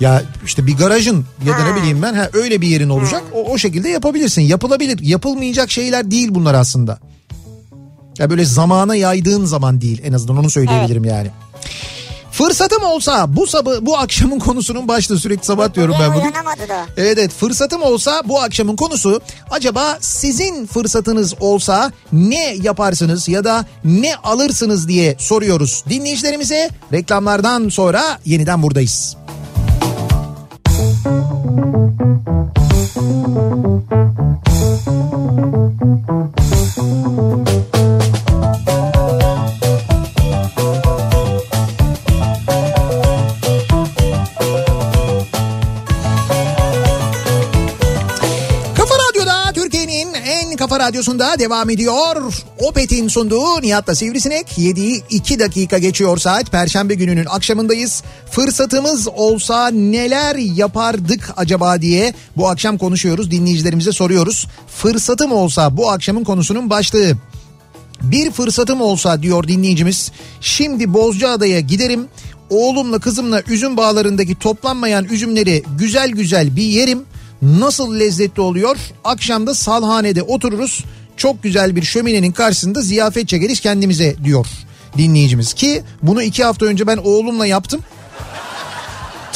Ya 0.00 0.22
işte 0.44 0.66
bir 0.66 0.76
garajın 0.76 1.24
ya 1.46 1.52
da 1.52 1.58
Ha. 1.58 1.64
ne 1.68 1.76
bileyim 1.76 2.02
ben 2.02 2.14
ha, 2.14 2.30
öyle 2.32 2.60
bir 2.60 2.68
yerin 2.68 2.88
olacak. 2.88 3.22
O, 3.34 3.44
o 3.52 3.58
şekilde 3.58 3.88
yapabilirsin. 3.88 4.42
Yapılabilir. 4.42 4.98
Yapılmayacak 5.02 5.70
şeyler 5.70 6.10
değil 6.10 6.28
bunlar 6.30 6.54
aslında. 6.54 6.98
Ya 8.18 8.30
böyle 8.30 8.44
zamana 8.44 8.94
yaydığın 8.96 9.44
zaman 9.44 9.80
değil 9.80 10.00
en 10.04 10.12
azından 10.12 10.36
onu 10.36 10.50
söyleyebilirim 10.50 11.04
yani. 11.04 11.30
Fırsatım 12.32 12.82
olsa 12.84 13.36
bu 13.36 13.46
sabah 13.46 13.72
bu 13.80 13.98
akşamın 13.98 14.38
konusunun 14.38 14.88
başlığı 14.88 15.18
sürekli 15.18 15.46
sabah 15.46 15.74
diyorum 15.74 15.94
ben 16.00 16.14
bugün. 16.14 16.32
Evet 16.96 17.18
evet 17.18 17.32
fırsatım 17.32 17.82
olsa 17.82 18.22
bu 18.24 18.40
akşamın 18.40 18.76
konusu 18.76 19.20
acaba 19.50 19.98
sizin 20.00 20.66
fırsatınız 20.66 21.34
olsa 21.40 21.92
ne 22.12 22.54
yaparsınız 22.62 23.28
ya 23.28 23.44
da 23.44 23.66
ne 23.84 24.16
alırsınız 24.16 24.88
diye 24.88 25.16
soruyoruz 25.18 25.84
dinleyicilerimize. 25.88 26.70
Reklamlardan 26.92 27.68
sonra 27.68 28.18
yeniden 28.24 28.62
buradayız. 28.62 29.17
Thank 31.04 31.36
you. 37.76 38.17
Radyosu'nda 50.88 51.38
devam 51.38 51.70
ediyor. 51.70 52.34
Opet'in 52.58 53.08
sunduğu 53.08 53.62
Nihat'la 53.62 53.94
Sivrisinek. 53.94 54.58
7'yi 54.58 55.02
2 55.10 55.38
dakika 55.38 55.78
geçiyor 55.78 56.18
saat. 56.18 56.50
Perşembe 56.50 56.94
gününün 56.94 57.26
akşamındayız. 57.26 58.02
Fırsatımız 58.30 59.08
olsa 59.08 59.68
neler 59.68 60.36
yapardık 60.36 61.30
acaba 61.36 61.82
diye 61.82 62.14
bu 62.36 62.48
akşam 62.48 62.78
konuşuyoruz. 62.78 63.30
Dinleyicilerimize 63.30 63.92
soruyoruz. 63.92 64.46
Fırsatım 64.68 65.32
olsa 65.32 65.76
bu 65.76 65.90
akşamın 65.90 66.24
konusunun 66.24 66.70
başlığı. 66.70 67.12
Bir 68.02 68.30
fırsatım 68.30 68.80
olsa 68.80 69.22
diyor 69.22 69.48
dinleyicimiz. 69.48 70.12
Şimdi 70.40 70.94
Bozcaada'ya 70.94 71.60
giderim. 71.60 72.06
Oğlumla 72.50 72.98
kızımla 72.98 73.42
üzüm 73.48 73.76
bağlarındaki 73.76 74.34
toplanmayan 74.34 75.04
üzümleri 75.04 75.62
güzel 75.78 76.10
güzel 76.10 76.56
bir 76.56 76.62
yerim. 76.62 77.02
Nasıl 77.42 78.00
lezzetli 78.00 78.40
oluyor? 78.40 78.76
Akşamda 79.04 79.54
salhanede 79.54 80.22
otururuz. 80.22 80.84
Çok 81.16 81.42
güzel 81.42 81.76
bir 81.76 81.82
şöminenin 81.82 82.32
karşısında 82.32 82.82
ziyafet 82.82 83.28
çekeriz 83.28 83.60
kendimize 83.60 84.16
diyor 84.24 84.46
dinleyicimiz. 84.96 85.52
Ki 85.52 85.82
bunu 86.02 86.22
iki 86.22 86.44
hafta 86.44 86.66
önce 86.66 86.86
ben 86.86 86.96
oğlumla 86.96 87.46
yaptım. 87.46 87.80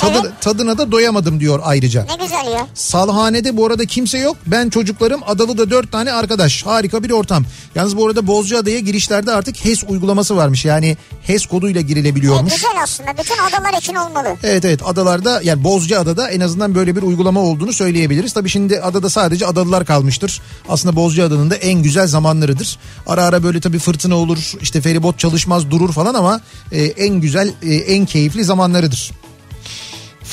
Tadı, 0.02 0.18
Evet. 0.22 0.32
Tadına 0.40 0.78
da 0.78 0.92
doyamadım 0.92 1.40
diyor 1.40 1.60
ayrıca. 1.62 2.06
Ne 2.18 2.24
güzel 2.24 2.52
ya. 2.52 2.66
Salhanede 2.74 3.56
bu 3.56 3.66
arada 3.66 3.84
kimse 3.84 4.18
yok. 4.18 4.36
Ben 4.46 4.68
çocuklarım 4.70 5.20
Adalı'da 5.26 5.70
dört 5.70 5.92
tane 5.92 6.12
arkadaş. 6.12 6.66
Harika 6.66 7.02
bir 7.02 7.10
ortam. 7.10 7.44
Yalnız 7.74 7.96
bu 7.96 8.06
arada 8.06 8.26
Bozcaada'ya 8.26 8.78
girişlerde 8.78 9.32
artık 9.32 9.64
HES 9.64 9.84
uygulaması 9.88 10.36
varmış. 10.36 10.64
Yani 10.64 10.96
HES 11.22 11.46
koduyla 11.46 11.80
girilebiliyormuş. 11.80 12.54
güzel 12.54 12.70
aslında. 12.82 13.10
Bütün 13.18 13.34
adalar 13.38 13.78
için 13.78 13.94
olmalı. 13.94 14.28
Evet 14.42 14.64
evet 14.64 14.80
adalarda 14.84 15.40
yani 15.44 15.64
Bozcaada'da 15.64 16.30
en 16.30 16.40
azından 16.40 16.74
böyle 16.74 16.96
bir 16.96 17.02
uygulama 17.02 17.40
olduğunu 17.40 17.72
söyleyebiliriz. 17.72 18.32
Tabii 18.32 18.48
şimdi 18.48 18.80
adada 18.80 19.10
sadece 19.10 19.46
adalılar 19.46 19.84
kalmıştır. 19.84 20.40
Aslında 20.68 20.96
Bozcaada'nın 20.96 21.50
da 21.50 21.54
en 21.54 21.82
güzel 21.82 22.06
zamanlarıdır. 22.06 22.78
Ara 23.06 23.24
ara 23.24 23.42
böyle 23.42 23.60
tabii 23.60 23.78
fırtına 23.78 24.14
olur 24.16 24.52
işte 24.60 24.80
feribot 24.80 25.18
çalışmaz 25.18 25.70
durur 25.70 25.92
falan 25.92 26.14
ama 26.14 26.40
e, 26.72 26.84
en 26.84 27.14
güzel 27.20 27.52
e, 27.62 27.74
en 27.74 28.06
keyifli 28.06 28.44
zamanlarıdır. 28.44 29.10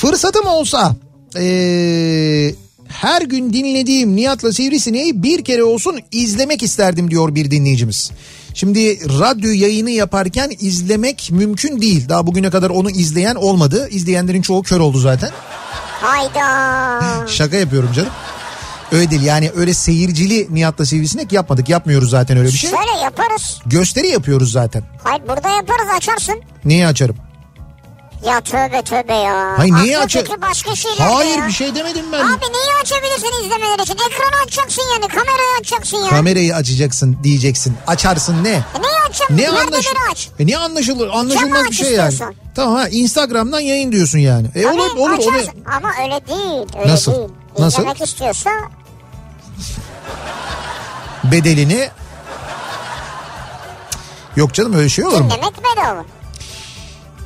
Fırsatım 0.00 0.46
olsa 0.46 0.96
e, 1.36 1.44
her 2.88 3.22
gün 3.22 3.52
dinlediğim 3.52 4.16
Nihat'la 4.16 4.52
Sivrisineği 4.52 5.22
bir 5.22 5.44
kere 5.44 5.64
olsun 5.64 6.00
izlemek 6.10 6.62
isterdim 6.62 7.10
diyor 7.10 7.34
bir 7.34 7.50
dinleyicimiz. 7.50 8.10
Şimdi 8.54 8.98
radyo 9.20 9.50
yayını 9.50 9.90
yaparken 9.90 10.50
izlemek 10.60 11.28
mümkün 11.32 11.80
değil. 11.82 12.08
Daha 12.08 12.26
bugüne 12.26 12.50
kadar 12.50 12.70
onu 12.70 12.90
izleyen 12.90 13.34
olmadı. 13.34 13.88
İzleyenlerin 13.90 14.42
çoğu 14.42 14.62
kör 14.62 14.80
oldu 14.80 14.98
zaten. 14.98 15.30
Hayda. 16.00 17.26
Şaka 17.26 17.56
yapıyorum 17.56 17.92
canım. 17.92 18.12
Öyle 18.92 19.10
değil 19.10 19.22
yani 19.22 19.50
öyle 19.56 19.74
seyircili 19.74 20.46
Nihat'la 20.50 20.86
Sivrisinek 20.86 21.32
yapmadık. 21.32 21.68
Yapmıyoruz 21.68 22.10
zaten 22.10 22.36
öyle 22.36 22.48
bir 22.48 22.52
şey. 22.52 22.70
Şöyle 22.70 23.04
yaparız. 23.04 23.58
Gösteri 23.66 24.06
yapıyoruz 24.08 24.52
zaten. 24.52 24.82
Hayır 25.04 25.22
burada 25.28 25.48
yaparız 25.48 25.88
açarsın. 25.96 26.40
Niye 26.64 26.86
açarım? 26.86 27.16
Ya 28.26 28.40
tövbe 28.40 28.82
tövbe 28.82 29.14
ya. 29.14 29.54
Hayır 29.58 29.74
niye 29.74 30.00
fikri 30.06 30.42
başka 30.42 30.74
şeyler 30.76 31.06
Hayır 31.06 31.38
ya. 31.38 31.46
bir 31.46 31.52
şey 31.52 31.74
demedim 31.74 32.04
ben. 32.12 32.18
Abi 32.18 32.44
neyi 32.52 32.72
açabilirsin 32.82 33.44
izlemeler 33.44 33.78
için? 33.78 33.94
Ekranı 33.94 34.42
açacaksın 34.46 34.82
yani 34.92 35.08
kamerayı 35.08 35.48
açacaksın 35.60 35.96
ya. 35.96 36.08
Kamerayı 36.10 36.54
açacaksın 36.56 37.18
diyeceksin. 37.22 37.76
Açarsın 37.86 38.44
ne? 38.44 38.48
E 38.48 38.52
neyi 38.82 39.00
açacaksın? 39.08 39.36
Ne 39.36 39.42
Nerede 39.42 39.58
anlaş 39.60 39.86
biri 39.86 39.98
aç? 40.12 40.28
E 40.38 40.46
ne 40.46 40.58
anlaşılır? 40.58 41.08
Anlaşılmaz 41.12 41.62
aç 41.62 41.70
bir 41.70 41.76
şey 41.76 41.92
yani. 41.92 42.14
Tamam 42.54 42.74
ha 42.74 42.88
Instagram'dan 42.88 43.60
yayın 43.60 43.92
diyorsun 43.92 44.18
yani. 44.18 44.46
E 44.54 44.62
Tabii 44.62 44.80
olur 44.80 44.90
olur 44.96 45.10
olur. 45.10 45.18
açarsın. 45.34 45.52
Ama 45.76 45.90
öyle 46.02 46.26
değil. 46.28 46.68
Öyle 46.80 46.92
Nasıl? 46.92 47.12
değil. 47.14 47.28
Nasıl? 47.58 47.78
İzlemek 47.82 48.00
istiyorsa 48.00 48.50
Bedelini 51.24 51.88
Yok 54.36 54.54
canım 54.54 54.74
öyle 54.74 54.88
şey 54.88 55.04
olur 55.06 55.20
mu? 55.20 55.30
dinlemek 55.30 55.54
bedava. 55.58 56.04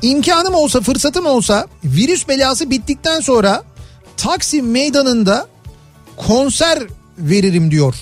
İmkanım 0.09 0.53
olsa 0.55 0.81
fırsatım 0.81 1.25
olsa 1.25 1.67
virüs 1.83 2.27
belası 2.27 2.69
bittikten 2.69 3.19
sonra 3.19 3.63
Taksim 4.17 4.71
meydanında 4.71 5.47
konser 6.17 6.83
veririm 7.17 7.71
diyor 7.71 7.95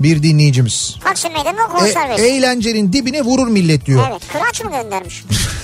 bir 0.00 0.22
dinleyicimiz. 0.22 0.96
Taksim 1.04 1.32
Meydanı'na 1.32 1.64
E, 1.64 1.78
konser 1.78 2.08
verir. 2.08 2.22
eğlencenin 2.22 2.92
dibine 2.92 3.22
vurur 3.22 3.48
millet 3.48 3.86
diyor. 3.86 4.06
Evet 4.10 4.22
kıraç 4.32 4.64
mı 4.64 4.70
göndermiş? 4.70 5.24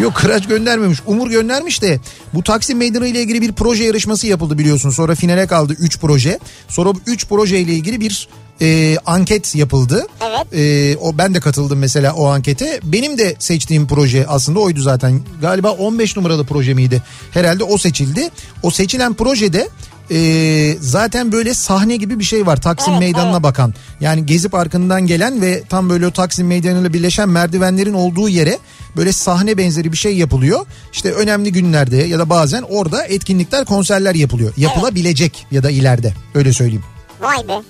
Yok 0.00 0.14
Kıraç 0.14 0.48
göndermemiş. 0.48 0.98
Umur 1.06 1.30
göndermiş 1.30 1.82
de 1.82 2.00
bu 2.34 2.42
Taksim 2.42 2.78
Meydanı 2.78 3.06
ile 3.06 3.22
ilgili 3.22 3.42
bir 3.42 3.52
proje 3.52 3.84
yarışması 3.84 4.26
yapıldı 4.26 4.58
biliyorsun. 4.58 4.90
Sonra 4.90 5.14
finale 5.14 5.46
kaldı 5.46 5.76
3 5.78 5.98
proje. 5.98 6.38
Sonra 6.68 6.94
bu 6.94 6.98
3 7.06 7.26
proje 7.26 7.58
ile 7.58 7.72
ilgili 7.72 8.00
bir 8.00 8.28
e, 8.60 8.96
anket 9.06 9.54
yapıldı. 9.54 10.06
Evet. 10.20 10.46
E, 10.52 10.96
o 10.96 11.18
ben 11.18 11.34
de 11.34 11.40
katıldım 11.40 11.78
mesela 11.78 12.14
o 12.14 12.26
ankete. 12.26 12.80
Benim 12.82 13.18
de 13.18 13.36
seçtiğim 13.38 13.86
proje 13.86 14.26
aslında 14.26 14.60
oydu 14.60 14.80
zaten. 14.80 15.20
Galiba 15.40 15.70
15 15.70 16.16
numaralı 16.16 16.46
proje 16.46 16.74
miydi? 16.74 17.02
Herhalde 17.30 17.64
o 17.64 17.78
seçildi. 17.78 18.30
O 18.62 18.70
seçilen 18.70 19.14
projede 19.14 19.68
e, 20.10 20.76
zaten 20.80 21.32
böyle 21.32 21.54
sahne 21.54 21.96
gibi 21.96 22.18
bir 22.18 22.24
şey 22.24 22.46
var 22.46 22.60
Taksim 22.60 22.92
Evet, 22.92 23.00
Meydanı'na 23.00 23.32
evet. 23.32 23.42
bakan. 23.42 23.74
Yani 24.00 24.26
Gezi 24.26 24.48
Parkı'ndan 24.48 25.06
gelen 25.06 25.42
ve 25.42 25.62
tam 25.68 25.90
böyle 25.90 26.06
o 26.06 26.10
Taksim 26.10 26.46
Meydanı'yla 26.46 26.92
birleşen 26.92 27.28
merdivenlerin 27.28 27.94
olduğu 27.94 28.28
yere 28.28 28.58
böyle 28.96 29.12
sahne 29.12 29.58
benzeri 29.58 29.92
bir 29.92 29.96
şey 29.96 30.16
yapılıyor. 30.16 30.66
İşte 30.92 31.12
önemli 31.12 31.52
günlerde 31.52 31.96
ya 31.96 32.18
da 32.18 32.30
bazen 32.30 32.62
orada 32.62 33.04
etkinlikler, 33.04 33.64
konserler 33.64 34.14
yapılıyor. 34.14 34.52
Yapılabilecek 34.56 35.46
ya 35.50 35.62
da 35.62 35.70
ileride 35.70 36.14
öyle 36.34 36.52
söyleyeyim. 36.52 36.84
Vay 37.20 37.48
be. 37.48 37.62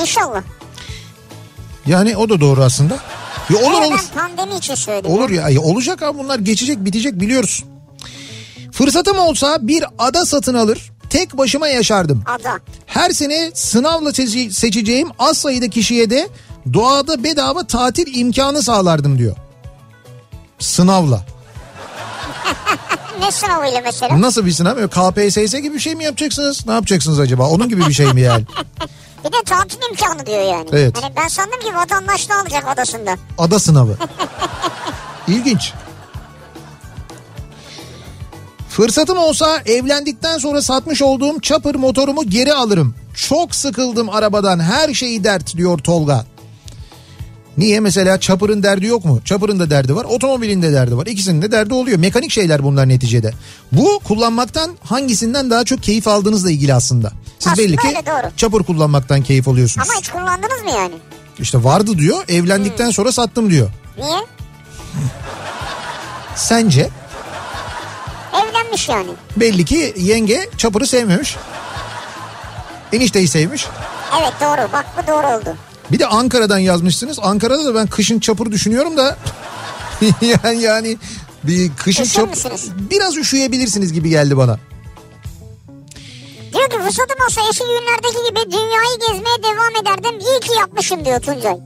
İnşallah. 0.00 0.42
Yani 1.86 2.16
o 2.16 2.28
da 2.28 2.40
doğru 2.40 2.62
aslında. 2.62 2.98
Ya 3.50 3.58
olur 3.58 3.78
Evet, 3.78 3.88
olur. 3.88 4.00
ben 4.16 4.20
pandemi 4.20 4.58
için 4.58 4.74
söyledim. 4.74 5.10
Olur 5.10 5.30
ya 5.30 5.48
ya 5.48 5.60
olacak 5.60 6.02
abi 6.02 6.18
bunlar 6.18 6.38
geçecek 6.38 6.84
bitecek 6.84 7.20
biliyoruz. 7.20 7.64
Fırsatım 8.72 9.18
olsa 9.18 9.58
bir 9.60 9.84
ada 9.98 10.24
satın 10.24 10.54
alır 10.54 10.92
tek 11.10 11.38
başıma 11.38 11.68
yaşardım. 11.68 12.22
Ada. 12.26 12.58
Her 12.86 13.10
sene 13.10 13.50
sınavla 13.54 14.12
seçi- 14.12 14.52
seçeceğim 14.52 15.08
az 15.18 15.38
sayıda 15.38 15.70
kişiye 15.70 16.10
de 16.10 16.28
doğada 16.74 17.24
bedava 17.24 17.66
tatil 17.66 18.14
imkanı 18.14 18.62
sağlardım 18.62 19.18
diyor. 19.18 19.36
Sınavla. 20.58 21.20
Ne 23.20 23.32
sınavıyla 23.32 23.80
mesela? 23.84 24.20
Nasıl 24.20 24.46
bir 24.46 24.50
sınav? 24.52 24.76
Böyle 24.76 24.88
KPSS 24.88 25.52
gibi 25.54 25.74
bir 25.74 25.78
şey 25.80 25.94
mi 25.94 26.04
yapacaksınız? 26.04 26.66
Ne 26.66 26.72
yapacaksınız 26.72 27.20
acaba? 27.20 27.48
Onun 27.48 27.68
gibi 27.68 27.86
bir 27.88 27.92
şey 27.92 28.06
mi 28.12 28.20
yani? 28.20 28.44
Bir 29.24 29.32
de 29.32 29.36
tatil 29.46 29.78
imkanı 29.90 30.26
diyor 30.26 30.42
yani. 30.42 30.68
Evet. 30.72 31.02
Hani 31.02 31.12
ben 31.16 31.28
sandım 31.28 31.60
ki 31.60 31.74
vatandaşlığı 31.74 32.34
alacak 32.40 32.68
adasında. 32.68 33.16
Ada 33.38 33.58
sınavı. 33.58 33.96
İlginç. 35.28 35.72
Fırsatım 38.76 39.18
olsa 39.18 39.62
evlendikten 39.66 40.38
sonra 40.38 40.62
satmış 40.62 41.02
olduğum 41.02 41.40
çapır 41.40 41.74
motorumu 41.74 42.24
geri 42.30 42.54
alırım. 42.54 42.94
Çok 43.14 43.54
sıkıldım 43.54 44.10
arabadan 44.10 44.60
her 44.60 44.94
şeyi 44.94 45.24
dert 45.24 45.56
diyor 45.56 45.78
Tolga. 45.78 46.26
Niye 47.56 47.80
mesela 47.80 48.20
çapırın 48.20 48.62
derdi 48.62 48.86
yok 48.86 49.04
mu? 49.04 49.20
Çapırın 49.24 49.60
da 49.60 49.70
derdi 49.70 49.96
var, 49.96 50.04
otomobilin 50.04 50.62
de 50.62 50.72
derdi 50.72 50.96
var. 50.96 51.06
İkisinin 51.06 51.42
de 51.42 51.52
derdi 51.52 51.74
oluyor. 51.74 51.98
Mekanik 51.98 52.30
şeyler 52.30 52.62
bunlar 52.62 52.88
neticede. 52.88 53.32
Bu 53.72 54.00
kullanmaktan 54.04 54.76
hangisinden 54.84 55.50
daha 55.50 55.64
çok 55.64 55.82
keyif 55.82 56.08
aldığınızla 56.08 56.50
ilgili 56.50 56.74
aslında. 56.74 57.12
Siz 57.38 57.52
Aslında 57.52 57.68
belli 57.68 57.76
ki 57.76 57.96
çapır 58.36 58.62
kullanmaktan 58.62 59.22
keyif 59.22 59.48
alıyorsunuz. 59.48 59.88
Ama 59.90 60.00
hiç 60.00 60.08
kullandınız 60.08 60.62
mı 60.64 60.70
yani? 60.70 60.94
İşte 61.38 61.64
vardı 61.64 61.98
diyor, 61.98 62.24
evlendikten 62.28 62.90
sonra 62.90 63.12
sattım 63.12 63.50
diyor. 63.50 63.70
Niye? 63.98 64.18
Sence? 66.34 66.90
Evlenmiş 68.42 68.88
yani. 68.88 69.10
Belli 69.36 69.64
ki 69.64 69.94
yenge 69.96 70.48
çapırı 70.56 70.86
sevmemiş. 70.86 71.36
Enişteyi 72.92 73.28
sevmiş. 73.28 73.66
Evet 74.20 74.32
doğru. 74.40 74.72
Bak 74.72 74.86
bu 75.02 75.06
doğru 75.06 75.26
oldu. 75.26 75.56
Bir 75.92 75.98
de 75.98 76.06
Ankara'dan 76.06 76.58
yazmışsınız. 76.58 77.18
Ankara'da 77.22 77.64
da 77.64 77.74
ben 77.74 77.86
kışın 77.86 78.20
çapır 78.20 78.52
düşünüyorum 78.52 78.96
da 78.96 79.16
yani 80.44 80.62
yani 80.62 80.96
bir 81.44 81.70
kışın 81.76 82.02
Üşür 82.02 82.14
çap 82.14 82.28
biraz 82.90 83.16
üşüyebilirsiniz 83.16 83.92
gibi 83.92 84.08
geldi 84.10 84.36
bana. 84.36 84.58
Diyor 86.54 86.70
ki 86.70 86.76
fırsatım 86.78 87.16
olsa 87.28 87.40
eski 87.50 87.64
günlerdeki 87.64 88.30
gibi 88.30 88.52
dünyayı 88.52 88.98
gezmeye 89.00 89.42
devam 89.42 89.82
ederdim. 89.82 90.20
İyi 90.20 90.40
ki 90.40 90.58
yapmışım 90.60 91.04
diyor 91.04 91.20
Tuncay. 91.20 91.56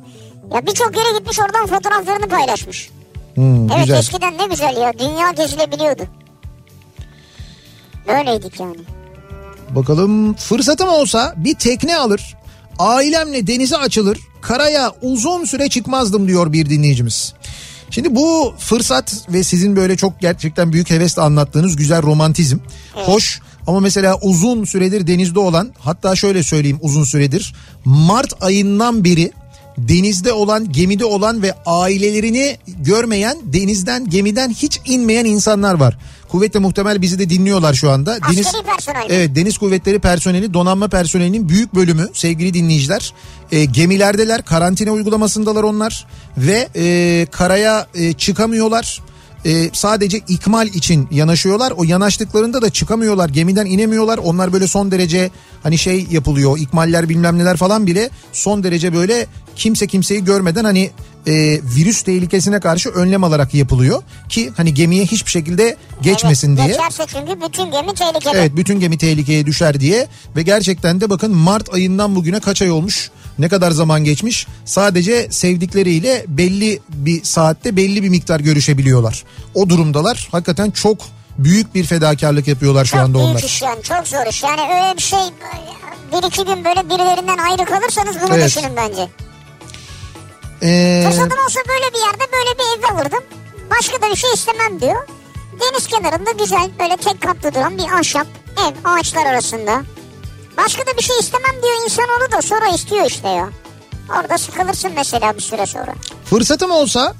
Ya 0.55 0.67
birçok 0.67 0.97
yere 0.97 1.19
gitmiş 1.19 1.41
oradan 1.41 1.67
fotoğraflarını 1.67 2.29
paylaşmış. 2.29 2.91
Hmm, 3.35 3.71
Evet 3.73 3.81
güzel. 3.81 3.99
eskiden 3.99 4.39
ne 4.39 4.47
güzel 4.47 4.77
ya. 4.77 4.93
Dünya 4.99 5.31
gezilebiliyordu. 5.31 6.03
Böyleydik 8.09 8.61
yani. 8.61 8.77
Bakalım 9.71 10.35
fırsatım 10.35 10.89
olsa 10.89 11.35
bir 11.37 11.55
tekne 11.55 11.97
alır. 11.97 12.37
Ailemle 12.79 13.47
denize 13.47 13.77
açılır. 13.77 14.19
Karaya 14.41 14.93
uzun 15.03 15.45
süre 15.45 15.69
çıkmazdım 15.69 16.29
diyor 16.29 16.53
bir 16.53 16.71
dinleyicimiz. 16.71 17.35
Şimdi 17.91 18.15
bu 18.17 18.55
fırsat 18.59 19.27
ve 19.29 19.45
sizin 19.45 19.77
böyle 19.77 19.97
çok 19.97 20.21
gerçekten 20.21 20.73
büyük 20.73 20.91
hevesle 20.91 21.23
anlattığınız 21.23 21.77
güzel 21.77 22.03
romantizm. 22.03 22.59
Hoş 22.95 23.41
Ama 23.67 23.81
mesela 23.81 24.19
uzun 24.23 24.65
süredir 24.65 25.07
denizde 25.07 25.39
olan 25.39 25.71
hatta 25.79 26.17
şöyle 26.17 26.43
söyleyeyim 26.43 26.79
uzun 26.83 27.05
süredir 27.05 27.55
Mart 27.85 28.43
ayından 28.43 29.05
beri 29.05 29.33
denizde 29.79 30.33
olan, 30.33 30.73
gemide 30.73 31.05
olan 31.05 31.43
ve 31.43 31.55
ailelerini 31.67 32.59
görmeyen, 32.67 33.39
denizden, 33.43 34.11
gemiden 34.11 34.51
hiç 34.51 34.81
inmeyen 34.85 35.25
insanlar 35.25 35.75
var. 35.75 35.99
Kuvvetle 36.31 36.61
muhtemel 36.61 37.03
bizi 37.03 37.19
de 37.19 37.31
dinliyorlar 37.31 37.75
şu 37.75 37.91
anda. 37.91 38.19
Askeri 38.23 38.65
personel 38.77 39.01
mi? 39.01 39.07
Evet, 39.09 39.37
deniz 39.37 39.59
kuvvetleri 39.59 39.99
personeli, 39.99 40.55
donanma 40.55 40.89
personelinin 40.89 41.49
büyük 41.49 41.75
bölümü 41.75 42.09
sevgili 42.13 42.55
dinleyiciler 42.55 43.15
e, 43.53 43.65
gemilerdeler, 43.65 44.43
karantina 44.43 44.91
uygulamasındalar 44.91 45.63
onlar 45.63 46.07
ve 46.37 46.69
e, 46.77 47.27
karaya 47.31 47.87
e, 47.95 48.13
çıkamıyorlar. 48.13 49.01
E, 49.45 49.71
sadece 49.73 50.19
ikmal 50.29 50.67
için 50.67 51.09
yanaşıyorlar. 51.11 51.71
O 51.71 51.85
yanaştıklarında 51.85 52.63
da 52.63 52.71
çıkamıyorlar. 52.71 53.29
Gemiden 53.29 53.67
inemiyorlar. 53.67 54.19
Onlar 54.19 54.53
böyle 54.53 54.67
son 54.67 54.91
derece 54.91 55.31
hani 55.63 55.79
şey 55.79 56.07
yapılıyor. 56.11 56.59
ikmaller 56.59 57.09
bilmem 57.09 57.39
neler 57.39 57.57
falan 57.57 57.87
bile 57.87 58.11
son 58.33 58.63
derece 58.63 58.95
böyle 58.95 59.27
kimse 59.57 59.87
kimseyi 59.87 60.25
görmeden 60.25 60.65
hani 60.65 60.91
e, 61.27 61.33
virüs 61.77 62.03
tehlikesine 62.03 62.61
karşı 62.61 62.89
önlem 62.91 63.25
alarak 63.25 63.55
yapılıyor. 63.55 64.03
Ki 64.29 64.53
hani 64.57 64.75
gemiye 64.75 65.05
hiçbir 65.05 65.31
şekilde 65.31 65.77
geçmesin 66.03 66.49
evet, 66.49 66.59
diye. 66.59 66.69
Geçerse 66.69 67.05
çünkü 67.07 67.41
bütün 67.49 67.71
gemi 67.71 67.95
tehlikede. 67.95 68.39
Evet 68.39 68.57
bütün 68.57 68.81
gemi 68.81 68.99
tehlikeye 68.99 69.47
düşer 69.47 69.81
diye 69.81 70.09
ve 70.37 70.43
gerçekten 70.43 71.01
de 71.01 71.11
bakın 71.11 71.37
Mart 71.37 71.75
ayından 71.75 72.17
bugüne 72.17 72.41
kaç 72.41 72.63
ay 72.63 72.71
olmuş 72.71 73.11
ne 73.39 73.49
kadar 73.49 73.71
zaman 73.71 74.05
geçmiş 74.05 74.47
sadece 74.65 75.29
sevdikleriyle 75.31 76.25
belli 76.29 76.81
bir 76.89 77.25
saatte 77.25 77.77
belli 77.77 78.03
bir 78.03 78.09
miktar 78.09 78.41
görüşebiliyorlar. 78.41 79.25
O 79.55 79.69
durumdalar 79.69 80.29
hakikaten 80.33 80.71
çok 80.71 80.99
büyük 81.39 81.75
bir 81.75 81.85
fedakarlık 81.85 82.49
yapıyorlar 82.49 82.85
şu 82.85 82.91
çok 82.91 83.01
anda 83.01 83.19
büyük 83.19 83.31
onlar. 83.31 83.43
iş 83.43 83.63
yani 83.63 83.83
çok 83.83 84.09
zor 84.09 84.27
iş. 84.31 84.43
Yani 84.43 84.61
öyle 84.61 84.97
bir 84.97 85.03
şey 85.03 85.19
bir 86.13 86.29
iki 86.29 86.45
gün 86.45 86.65
böyle 86.65 86.91
birilerinden 86.91 87.39
ayrı 87.39 87.65
kalırsanız 87.65 88.17
bunu 88.23 88.35
Evet. 88.35 88.47
düşünün 88.47 88.77
bence. 88.77 89.09
Ee, 90.63 91.03
Fırsatım 91.07 91.39
olsa 91.47 91.61
böyle 91.69 91.95
bir 91.95 91.99
yerde 91.99 92.33
böyle 92.33 92.59
bir 92.59 92.79
ev 92.89 92.95
alırdım. 92.95 93.25
Başka 93.79 94.03
da 94.03 94.11
bir 94.11 94.17
şey 94.17 94.31
istemem 94.35 94.81
diyor. 94.81 95.07
Deniz 95.61 95.87
kenarında 95.87 96.31
güzel 96.31 96.71
böyle 96.81 96.97
tek 96.97 97.21
katlı 97.21 97.55
duran 97.55 97.79
bir 97.79 97.99
ahşap 97.99 98.27
ev 98.69 98.75
ağaçlar 98.85 99.27
arasında. 99.27 99.83
Başka 100.57 100.83
da 100.87 100.97
bir 100.99 101.03
şey 101.03 101.17
istemem 101.21 101.63
diyor 101.63 101.85
insanoğlu 101.85 102.33
da 102.33 102.43
sonra 102.43 102.69
istiyor 102.75 103.07
işte 103.07 103.29
ya. 103.29 103.49
Orada 104.21 104.39
sıkılırsın 104.39 104.93
mesela 104.97 105.35
bir 105.37 105.41
süre 105.43 105.67
sonra. 105.67 105.93
fırsatım 106.25 106.71
olsa 106.71 107.15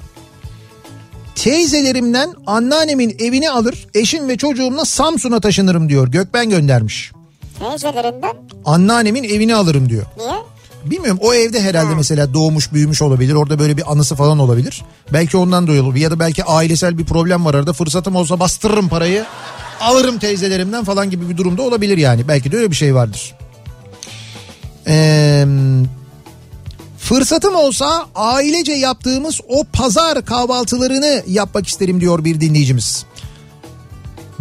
teyzelerimden 1.35 2.33
anneannemin 2.47 3.15
evini 3.19 3.51
alır 3.51 3.87
eşim 3.93 4.27
ve 4.29 4.37
çocuğumla 4.37 4.85
Samsun'a 4.85 5.39
taşınırım 5.41 5.89
diyor 5.89 6.07
Gökben 6.07 6.49
göndermiş. 6.49 7.11
Teyzelerinden 7.59 8.35
Anneannemin 8.65 9.23
evini 9.23 9.55
alırım 9.55 9.89
diyor. 9.89 10.05
niye? 10.17 10.33
Bilmiyorum 10.85 11.19
o 11.21 11.33
evde 11.33 11.61
herhalde 11.61 11.95
mesela 11.95 12.33
doğmuş 12.33 12.73
büyümüş 12.73 13.01
olabilir. 13.01 13.33
Orada 13.33 13.59
böyle 13.59 13.77
bir 13.77 13.91
anısı 13.91 14.15
falan 14.15 14.39
olabilir. 14.39 14.81
Belki 15.13 15.37
ondan 15.37 15.67
dolayı 15.67 15.83
olabilir. 15.83 16.03
Ya 16.03 16.11
da 16.11 16.19
belki 16.19 16.43
ailesel 16.43 16.97
bir 16.97 17.05
problem 17.05 17.45
var 17.45 17.53
arada. 17.53 17.73
Fırsatım 17.73 18.15
olsa 18.15 18.39
bastırırım 18.39 18.89
parayı. 18.89 19.25
Alırım 19.81 20.19
teyzelerimden 20.19 20.83
falan 20.83 21.09
gibi 21.09 21.29
bir 21.29 21.37
durumda 21.37 21.61
olabilir 21.61 21.97
yani. 21.97 22.27
Belki 22.27 22.51
de 22.51 22.57
öyle 22.57 22.71
bir 22.71 22.75
şey 22.75 22.95
vardır. 22.95 23.35
Ee, 24.87 25.45
fırsatım 26.97 27.55
olsa 27.55 28.05
ailece 28.15 28.71
yaptığımız 28.71 29.39
o 29.49 29.63
pazar 29.73 30.25
kahvaltılarını 30.25 31.23
yapmak 31.27 31.67
isterim 31.67 32.01
diyor 32.01 32.23
bir 32.25 32.41
dinleyicimiz. 32.41 33.05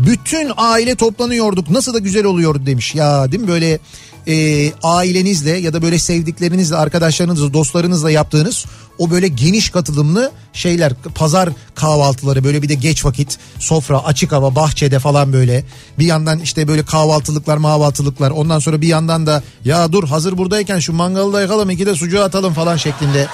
Bütün 0.07 0.53
aile 0.57 0.95
toplanıyorduk. 0.95 1.71
Nasıl 1.71 1.95
da 1.95 1.99
güzel 1.99 2.25
oluyordu 2.25 2.67
demiş. 2.67 2.95
Ya 2.95 3.33
değil 3.33 3.43
mi? 3.43 3.49
Böyle 3.49 3.79
e, 4.27 4.73
ailenizle 4.83 5.51
ya 5.51 5.73
da 5.73 5.83
böyle 5.83 5.99
sevdiklerinizle 5.99 6.77
arkadaşlarınızla 6.77 7.53
dostlarınızla 7.53 8.11
yaptığınız 8.11 8.67
o 8.99 9.11
böyle 9.11 9.29
geniş 9.29 9.71
katılımlı 9.71 10.33
şeyler 10.53 10.95
pazar 10.95 11.49
kahvaltıları. 11.75 12.45
Böyle 12.45 12.63
bir 12.63 12.69
de 12.69 12.75
geç 12.75 13.05
vakit 13.05 13.39
sofra 13.59 14.05
açık 14.05 14.33
hava 14.33 14.55
bahçede 14.55 14.99
falan 14.99 15.33
böyle. 15.33 15.65
Bir 15.99 16.07
yandan 16.07 16.39
işte 16.39 16.69
böyle 16.69 16.85
kahvaltılıklar 16.85 17.57
mahvaltılıklar. 17.57 18.31
Ondan 18.31 18.59
sonra 18.59 18.81
bir 18.81 18.89
yandan 18.89 19.27
da 19.27 19.43
ya 19.65 19.93
dur 19.93 20.09
hazır 20.09 20.39
buradayken 20.39 20.79
şu 20.79 20.93
mangalı 20.93 21.33
da 21.33 21.41
yakalım 21.41 21.71
iki 21.71 21.87
de 21.87 21.95
sucuğu 21.95 22.23
atalım 22.23 22.55
falan 22.55 22.77
şeklinde. 22.77 23.27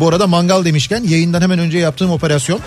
Bu 0.00 0.08
arada 0.08 0.26
mangal 0.26 0.64
demişken 0.64 1.04
yayından 1.04 1.40
hemen 1.40 1.58
önce 1.58 1.78
yaptığım 1.78 2.10
operasyon 2.10 2.60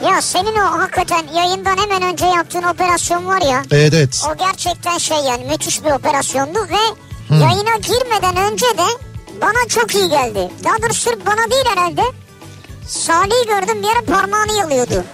Ya 0.00 0.22
senin 0.22 0.56
o 0.56 0.78
hakikaten 0.80 1.26
yayından 1.34 1.76
hemen 1.76 2.02
önce 2.02 2.26
yaptığın 2.26 2.62
operasyon 2.62 3.26
var 3.26 3.40
ya. 3.42 3.62
evet 3.72 3.94
evet 3.94 4.24
O 4.32 4.36
gerçekten 4.38 4.98
şey 4.98 5.18
yani 5.18 5.44
müthiş 5.44 5.84
bir 5.84 5.90
operasyondu 5.90 6.58
ve 6.58 6.76
yayına 7.34 7.76
girmeden 7.76 8.36
önce 8.52 8.66
de 8.66 8.86
bana 9.40 9.68
çok 9.68 9.94
iyi 9.94 10.08
geldi. 10.08 10.50
Daha 10.64 10.82
doğrusu 10.82 11.00
sırf 11.00 11.26
bana 11.26 11.50
değil 11.50 11.64
herhalde. 11.68 12.02
Salih'i 12.88 13.46
gördüm 13.46 13.82
bir 13.82 13.88
ara 13.88 14.04
parmağını 14.20 14.52
yalıyordu. 14.58 15.04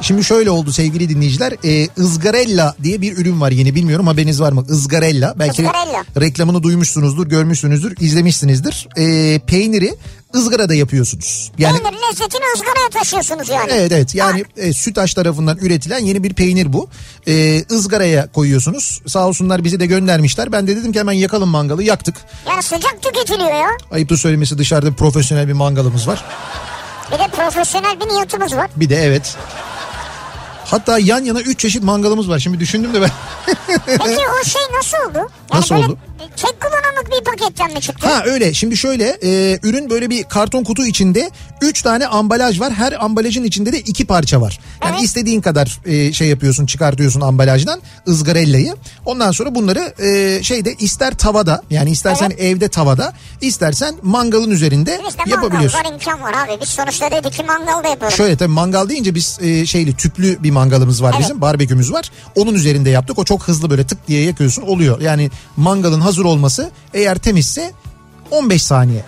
Şimdi 0.00 0.24
şöyle 0.24 0.50
oldu 0.50 0.72
sevgili 0.72 1.08
dinleyiciler. 1.08 1.52
Ee, 1.64 1.88
ızgarella 1.98 2.74
diye 2.82 3.00
bir 3.00 3.16
ürün 3.18 3.40
var 3.40 3.50
yeni 3.50 3.74
bilmiyorum 3.74 4.06
haberiniz 4.06 4.40
var 4.40 4.52
mı? 4.52 4.66
Izgarella. 4.70 5.34
Belki 5.38 5.62
Izgarella. 5.62 6.04
reklamını 6.20 6.62
duymuşsunuzdur, 6.62 7.26
görmüşsünüzdür, 7.26 7.96
izlemişsinizdir. 8.00 8.88
Ee, 8.98 9.40
peyniri 9.46 9.94
ızgarada 10.34 10.74
yapıyorsunuz. 10.74 11.52
Yani 11.58 11.78
Peynir 11.82 11.96
lezzetini 12.08 12.42
ızgaraya 12.56 12.88
taşıyorsunuz 12.92 13.48
yani. 13.48 13.70
Evet 13.72 13.92
evet 13.92 14.14
yani 14.14 14.44
e, 14.56 14.72
Sütaş 14.72 15.14
tarafından 15.14 15.58
üretilen 15.58 15.98
yeni 15.98 16.22
bir 16.22 16.34
peynir 16.34 16.72
bu. 16.72 16.88
E, 17.28 17.64
ızgaraya 17.70 18.32
koyuyorsunuz. 18.32 19.02
Sağ 19.06 19.26
olsunlar 19.28 19.64
bizi 19.64 19.80
de 19.80 19.86
göndermişler. 19.86 20.52
Ben 20.52 20.66
de 20.66 20.76
dedim 20.76 20.92
ki 20.92 20.98
hemen 20.98 21.12
yakalım 21.12 21.48
mangalı 21.48 21.82
yaktık. 21.82 22.14
Yani 22.48 22.62
sıcak 22.62 23.02
tüketiliyor 23.02 23.54
ya. 23.54 23.68
Ayıptır 23.90 24.16
söylemesi 24.16 24.58
dışarıda 24.58 24.92
profesyonel 24.92 25.48
bir 25.48 25.52
mangalımız 25.52 26.08
var. 26.08 26.24
Bir 27.12 27.18
de 27.18 27.28
profesyonel 27.28 28.00
bir 28.00 28.08
niyetimiz 28.08 28.56
var. 28.56 28.70
Bir 28.76 28.88
de 28.88 28.96
evet. 28.96 29.36
Hatta 30.64 30.98
yan 30.98 31.24
yana 31.24 31.40
üç 31.40 31.58
çeşit 31.60 31.82
mangalımız 31.82 32.28
var. 32.28 32.38
Şimdi 32.38 32.60
düşündüm 32.60 32.94
de 32.94 33.00
ben. 33.02 33.10
Peki 33.86 34.04
o 34.40 34.44
şey 34.44 34.62
nasıl 34.76 34.96
oldu? 34.98 35.18
Yani 35.18 35.28
Nasıl 35.60 35.74
böyle 35.74 35.86
oldu? 35.86 35.98
Tek 36.36 36.60
kullanımlık 36.60 37.06
bir 37.20 37.24
paketten 37.24 37.72
mi 37.74 37.80
çıktı? 37.80 38.08
Ha 38.08 38.22
öyle 38.26 38.54
şimdi 38.54 38.76
şöyle 38.76 39.18
e, 39.22 39.58
ürün 39.62 39.90
böyle 39.90 40.10
bir 40.10 40.24
karton 40.24 40.64
kutu 40.64 40.86
içinde 40.86 41.30
3 41.62 41.82
tane 41.82 42.06
ambalaj 42.06 42.60
var 42.60 42.72
her 42.72 43.04
ambalajın 43.04 43.44
içinde 43.44 43.72
de 43.72 43.80
iki 43.80 44.04
parça 44.06 44.40
var. 44.40 44.60
Yani 44.84 44.92
Evet. 44.94 45.04
istediğin 45.04 45.40
kadar 45.40 45.78
e, 45.86 46.12
şey 46.12 46.28
yapıyorsun 46.28 46.66
çıkartıyorsun 46.66 47.20
ambalajdan 47.20 47.80
ızgarellayı. 48.08 48.74
Ondan 49.04 49.30
sonra 49.32 49.54
bunları 49.54 49.94
e, 50.06 50.42
şeyde 50.42 50.74
ister 50.74 51.14
tavada 51.14 51.62
yani 51.70 51.90
istersen 51.90 52.32
evde 52.38 52.68
tavada 52.68 53.12
istersen 53.40 53.94
mangalın 54.02 54.50
üzerinde 54.50 55.00
İşte 55.08 55.18
mangal 55.18 55.30
yapabiliyorsun. 55.30 55.78
var 55.78 55.92
imkan 55.92 56.22
var 56.22 56.32
abi. 56.32 56.60
Biz 56.62 56.68
sonuçta 56.68 57.10
dedik 57.10 57.32
ki 57.32 57.42
mangal 57.44 57.84
da 57.84 57.88
yapalım. 57.88 58.12
Şöyle 58.12 58.36
tabii 58.36 58.52
mangal 58.52 58.88
deyince 58.88 59.14
biz 59.14 59.38
e, 59.42 59.66
şeyli 59.66 59.96
tüplü 59.96 60.42
bir 60.42 60.50
mangalımız 60.50 61.02
var 61.02 61.10
Evet. 61.12 61.20
bizim 61.20 61.40
barbekümüz 61.40 61.92
var. 61.92 62.10
Onun 62.36 62.54
üzerinde 62.54 62.90
yaptık 62.90 63.18
o 63.18 63.24
çok 63.24 63.42
hızlı 63.48 63.70
böyle 63.70 63.86
tık 63.86 64.08
diye 64.08 64.24
yakıyorsun 64.24 64.62
oluyor. 64.62 65.00
Yani 65.00 65.30
mangalın 65.56 66.00
hazır 66.10 66.24
olması 66.24 66.70
eğer 66.94 67.18
temizse 67.18 67.72
15 68.30 68.62
saniye. 68.62 69.04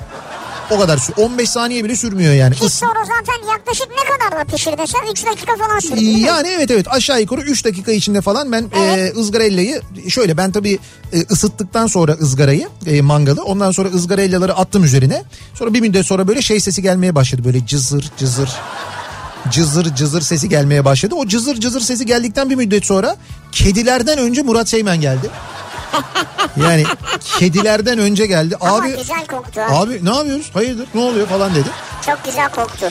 O 0.71 0.79
kadar 0.79 0.99
sü 0.99 1.13
15 1.13 1.51
saniye 1.51 1.85
bile 1.85 1.97
sürmüyor 1.97 2.35
yani. 2.35 2.55
Ki 2.55 2.69
sonra 2.69 3.05
zaten 3.05 3.49
yaklaşık 3.49 3.89
ne 3.91 4.05
kadar 4.17 4.41
da 4.41 4.45
pişirdin 4.53 4.85
sen? 4.85 5.13
3 5.13 5.27
dakika 5.27 5.57
falan 5.57 5.79
sürdü? 5.79 6.01
Yani 6.01 6.49
evet 6.49 6.71
evet 6.71 6.87
aşağı 6.91 7.21
yukarı 7.21 7.41
3 7.41 7.65
dakika 7.65 7.93
içinde 7.93 8.21
falan 8.21 8.53
ben 8.53 8.71
e, 8.77 9.13
ızgarellayı 9.17 9.83
şöyle 10.09 10.37
ben 10.37 10.53
tabii 10.53 10.79
e, 11.13 11.21
ısıttıktan 11.31 11.87
sonra 11.87 12.13
ızgarayı 12.13 12.69
e, 12.87 13.01
mangalı 13.01 13.45
ondan 13.45 13.71
sonra 13.71 13.89
ızgarellaları 13.89 14.57
attım 14.57 14.85
üzerine. 14.85 15.23
Sonra 15.55 15.75
bir 15.75 15.81
müddet 15.81 16.07
sonra 16.07 16.29
böyle 16.29 16.43
şey 16.43 16.61
sesi 16.61 16.83
gelmeye 16.83 17.15
başladı 17.15 17.45
böyle 17.45 17.67
cızır 17.67 18.11
cızır 18.19 18.51
cızır 19.51 19.95
cızır 19.95 20.21
sesi 20.21 20.49
gelmeye 20.49 20.85
başladı. 20.85 21.15
O 21.15 21.27
cızır 21.27 21.61
cızır 21.61 21.81
sesi 21.81 22.07
geldikten 22.07 22.51
bir 22.51 22.55
müddet 22.55 22.85
sonra 22.87 23.17
kedilerden 23.53 24.19
önce 24.19 24.43
Murat 24.43 24.69
Seymen 24.69 25.01
geldi. 25.01 25.31
Yani 26.57 26.85
kedilerden 27.39 27.99
önce 27.99 28.27
geldi. 28.27 28.57
Ama 28.61 28.77
Abi 28.77 28.97
güzel 28.97 29.27
koktu 29.27 29.61
abi 29.69 30.05
ne 30.05 30.17
yapıyoruz? 30.17 30.51
Hayırdır? 30.55 30.89
Ne 30.95 31.01
oluyor 31.01 31.27
falan 31.27 31.55
dedi. 31.55 31.69
Çok 32.07 32.25
güzel 32.25 32.49
koktu. 32.51 32.91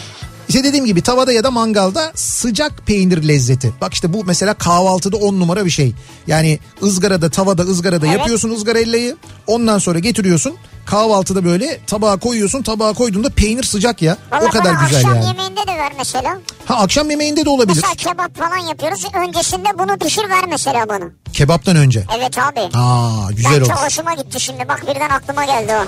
İşte 0.52 0.64
dediğim 0.64 0.86
gibi 0.86 1.02
tavada 1.02 1.32
ya 1.32 1.43
da 1.43 1.52
mangalda 1.52 2.12
sıcak 2.16 2.88
peynir 2.88 3.28
lezzeti. 3.28 3.74
Bak 3.82 3.93
işte 3.93 4.14
bu 4.14 4.24
mesela 4.26 4.54
kahvaltıda 4.54 5.18
on 5.18 5.39
numara 5.39 5.66
bir 5.66 5.70
şey. 5.70 5.93
Yani 6.28 6.60
ızgarada 6.84 7.30
tavada 7.30 7.62
ızgarada 7.62 8.08
Evet. 8.08 8.18
yapıyorsun 8.18 8.49
ızgarellayı. 8.49 9.16
Ondan 9.47 9.78
sonra 9.78 9.99
getiriyorsun. 9.99 10.56
Kahvaltıda 10.86 11.45
böyle 11.45 11.80
tabağa 11.88 12.18
koyuyorsun. 12.18 12.64
Tabağa 12.64 12.93
koyduğunda 12.93 13.30
peynir 13.30 13.64
sıcak 13.64 14.02
ya. 14.02 14.18
Vallahi 14.32 14.45
o 14.45 14.49
kadar 14.49 14.74
güzel 14.74 14.97
akşam 14.99 15.16
yani. 15.16 15.26
yemeğinde 15.26 15.62
de 15.68 15.72
ver 15.78 15.91
mesela. 15.97 16.38
Ha 16.66 16.76
akşam 16.76 17.10
yemeğinde 17.10 17.45
de 17.45 17.49
olabilir. 17.49 17.84
Mesela 17.86 18.12
kebap 18.12 18.38
falan 18.38 18.58
yapıyoruz. 18.58 19.06
Öncesinde 19.28 19.80
bunu 19.80 19.97
pişir 19.97 20.30
ver 20.30 20.43
mesela 20.49 20.89
bana. 20.89 21.06
Kebaptan 21.34 21.76
önce. 21.76 22.06
Evet 22.18 22.38
abi. 22.38 22.60
Aa 22.74 23.32
güzel 23.32 23.52
ben 23.52 23.60
olur. 23.60 23.68
çok 23.68 23.86
hoşuma 23.86 24.14
gitti 24.14 24.39
şimdi. 24.39 24.68
Bak 24.70 24.82
birden 24.88 25.10
aklıma 25.10 25.45
geldi 25.45 25.74
o. 25.74 25.86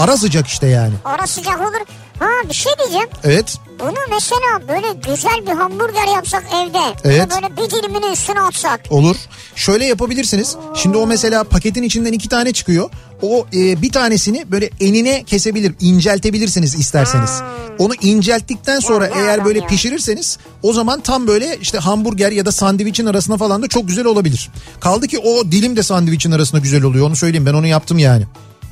Ara 0.00 0.16
sıcak 0.16 0.46
işte 0.46 0.66
yani. 0.66 0.94
Ara 1.04 1.26
sıcak 1.26 1.60
olur. 1.60 1.86
Ha 2.22 2.48
bir 2.48 2.54
şey 2.54 2.72
diyeceğim. 2.78 3.08
Evet. 3.24 3.56
Bunu 3.80 3.98
mesela 4.10 4.68
böyle 4.68 4.86
güzel 5.08 5.46
bir 5.46 5.52
hamburger 5.52 6.14
yapsak 6.14 6.44
evde. 6.54 6.78
Evet. 7.04 7.28
Bunu 7.30 7.42
böyle 7.42 7.56
bir 7.56 7.70
dilimini 7.70 8.12
üstüne 8.12 8.40
atsak. 8.40 8.80
Olur. 8.90 9.16
Şöyle 9.56 9.86
yapabilirsiniz. 9.86 10.56
Şimdi 10.74 10.96
o 10.96 11.06
mesela 11.06 11.44
paketin 11.44 11.82
içinden 11.82 12.12
iki 12.12 12.28
tane 12.28 12.52
çıkıyor. 12.52 12.90
O 13.22 13.46
e, 13.54 13.82
bir 13.82 13.92
tanesini 13.92 14.44
böyle 14.50 14.70
enine 14.80 15.24
kesebilir, 15.24 15.74
inceltebilirsiniz 15.80 16.74
isterseniz. 16.74 17.40
Onu 17.78 17.94
incelttikten 18.02 18.80
sonra 18.80 19.06
Ya 19.06 19.12
eğer 19.16 19.44
böyle 19.44 19.58
ya. 19.58 19.66
pişirirseniz 19.66 20.38
o 20.62 20.72
zaman 20.72 21.00
tam 21.00 21.26
böyle 21.26 21.58
işte 21.60 21.78
hamburger 21.78 22.32
ya 22.32 22.46
da 22.46 22.52
sandviçin 22.52 23.06
arasına 23.06 23.36
falan 23.36 23.62
da 23.62 23.68
çok 23.68 23.88
güzel 23.88 24.04
olabilir. 24.04 24.50
Kaldı 24.80 25.08
ki 25.08 25.18
o 25.18 25.52
dilim 25.52 25.76
de 25.76 25.82
sandviçin 25.82 26.32
arasında 26.32 26.60
güzel 26.60 26.82
oluyor. 26.82 27.06
Onu 27.06 27.16
söyleyeyim 27.16 27.46
ben 27.46 27.54
onu 27.54 27.66
yaptım 27.66 27.98
yani. 27.98 28.24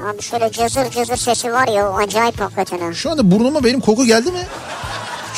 Abi 0.09 0.23
şöyle 0.23 0.53
cızır 0.53 0.91
cızır 0.91 1.17
sesi 1.17 1.53
var 1.53 1.69
ya 1.69 1.91
o 1.91 1.97
acayip 1.99 2.41
hakikaten 2.41 2.79
ha. 2.81 2.93
Şu 2.95 3.11
anda 3.11 3.31
burnuma 3.31 3.65
benim 3.65 3.81
koku 3.81 4.05
geldi 4.05 4.33
mi? 4.33 4.47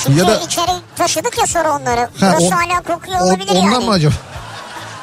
Çünkü 0.05 0.19
Ya 0.19 0.27
da- 0.27 0.37
içeri 0.41 0.71
taşıdık 0.97 1.39
ya 1.39 1.47
sonra 1.47 1.77
onları. 1.77 2.01
Ha, 2.01 2.09
Burası 2.21 2.47
o- 2.47 2.51
hala 2.51 2.81
kokuyor 2.83 3.21
O- 3.21 3.25
olabilir 3.25 3.51
ondan 3.51 3.71
yani. 3.73 3.85
mı 3.85 3.91
acaba? 3.93 4.15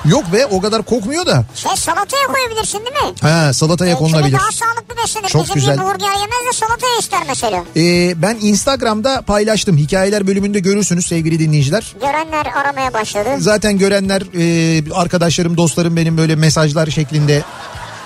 Yok 0.06 0.24
be 0.34 0.46
o 0.46 0.62
kadar 0.62 0.84
kokmuyor 0.84 1.26
da. 1.26 1.46
Şey 1.56 1.76
salataya 1.76 2.28
koyabilirsin 2.28 2.80
değil 2.80 3.06
mi? 3.06 3.14
Ha 3.22 3.54
salataya 3.54 3.96
kimi 3.98 4.08
konulabilir. 4.12 4.38
daha 4.38 4.52
sağlıklı 4.52 4.98
beslenir. 5.04 5.28
Çok 5.28 5.42
Bizim 5.44 5.56
güzel. 5.56 5.74
gibi 5.76 5.84
burger 5.86 6.08
yemez 6.08 6.46
de 6.50 6.54
salataya 6.54 6.98
ister 7.00 7.20
mesela. 7.28 7.64
Ee, 7.76 8.22
ben 8.22 8.38
Instagram'da 8.42 9.22
paylaştım. 9.22 9.78
Hikayeler 9.78 10.28
bölümünde 10.28 10.60
görürsünüz 10.60 11.06
sevgili 11.08 11.40
dinleyiciler. 11.40 11.94
Görenler 12.02 12.46
aramaya 12.56 12.94
başladı. 12.94 13.30
Zaten 13.38 13.78
görenler 13.78 14.22
e, 14.38 14.94
arkadaşlarım 14.94 15.58
dostlarım 15.58 15.96
benim 15.96 16.18
böyle 16.18 16.36
mesajlar 16.36 16.88
şeklinde 16.88 17.44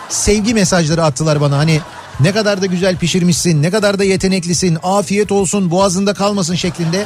sevgi 0.09 0.53
mesajları 0.53 1.03
attılar 1.03 1.41
bana. 1.41 1.57
Hani 1.57 1.79
ne 2.19 2.31
kadar 2.31 2.61
da 2.61 2.65
güzel 2.65 2.97
pişirmişsin, 2.97 3.63
ne 3.63 3.71
kadar 3.71 3.99
da 3.99 4.03
yeteneklisin, 4.03 4.77
afiyet 4.83 5.31
olsun, 5.31 5.71
boğazında 5.71 6.13
kalmasın 6.13 6.55
şeklinde 6.55 7.05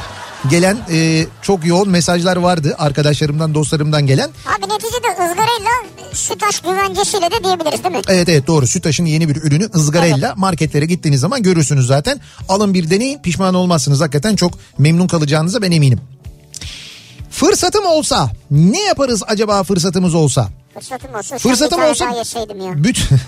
gelen 0.50 0.78
e, 0.90 1.26
çok 1.42 1.66
yoğun 1.66 1.88
mesajlar 1.88 2.36
vardı 2.36 2.74
arkadaşlarımdan 2.78 3.54
dostlarımdan 3.54 4.06
gelen. 4.06 4.30
Abi 4.46 4.72
neticede 4.72 5.08
ızgarayla 5.12 5.70
sütaş 6.12 6.60
güvencesiyle 6.60 7.30
de 7.30 7.44
diyebiliriz 7.44 7.84
değil 7.84 7.94
mi? 7.94 8.00
Evet 8.08 8.28
evet 8.28 8.46
doğru 8.46 8.66
Sütaş'ın 8.66 9.04
yeni 9.04 9.28
bir 9.28 9.36
ürünü 9.36 9.68
ızgarayla 9.74 10.34
marketlere 10.36 10.86
gittiğiniz 10.86 11.20
zaman 11.20 11.42
görürsünüz 11.42 11.86
zaten. 11.86 12.20
Alın 12.48 12.74
bir 12.74 12.90
deneyin 12.90 13.22
pişman 13.22 13.54
olmazsınız 13.54 14.00
hakikaten 14.00 14.36
çok 14.36 14.52
memnun 14.78 15.06
kalacağınıza 15.06 15.62
ben 15.62 15.70
eminim. 15.72 16.00
Fırsatım 17.30 17.86
olsa 17.86 18.30
ne 18.50 18.80
yaparız 18.82 19.22
acaba 19.26 19.62
fırsatımız 19.62 20.14
olsa? 20.14 20.48
Fırsatım 20.74 21.14
olsa 21.14 21.38
Fırsatım 21.38 21.82
olsa- 21.82 22.04
daha 22.04 22.16
yeseydim 22.16 22.60
ya. 22.66 22.84
Bütün... 22.84 23.18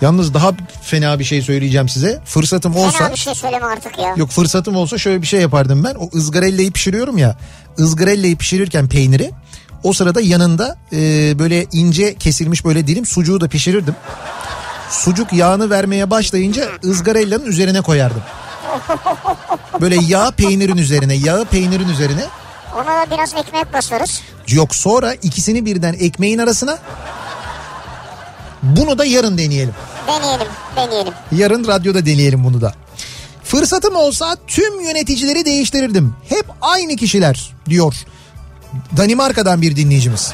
Yalnız 0.00 0.34
daha 0.34 0.52
fena 0.82 1.18
bir 1.18 1.24
şey 1.24 1.42
söyleyeceğim 1.42 1.88
size. 1.88 2.20
Fırsatım 2.24 2.76
olsa... 2.76 2.98
Fena 2.98 3.10
bir 3.10 3.16
şey 3.18 3.34
söyleme 3.34 3.66
artık 3.66 3.98
ya. 3.98 4.14
Yok 4.16 4.30
fırsatım 4.30 4.76
olsa 4.76 4.98
şöyle 4.98 5.22
bir 5.22 5.26
şey 5.26 5.40
yapardım 5.40 5.84
ben. 5.84 5.94
O 5.94 6.10
ızgarellayı 6.14 6.72
pişiriyorum 6.72 7.18
ya. 7.18 7.36
ızgarellayı 7.78 8.36
pişirirken 8.36 8.88
peyniri 8.88 9.30
o 9.82 9.92
sırada 9.92 10.20
yanında 10.20 10.76
e, 10.92 10.98
böyle 11.38 11.66
ince 11.72 12.14
kesilmiş 12.14 12.64
böyle 12.64 12.86
dilim 12.86 13.06
sucuğu 13.06 13.40
da 13.40 13.48
pişirirdim. 13.48 13.94
Sucuk 14.90 15.32
yağını 15.32 15.70
vermeye 15.70 16.10
başlayınca 16.10 16.68
ızgarellanın 16.84 17.46
üzerine 17.46 17.80
koyardım. 17.80 18.22
Böyle 19.80 19.96
yağ 20.06 20.30
peynirin 20.30 20.76
üzerine, 20.76 21.14
yağı 21.14 21.44
peynirin 21.44 21.88
üzerine. 21.88 22.24
Ona 22.74 22.86
da 22.86 23.06
biraz 23.10 23.34
ekmek 23.34 23.72
basarız. 23.72 24.20
Yok 24.48 24.74
sonra 24.74 25.14
ikisini 25.14 25.64
birden 25.66 25.92
ekmeğin 26.00 26.38
arasına. 26.38 26.78
Bunu 28.62 28.98
da 28.98 29.04
yarın 29.04 29.38
deneyelim. 29.38 29.74
Deneyelim, 30.08 30.46
deneyelim. 30.76 31.12
Yarın 31.32 31.66
radyoda 31.66 32.06
deneyelim 32.06 32.44
bunu 32.44 32.60
da. 32.60 32.74
Fırsatım 33.44 33.96
olsa 33.96 34.36
tüm 34.46 34.80
yöneticileri 34.80 35.44
değiştirirdim. 35.44 36.14
Hep 36.28 36.46
aynı 36.60 36.96
kişiler 36.96 37.50
diyor. 37.68 37.94
Danimarka'dan 38.96 39.62
bir 39.62 39.76
dinleyicimiz. 39.76 40.32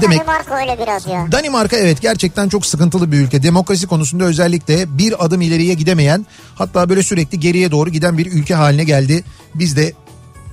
Demek- 0.00 0.18
Danimarka 0.18 0.56
öyle 0.60 0.78
biraz 0.82 1.06
ya. 1.06 1.26
Danimarka 1.32 1.76
evet 1.76 2.02
gerçekten 2.02 2.48
çok 2.48 2.66
sıkıntılı 2.66 3.12
bir 3.12 3.18
ülke. 3.18 3.42
Demokrasi 3.42 3.86
konusunda 3.86 4.24
özellikle 4.24 4.98
bir 4.98 5.24
adım 5.24 5.40
ileriye 5.40 5.74
gidemeyen 5.74 6.26
hatta 6.54 6.88
böyle 6.88 7.02
sürekli 7.02 7.40
geriye 7.40 7.70
doğru 7.70 7.90
giden 7.90 8.18
bir 8.18 8.32
ülke 8.32 8.54
haline 8.54 8.84
geldi. 8.84 9.24
Biz 9.54 9.76
de 9.76 9.92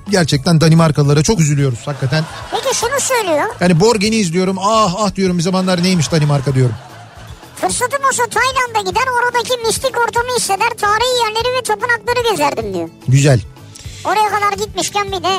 gerçekten 0.10 0.62
Danimarkalılara 0.62 1.24
çok 1.24 1.40
üzülüyoruz 1.40 1.80
hakikaten. 1.86 2.24
Peki 2.52 2.76
şunu 2.76 3.00
söylüyor. 3.00 3.46
Yani 3.60 3.80
Borgen'i 3.80 4.16
izliyorum 4.16 4.58
ah 4.60 4.96
ah 4.98 5.16
diyorum 5.16 5.38
bir 5.38 5.44
zamanlar 5.44 5.84
neymiş 5.84 6.12
Danimarka 6.12 6.56
diyorum. 6.56 6.76
Fırsatım 7.56 8.06
olsa 8.06 8.24
Tayland'a 8.28 8.90
gider 8.90 9.04
oradaki 9.22 9.68
mistik 9.68 9.98
ortamı 10.08 10.36
hisseder. 10.38 10.70
Tarihi 10.82 11.20
yerleri 11.24 11.58
ve 11.58 11.62
tapınakları 11.64 12.32
gezerdim 12.32 12.74
diyor. 12.74 12.90
Güzel. 13.08 13.42
Oraya 14.06 14.30
kadar 14.30 14.66
gitmişken 14.66 15.12
bir 15.12 15.24
de 15.24 15.38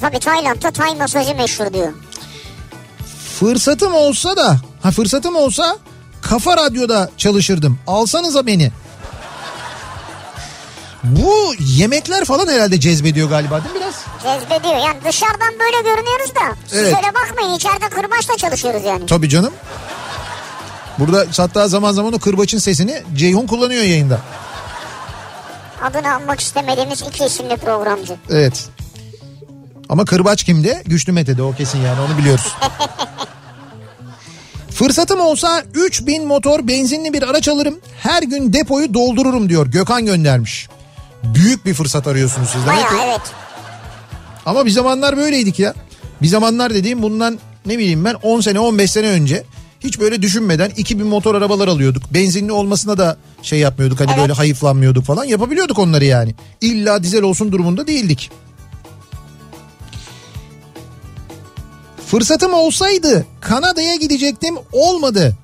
Tabii 0.00 0.18
Tayland'da 0.18 0.70
Tay 0.70 0.94
masajı 0.94 1.34
meşhur 1.34 1.72
diyor. 1.72 1.92
Fırsatım 3.40 3.94
olsa 3.94 4.36
da 4.36 4.56
ha 4.82 4.90
fırsatım 4.90 5.36
olsa 5.36 5.78
Kafa 6.22 6.56
Radyo'da 6.56 7.10
çalışırdım. 7.16 7.78
Alsanıza 7.86 8.46
beni. 8.46 8.72
Bu 11.04 11.54
yemekler 11.60 12.24
falan 12.24 12.48
herhalde 12.48 12.80
cezbediyor 12.80 13.28
galiba 13.28 13.64
değil 13.64 13.74
mi 13.74 13.80
biraz? 13.80 13.94
Cezbediyor. 14.22 14.74
Yani 14.76 14.98
dışarıdan 15.08 15.52
böyle 15.60 15.76
görünüyoruz 15.90 16.34
da. 16.34 16.40
Siz 16.66 16.78
Evet. 16.78 16.94
öyle 16.96 17.14
bakmayın 17.14 17.54
içeride 17.56 17.88
kırbaçla 17.88 18.36
çalışıyoruz 18.36 18.84
yani. 18.84 19.06
Tabii 19.06 19.28
canım. 19.28 19.52
Burada 20.98 21.26
hatta 21.36 21.68
zaman 21.68 21.92
zaman 21.92 22.12
o 22.12 22.18
kırbaçın 22.18 22.58
sesini 22.58 23.02
Ceyhun 23.16 23.46
kullanıyor 23.46 23.82
yayında. 23.82 24.20
Adını 25.82 26.14
almak 26.14 26.40
istemediğimiz 26.40 27.02
iki 27.02 27.24
isimli 27.24 27.56
programcı. 27.56 28.16
Evet. 28.30 28.66
Ama 29.88 30.04
kırbaç 30.04 30.44
kimde? 30.44 30.82
Güçlü 30.86 31.12
Mete'de 31.12 31.42
o 31.42 31.52
kesin 31.54 31.78
yani 31.78 32.00
onu 32.00 32.18
biliyoruz. 32.18 32.52
Fırsatım 34.70 35.20
olsa 35.20 35.62
3000 35.74 36.26
motor 36.26 36.68
benzinli 36.68 37.12
bir 37.12 37.22
araç 37.22 37.48
alırım. 37.48 37.80
Her 38.02 38.22
gün 38.22 38.52
depoyu 38.52 38.94
doldururum 38.94 39.48
diyor. 39.48 39.66
Gökhan 39.66 40.06
göndermiş. 40.06 40.68
Büyük 41.24 41.66
bir 41.66 41.74
fırsat 41.74 42.06
arıyorsunuz 42.06 42.48
siz. 42.48 42.66
Baya 42.66 42.86
evet. 43.04 43.20
Ama 44.46 44.66
bir 44.66 44.70
zamanlar 44.70 45.16
böyleydik 45.16 45.58
ya. 45.58 45.74
Bir 46.22 46.26
zamanlar 46.28 46.74
dediğim 46.74 47.02
bundan 47.02 47.38
ne 47.66 47.78
bileyim 47.78 48.04
ben 48.04 48.14
10 48.14 48.40
sene 48.40 48.60
15 48.60 48.90
sene 48.90 49.06
önce 49.06 49.44
hiç 49.80 50.00
böyle 50.00 50.22
düşünmeden 50.22 50.70
2000 50.76 51.06
motor 51.06 51.34
arabalar 51.34 51.68
alıyorduk. 51.68 52.02
Benzinli 52.14 52.52
olmasına 52.52 52.98
da 52.98 53.16
şey 53.42 53.58
yapmıyorduk 53.58 54.00
hani 54.00 54.10
Evet. 54.10 54.20
böyle 54.20 54.32
hayıflanmıyorduk 54.32 55.04
falan 55.04 55.24
yapabiliyorduk 55.24 55.78
onları 55.78 56.04
yani. 56.04 56.34
İlla 56.60 57.02
dizel 57.02 57.22
olsun 57.22 57.52
durumunda 57.52 57.86
değildik. 57.86 58.30
Fırsatım 62.06 62.54
olsaydı 62.54 63.26
Kanada'ya 63.40 63.96
gidecektim 63.96 64.54
olmadı. 64.72 65.36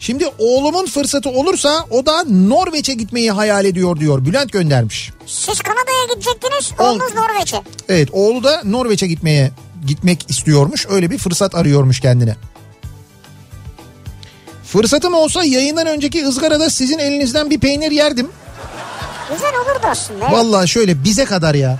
Şimdi 0.00 0.26
oğlumun 0.38 0.86
fırsatı 0.86 1.30
olursa 1.30 1.84
o 1.90 2.06
da 2.06 2.24
Norveç'e 2.24 2.94
gitmeyi 2.94 3.30
hayal 3.30 3.64
ediyor 3.64 3.96
diyor. 4.00 4.24
Bülent 4.24 4.52
göndermiş. 4.52 5.10
Siz 5.26 5.60
Kanada'ya 5.60 6.14
gidecektiniz. 6.14 6.72
Oğlunuz 6.78 7.14
Norveç'e. 7.14 7.62
Evet 7.88 8.08
oğlu 8.12 8.44
da 8.44 8.60
Norveç'e 8.64 9.06
gitmeye 9.06 9.50
gitmek 9.86 10.30
istiyormuş. 10.30 10.86
Öyle 10.90 11.10
bir 11.10 11.18
fırsat 11.18 11.54
arıyormuş 11.54 12.00
kendine. 12.00 12.36
Fırsatım 14.64 15.14
olsa 15.14 15.44
yayından 15.44 15.86
önceki 15.86 16.26
ızgarada 16.26 16.70
sizin 16.70 16.98
elinizden 16.98 17.50
bir 17.50 17.60
peynir 17.60 17.90
yerdim. 17.90 18.28
Güzel 19.32 19.52
olurdu 19.54 19.86
aslında. 19.90 20.32
Vallahi 20.32 20.68
şöyle 20.68 21.04
bize 21.04 21.24
kadar 21.24 21.54
ya. 21.54 21.78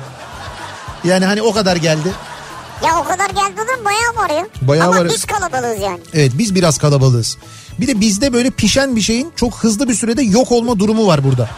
Yani 1.04 1.24
hani 1.24 1.42
o 1.42 1.52
kadar 1.52 1.76
geldi. 1.76 2.12
Ya 2.84 2.98
o 3.00 3.04
kadar 3.04 3.30
geldi 3.30 3.60
olur 3.60 3.78
mu? 3.78 3.84
Bayağı 3.84 4.16
var 4.16 4.30
ya. 4.36 4.46
Bayağı 4.62 4.88
Ama 4.88 5.00
var. 5.00 5.08
biz 5.08 5.24
kalabalığız 5.24 5.80
yani. 5.80 6.00
Evet 6.14 6.32
biz 6.38 6.54
biraz 6.54 6.78
kalabalığız. 6.78 7.36
Bir 7.80 7.86
de 7.86 8.00
bizde 8.00 8.32
böyle 8.32 8.50
pişen 8.50 8.96
bir 8.96 9.00
şeyin 9.00 9.32
çok 9.36 9.54
hızlı 9.54 9.88
bir 9.88 9.94
sürede 9.94 10.22
yok 10.22 10.52
olma 10.52 10.78
durumu 10.78 11.06
var 11.06 11.24
burada. 11.24 11.50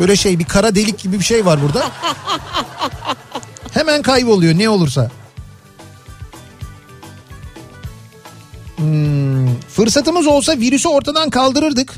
Böyle 0.00 0.16
şey 0.16 0.38
bir 0.38 0.44
kara 0.44 0.74
delik 0.74 0.98
gibi 0.98 1.18
bir 1.18 1.24
şey 1.24 1.46
var 1.46 1.62
burada. 1.62 1.90
Hemen 3.74 4.02
kayboluyor 4.02 4.58
ne 4.58 4.68
olursa. 4.68 5.10
Hmm, 8.76 9.60
fırsatımız 9.60 10.26
olsa 10.26 10.52
virüsü 10.56 10.88
ortadan 10.88 11.30
kaldırırdık. 11.30 11.92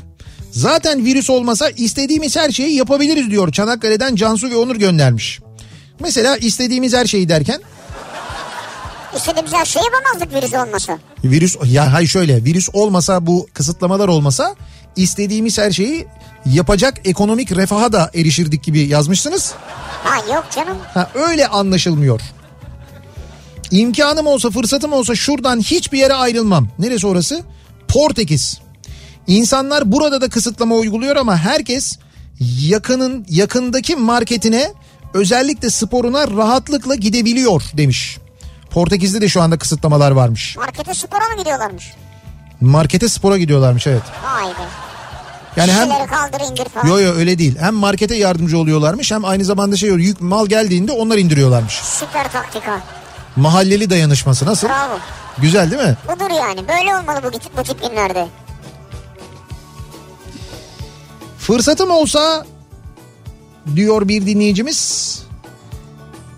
Zaten 0.51 1.05
virüs 1.05 1.29
olmasa 1.29 1.69
istediğimiz 1.69 2.35
her 2.35 2.51
şeyi 2.51 2.75
yapabiliriz 2.75 3.29
diyor. 3.31 3.51
Çanakkale'den 3.51 4.15
Cansu 4.15 4.49
ve 4.49 4.55
Onur 4.57 4.75
göndermiş. 4.75 5.39
Mesela 5.99 6.37
istediğimiz 6.37 6.93
her 6.93 7.05
şeyi 7.05 7.29
derken 7.29 7.61
İstediğimiz 9.17 9.53
her 9.53 9.65
şeyi 9.65 9.83
yapamazdık 9.85 10.33
virüs 10.33 10.53
olmasa. 10.53 10.99
Virüs 11.23 11.57
ya 11.65 11.93
hay 11.93 12.07
şöyle 12.07 12.43
virüs 12.43 12.69
olmasa 12.73 13.25
bu 13.27 13.47
kısıtlamalar 13.53 14.07
olmasa 14.07 14.55
istediğimiz 14.95 15.57
her 15.57 15.71
şeyi 15.71 16.07
yapacak 16.45 17.01
ekonomik 17.05 17.55
refaha 17.55 17.93
da 17.93 18.11
erişirdik 18.15 18.63
gibi 18.63 18.79
yazmışsınız. 18.79 19.53
Ha 20.03 20.33
yok 20.33 20.45
canım. 20.55 20.77
Ha 20.93 21.09
öyle 21.13 21.47
anlaşılmıyor. 21.47 22.21
İmkanım 23.71 24.27
olsa 24.27 24.49
fırsatım 24.49 24.93
olsa 24.93 25.15
şuradan 25.15 25.59
hiçbir 25.59 25.97
yere 25.97 26.13
ayrılmam. 26.13 26.67
Neresi 26.79 27.07
orası? 27.07 27.43
Portekiz. 27.87 28.59
İnsanlar 29.27 29.91
burada 29.91 30.21
da 30.21 30.29
kısıtlama 30.29 30.75
uyguluyor 30.75 31.15
ama 31.15 31.37
herkes 31.37 31.97
yakının 32.61 33.25
yakındaki 33.29 33.95
marketine 33.95 34.73
özellikle 35.13 35.69
sporuna 35.69 36.27
rahatlıkla 36.27 36.95
gidebiliyor 36.95 37.63
demiş. 37.77 38.17
Portekiz'de 38.77 39.21
de 39.21 39.29
şu 39.29 39.41
anda 39.41 39.57
kısıtlamalar 39.57 40.11
varmış. 40.11 40.57
Markete 40.57 40.93
spora 40.93 41.29
mı 41.29 41.37
gidiyorlarmış? 41.37 41.93
Markete 42.61 43.09
spora 43.09 43.37
gidiyorlarmış 43.37 43.87
evet. 43.87 44.01
Vay 44.23 44.49
be. 44.49 44.67
Yani 45.55 45.71
hem 45.71 45.89
kaldır 46.07 46.51
indir 46.51 46.65
falan. 46.69 46.87
yo 46.87 46.99
yo 46.99 47.13
öyle 47.13 47.37
değil. 47.37 47.57
Hem 47.59 47.73
markete 47.73 48.15
yardımcı 48.15 48.57
oluyorlarmış 48.57 49.11
hem 49.11 49.25
aynı 49.25 49.45
zamanda 49.45 49.75
şey 49.75 49.89
yük 49.89 50.21
mal 50.21 50.47
geldiğinde 50.47 50.91
onlar 50.91 51.17
indiriyorlarmış. 51.17 51.73
Süper 51.73 52.31
taktika. 52.31 52.81
Mahalleli 53.35 53.89
dayanışması 53.89 54.45
nasıl? 54.45 54.67
Bravo. 54.67 54.99
Güzel 55.37 55.71
değil 55.71 55.81
mi? 55.81 55.97
Budur 56.07 56.29
yani. 56.39 56.67
Böyle 56.67 56.97
olmalı 56.97 57.19
bu, 57.23 57.57
bu 57.57 57.63
tip 57.63 57.81
günlerde. 57.81 58.27
Fırsatım 61.39 61.91
olsa 61.91 62.45
diyor 63.75 64.07
bir 64.07 64.25
dinleyicimiz 64.25 65.26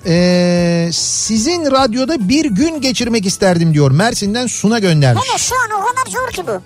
ee, 0.06 0.90
sizin 0.94 1.72
radyoda 1.72 2.30
bir 2.30 2.46
gün 2.46 2.82
geçirmek 2.82 3.26
isterdim 3.26 3.74
diyor. 3.74 3.92
Mersin'den 3.92 4.48
Suna 4.48 4.80
göndermiş. 4.80 5.24
Ama 5.30 5.38
şu 5.38 5.56
an 5.56 5.82
o 5.82 5.86
kadar 5.86 6.12
zor 6.12 6.32
ki 6.32 6.44
bu. 6.48 6.62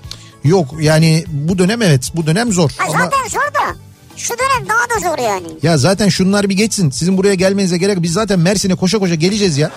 Yok 0.49 0.67
yani 0.79 1.25
bu 1.27 1.57
dönem 1.57 1.81
evet 1.81 2.11
bu 2.15 2.25
dönem 2.27 2.51
zor. 2.53 2.69
Ha, 2.77 2.85
Ama 2.89 2.99
zaten 3.03 3.29
zor 3.29 3.53
da. 3.53 3.75
Şu 4.17 4.33
dönem 4.33 4.69
daha 4.69 4.89
da 4.89 5.09
zor 5.09 5.23
yani. 5.23 5.47
ya 5.63 5.77
zaten 5.77 6.09
şunlar 6.09 6.49
bir 6.49 6.55
geçsin. 6.57 6.89
Sizin 6.89 7.17
buraya 7.17 7.33
gelmenize 7.33 7.77
gerek. 7.77 8.01
Biz 8.01 8.13
zaten 8.13 8.39
Mersin'e 8.39 8.75
koşa 8.75 8.99
koşa 8.99 9.15
geleceğiz 9.15 9.57
ya. 9.57 9.71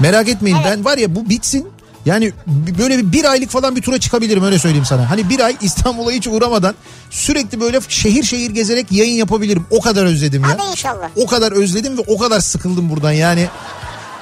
Merak 0.00 0.28
etmeyin 0.28 0.58
ben 0.64 0.84
var 0.84 0.98
ya 0.98 1.14
bu 1.14 1.28
bitsin. 1.28 1.68
Yani 2.06 2.32
böyle 2.78 2.98
bir, 2.98 3.12
bir 3.12 3.24
aylık 3.24 3.50
falan 3.50 3.76
bir 3.76 3.82
tura 3.82 3.98
çıkabilirim 3.98 4.44
öyle 4.44 4.58
söyleyeyim 4.58 4.84
sana. 4.84 5.10
Hani 5.10 5.30
bir 5.30 5.40
ay 5.40 5.56
İstanbul'a 5.62 6.10
hiç 6.10 6.26
uğramadan 6.26 6.74
sürekli 7.10 7.60
böyle 7.60 7.80
şehir 7.88 8.22
şehir 8.22 8.50
gezerek 8.50 8.92
yayın 8.92 9.14
yapabilirim. 9.14 9.66
O 9.70 9.80
kadar 9.80 10.04
özledim 10.04 10.42
ya. 10.42 10.48
Hadi 10.48 10.70
inşallah. 10.70 11.08
O 11.16 11.26
kadar 11.26 11.52
özledim 11.52 11.98
ve 11.98 12.02
o 12.06 12.18
kadar 12.18 12.40
sıkıldım 12.40 12.90
buradan 12.90 13.12
yani. 13.12 13.48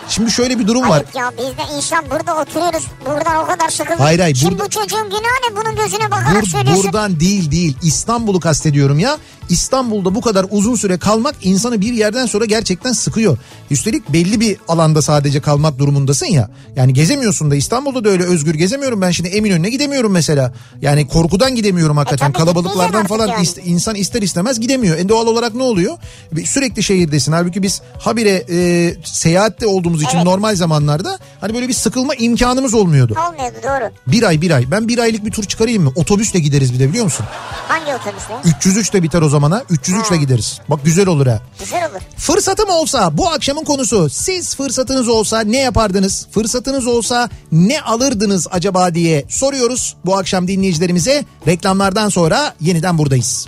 Şimdi 0.08 0.30
şöyle 0.30 0.58
bir 0.58 0.66
durum 0.66 0.88
var. 0.88 0.96
Ayıp 0.96 1.14
ya 1.14 1.32
biz 1.38 1.44
de 1.46 1.76
insan 1.76 2.04
burada 2.10 2.36
oturuyoruz. 2.40 2.82
Buradan 3.06 3.44
o 3.44 3.46
kadar 3.46 3.68
sıkıldık. 3.70 4.00
Hayır, 4.00 4.20
hayır, 4.20 4.36
Şimdi 4.36 4.52
burada- 4.52 4.64
bu 4.64 4.70
çocuğun 4.70 5.04
günahı 5.04 5.52
ne? 5.52 5.56
Bunun 5.56 5.76
gözüne 5.76 6.10
bakarak 6.10 6.42
Bur- 6.44 6.48
söylüyorsun. 6.50 6.84
buradan 6.84 7.20
değil 7.20 7.50
değil 7.50 7.76
İstanbul'u 7.82 8.40
kastediyorum 8.40 8.98
ya. 8.98 9.18
İstanbul'da 9.48 10.14
bu 10.14 10.20
kadar 10.20 10.46
uzun 10.50 10.74
süre 10.74 10.98
kalmak 10.98 11.34
insanı 11.42 11.80
bir 11.80 11.92
yerden 11.92 12.26
sonra 12.26 12.44
gerçekten 12.44 12.92
sıkıyor. 12.92 13.38
Üstelik 13.70 14.12
belli 14.12 14.40
bir 14.40 14.56
alanda 14.68 15.02
sadece 15.02 15.40
kalmak 15.40 15.78
durumundasın 15.78 16.26
ya. 16.26 16.50
Yani 16.76 16.92
gezemiyorsun 16.92 17.50
da 17.50 17.56
İstanbul'da 17.56 18.04
da 18.04 18.08
öyle 18.08 18.24
özgür 18.24 18.54
gezemiyorum. 18.54 19.00
Ben 19.00 19.10
şimdi 19.10 19.28
Eminönü'ne 19.28 19.70
gidemiyorum 19.70 20.12
mesela. 20.12 20.52
Yani 20.80 21.08
korkudan 21.08 21.54
gidemiyorum 21.54 21.96
hakikaten. 21.96 22.30
E 22.30 22.32
Kalabalıklardan 22.32 23.06
falan 23.06 23.26
yani. 23.28 23.44
ist- 23.46 23.60
insan 23.64 23.94
ister 23.94 24.22
istemez 24.22 24.60
gidemiyor. 24.60 24.98
En 24.98 25.08
doğal 25.08 25.26
olarak 25.26 25.54
ne 25.54 25.62
oluyor? 25.62 25.96
Sürekli 26.44 26.82
şehirdesin. 26.82 27.32
Halbuki 27.32 27.62
biz 27.62 27.82
habire 27.98 28.44
e, 28.50 28.94
seyahatte 29.04 29.66
olduğumuz 29.66 29.93
için 30.02 30.16
Evet. 30.16 30.24
normal 30.26 30.56
zamanlarda 30.56 31.18
hani 31.40 31.54
böyle 31.54 31.68
bir 31.68 31.74
sıkılma 31.74 32.14
imkanımız 32.14 32.74
olmuyordu. 32.74 33.14
Olmuyordu 33.28 33.56
doğru. 33.62 33.90
Bir 34.06 34.22
ay 34.22 34.40
bir 34.40 34.50
ay. 34.50 34.70
Ben 34.70 34.88
bir 34.88 34.98
aylık 34.98 35.24
bir 35.24 35.30
tur 35.30 35.44
çıkarayım 35.44 35.82
mı? 35.82 35.92
Otobüsle 35.94 36.38
gideriz 36.38 36.72
bir 36.74 36.78
de 36.78 36.88
biliyor 36.88 37.04
musun? 37.04 37.26
Hangi 37.68 37.94
otobüsle? 37.94 38.34
303 38.58 38.92
de 38.92 39.02
biter 39.02 39.22
o 39.22 39.28
zaman 39.28 39.50
ha. 39.50 39.62
303 39.70 40.08
ile 40.10 40.16
gideriz. 40.16 40.60
Bak 40.68 40.80
güzel 40.84 41.06
olur 41.08 41.26
ha. 41.26 41.40
Güzel 41.60 41.90
olur. 41.90 42.00
Fırsatım 42.16 42.68
olsa 42.70 43.18
bu 43.18 43.28
akşamın 43.30 43.64
konusu 43.64 44.10
siz 44.10 44.56
fırsatınız 44.56 45.08
olsa 45.08 45.40
ne 45.40 45.58
yapardınız? 45.58 46.26
Fırsatınız 46.30 46.86
olsa 46.86 47.28
ne 47.52 47.80
alırdınız 47.80 48.46
acaba 48.50 48.94
diye 48.94 49.24
soruyoruz 49.28 49.96
bu 50.04 50.16
akşam 50.16 50.48
dinleyicilerimize. 50.48 51.24
Reklamlardan 51.46 52.08
sonra 52.08 52.54
yeniden 52.60 52.98
buradayız. 52.98 53.46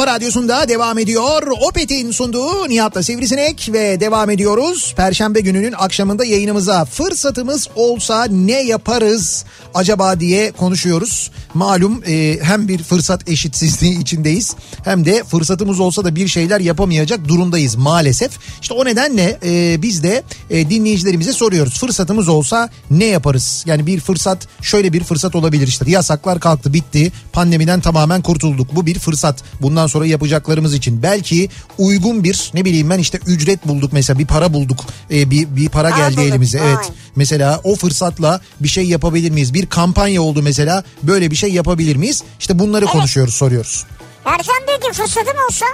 radyosunda 0.09 0.69
devam 0.69 0.97
ediyor. 0.97 1.43
Opet'in 1.69 2.11
sunduğu 2.11 2.69
Nihat'la 2.69 3.03
Sivrisinek 3.03 3.69
ve 3.73 3.99
devam 3.99 4.29
ediyoruz. 4.29 4.93
Perşembe 4.97 5.39
gününün 5.39 5.73
akşamında 5.77 6.25
yayınımıza 6.25 6.85
fırsatımız 6.85 7.67
olsa 7.75 8.25
ne 8.25 8.61
yaparız 8.63 9.45
acaba 9.73 10.19
diye 10.19 10.51
konuşuyoruz. 10.51 11.31
Malum 11.53 12.03
e, 12.07 12.39
hem 12.41 12.67
bir 12.67 12.83
fırsat 12.83 13.29
eşitsizliği 13.29 14.01
içindeyiz 14.01 14.55
hem 14.83 15.05
de 15.05 15.23
fırsatımız 15.23 15.79
olsa 15.79 16.03
da 16.03 16.15
bir 16.15 16.27
şeyler 16.27 16.59
yapamayacak 16.59 17.27
durumdayız 17.27 17.75
maalesef. 17.75 18.31
İşte 18.61 18.73
o 18.73 18.85
nedenle 18.85 19.39
e, 19.45 19.81
biz 19.81 20.03
de 20.03 20.23
e, 20.49 20.69
dinleyicilerimize 20.69 21.33
soruyoruz. 21.33 21.79
Fırsatımız 21.79 22.27
olsa 22.27 22.69
ne 22.91 23.05
yaparız? 23.05 23.63
Yani 23.67 23.85
bir 23.85 23.99
fırsat 23.99 24.47
şöyle 24.61 24.93
bir 24.93 25.03
fırsat 25.03 25.35
olabilir 25.35 25.67
işte 25.67 25.91
yasaklar 25.91 26.39
kalktı 26.39 26.73
bitti 26.73 27.11
pandemiden 27.33 27.81
tamamen 27.81 28.21
kurtulduk. 28.21 28.75
Bu 28.75 28.85
bir 28.85 28.99
fırsat 28.99 29.43
bundan 29.61 29.87
sonra 29.87 29.98
yapacaklarımız 30.05 30.73
için. 30.73 31.03
Belki 31.03 31.49
uygun 31.77 32.23
bir 32.23 32.51
ne 32.53 32.65
bileyim 32.65 32.89
ben 32.89 32.99
işte 32.99 33.19
ücret 33.25 33.67
bulduk 33.67 33.93
mesela 33.93 34.19
bir 34.19 34.25
para 34.27 34.53
bulduk 34.53 34.79
e, 35.11 35.31
bir, 35.31 35.55
bir 35.55 35.69
para 35.69 35.87
Aa, 35.87 35.97
geldi 35.97 36.17
bulduk. 36.17 36.29
elimize. 36.29 36.59
Evet 36.59 36.91
mesela 37.15 37.61
o 37.63 37.75
fırsatla 37.75 38.41
bir 38.59 38.67
şey 38.67 38.85
yapabilir 38.85 39.31
miyiz? 39.31 39.53
Bir 39.53 39.65
kampanya 39.65 40.21
oldu 40.21 40.41
mesela 40.43 40.83
böyle 41.03 41.31
bir 41.31 41.35
şey 41.35 41.51
yapabilir 41.53 41.95
miyiz? 41.95 42.23
İşte 42.39 42.59
bunları 42.59 42.85
konuşuyoruz 42.85 43.33
soruyoruz. 43.35 43.85
Ercan 44.25 44.55
diyor 44.67 44.81
ki 44.81 45.01
fırsatım 45.01 45.33
olsa 45.49 45.65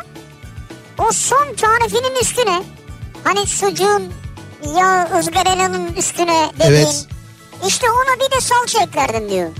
o 0.97 1.11
son 1.11 1.55
tarifinin 1.57 2.21
üstüne 2.21 2.63
hani 3.23 3.47
sucuğun 3.47 4.03
ya 4.80 5.09
ızgaralanın 5.19 5.93
üstüne 5.93 6.51
dediğin 6.59 6.71
Evet. 6.76 7.07
işte 7.67 7.86
ona 7.91 8.15
bir 8.26 8.36
de 8.36 8.41
salça 8.41 8.84
eklerdim 8.84 9.30
diyor. 9.30 9.49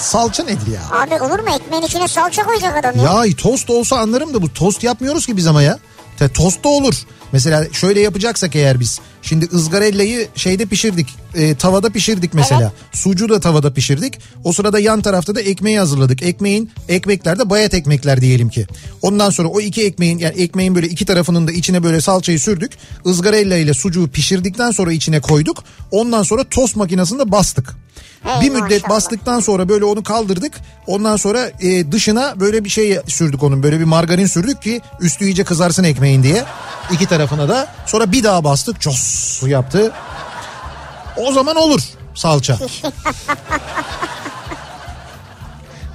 Salça 0.00 0.44
nedir 0.44 0.66
ya? 0.66 1.00
Abi 1.00 1.14
olur 1.22 1.38
mu 1.38 1.48
ekmeğin 1.56 1.82
içine 1.82 2.08
salça 2.08 2.42
koyacak 2.42 2.76
adam 2.76 3.04
ya. 3.04 3.24
Ya 3.26 3.36
tost 3.36 3.70
olsa 3.70 3.96
anlarım 3.96 4.34
da 4.34 4.42
bu 4.42 4.52
tost 4.52 4.84
yapmıyoruz 4.84 5.26
ki 5.26 5.36
biz 5.36 5.46
ama 5.46 5.62
ya. 5.62 5.78
Te, 6.18 6.28
tost 6.28 6.64
da 6.64 6.68
olur. 6.68 6.94
Mesela 7.32 7.66
şöyle 7.72 8.00
yapacaksak 8.00 8.56
eğer 8.56 8.80
biz. 8.80 9.00
Şimdi 9.22 9.48
ızgarellayı 9.54 10.28
şeyde 10.34 10.66
pişirdik. 10.66 11.08
e, 11.34 11.54
tavada 11.54 11.90
pişirdik 11.90 12.34
mesela. 12.34 12.72
Sucuğu 12.92 13.28
da 13.28 13.40
tavada 13.40 13.72
pişirdik. 13.72 14.18
O 14.44 14.52
sırada 14.52 14.78
yan 14.78 15.02
tarafta 15.02 15.34
da 15.34 15.40
ekmeği 15.40 15.78
hazırladık. 15.78 16.22
Ekmeğin 16.22 16.70
ekmekler 16.88 17.38
de 17.38 17.50
bayat 17.50 17.74
ekmekler 17.74 18.20
diyelim 18.20 18.48
ki. 18.48 18.66
Ondan 19.02 19.30
sonra 19.30 19.48
o 19.48 19.60
iki 19.60 19.84
ekmeğin 19.86 20.18
yani 20.18 20.34
ekmeğin 20.42 20.74
böyle 20.74 20.86
iki 20.88 21.06
tarafının 21.06 21.48
da 21.48 21.52
içine 21.52 21.82
böyle 21.82 22.00
salçayı 22.00 22.40
sürdük. 22.40 22.72
Izgarella 23.04 23.56
ile 23.56 23.74
sucuğu 23.74 24.08
pişirdikten 24.08 24.70
sonra 24.70 24.92
içine 24.92 25.20
koyduk. 25.20 25.64
Ondan 25.90 26.22
sonra 26.22 26.44
tost 26.44 26.76
makinesinde 26.76 27.32
bastık. 27.32 27.74
Hey, 28.22 28.40
bir 28.40 28.50
müddet 28.50 28.82
maşallah. 28.82 28.88
bastıktan 28.88 29.40
sonra 29.40 29.68
böyle 29.68 29.84
onu 29.84 30.02
kaldırdık. 30.02 30.52
Ondan 30.86 31.16
sonra 31.16 31.50
e, 31.60 31.92
dışına 31.92 32.40
böyle 32.40 32.64
bir 32.64 32.68
şey 32.68 32.98
sürdük 33.06 33.42
onun. 33.42 33.62
Böyle 33.62 33.80
bir 33.80 33.84
margarin 33.84 34.26
sürdük 34.26 34.62
ki 34.62 34.80
üstü 35.00 35.24
iyice 35.24 35.44
kızarsın 35.44 35.84
ekmeğin 35.84 36.22
diye. 36.22 36.44
İki 36.92 37.06
tarafına 37.06 37.48
da. 37.48 37.66
Sonra 37.86 38.12
bir 38.12 38.24
daha 38.24 38.44
bastık. 38.44 38.80
Cos 38.80 39.42
yaptı. 39.42 39.92
O 41.16 41.32
zaman 41.32 41.56
olur 41.56 41.80
salça. 42.14 42.58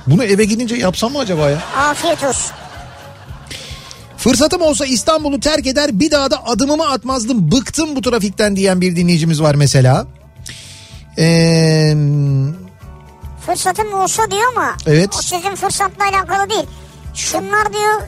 Bunu 0.07 0.23
eve 0.23 0.45
gidince 0.45 0.75
yapsam 0.75 1.11
mı 1.11 1.19
acaba 1.19 1.49
ya? 1.49 1.57
Afiyet 1.77 2.23
olsun. 2.23 2.51
Fırsatım 4.17 4.61
olsa 4.61 4.85
İstanbul'u 4.85 5.39
terk 5.39 5.67
eder 5.67 5.99
bir 5.99 6.11
daha 6.11 6.31
da 6.31 6.45
adımımı 6.47 6.87
atmazdım. 6.89 7.51
Bıktım 7.51 7.95
bu 7.95 8.01
trafikten 8.01 8.55
diyen 8.55 8.81
bir 8.81 8.95
dinleyicimiz 8.95 9.41
var 9.41 9.55
mesela. 9.55 10.05
Eee... 11.17 11.97
Fırsatım 13.45 13.93
olsa 13.93 14.31
diyor 14.31 14.43
ama 14.55 14.75
Evet. 14.87 15.09
o 15.19 15.21
sizin 15.21 15.55
fırsatla 15.55 16.05
alakalı 16.05 16.49
değil. 16.49 16.65
Şunlar 17.13 17.73
diyor 17.73 18.01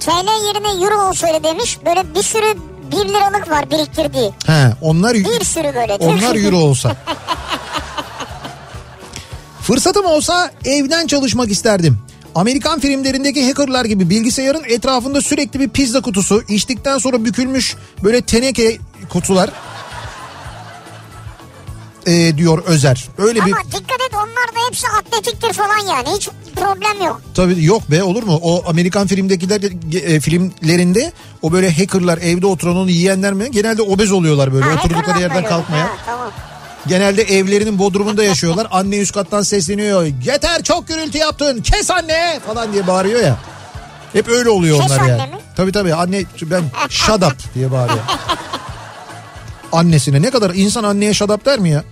TL 0.00 0.46
yerine 0.46 0.84
euro 0.84 1.08
olsaydı 1.08 1.44
demiş. 1.44 1.78
Böyle 1.86 2.14
bir 2.14 2.22
sürü 2.22 2.54
1 2.92 2.96
liralık 3.08 3.50
var 3.50 3.70
biriktirdiği. 3.70 4.32
He, 4.46 4.72
onlar 4.80 5.14
Bir 5.14 5.44
sürü 5.44 5.74
böyle. 5.74 5.92
onlar 5.94 6.44
euro 6.44 6.56
olsa. 6.56 6.96
Fırsatım 9.62 10.06
olsa 10.06 10.50
evden 10.64 11.06
çalışmak 11.06 11.50
isterdim. 11.50 11.98
Amerikan 12.34 12.80
filmlerindeki 12.80 13.46
hackerlar 13.46 13.84
gibi 13.84 14.10
bilgisayarın 14.10 14.64
etrafında 14.68 15.20
sürekli 15.20 15.60
bir 15.60 15.68
pizza 15.68 16.00
kutusu, 16.00 16.42
içtikten 16.48 16.98
sonra 16.98 17.24
bükülmüş 17.24 17.76
böyle 18.04 18.20
teneke 18.22 18.78
kutular 19.08 19.50
e, 22.06 22.36
diyor 22.36 22.62
Özer. 22.66 23.08
Öyle 23.18 23.46
bir 23.46 23.52
Ama 23.52 23.62
dikkat 23.64 24.00
et 24.00 24.14
onlar 24.14 24.54
da 24.54 24.66
hepsi 24.68 24.86
atletiktir 24.88 25.52
falan 25.52 25.78
yani. 25.78 26.08
Hiç 26.16 26.28
problem 26.56 27.06
yok. 27.06 27.20
Tabii 27.34 27.64
yok 27.64 27.90
be 27.90 28.02
olur 28.02 28.22
mu? 28.22 28.38
O 28.42 28.62
Amerikan 28.68 29.06
filmdekiler 29.06 29.60
e, 30.14 30.20
filmlerinde 30.20 31.12
o 31.42 31.52
böyle 31.52 31.70
hackerlar 31.72 32.18
evde 32.18 32.46
oturan 32.46 32.76
onu 32.76 32.90
yiyenler 32.90 33.32
mi? 33.32 33.50
Genelde 33.50 33.82
obez 33.82 34.12
oluyorlar 34.12 34.52
böyle 34.52 34.66
Ha, 34.66 34.74
oturdukları 34.74 35.20
yerden 35.20 35.44
kalkmaya. 35.44 35.84
Ha, 35.84 35.90
tamam. 36.06 36.30
Genelde 36.86 37.22
evlerinin 37.22 37.78
bodrumunda 37.78 38.24
yaşıyorlar. 38.24 38.66
Anne 38.70 38.98
üst 38.98 39.12
kattan 39.14 39.42
sesleniyor. 39.42 40.06
Yeter 40.24 40.62
çok 40.62 40.88
gürültü 40.88 41.18
yaptın. 41.18 41.62
Kes 41.62 41.90
anne 41.90 42.40
falan 42.46 42.72
diye 42.72 42.86
bağırıyor 42.86 43.20
ya. 43.20 43.36
Hep 44.12 44.28
öyle 44.28 44.48
oluyor 44.50 44.82
Kes 44.82 44.90
onlar 44.90 45.08
yani. 45.08 45.22
mi? 45.30 45.38
Tabii 45.56 45.72
tabii 45.72 45.94
anne 45.94 46.24
ben 46.42 46.64
shut 46.88 47.22
up 47.22 47.54
diye 47.54 47.70
bağırıyor. 47.72 47.98
Annesine 49.72 50.22
ne 50.22 50.30
kadar 50.30 50.54
insan 50.54 50.84
anneye 50.84 51.12
up 51.24 51.46
der 51.46 51.58
mi 51.58 51.70
ya? 51.70 51.84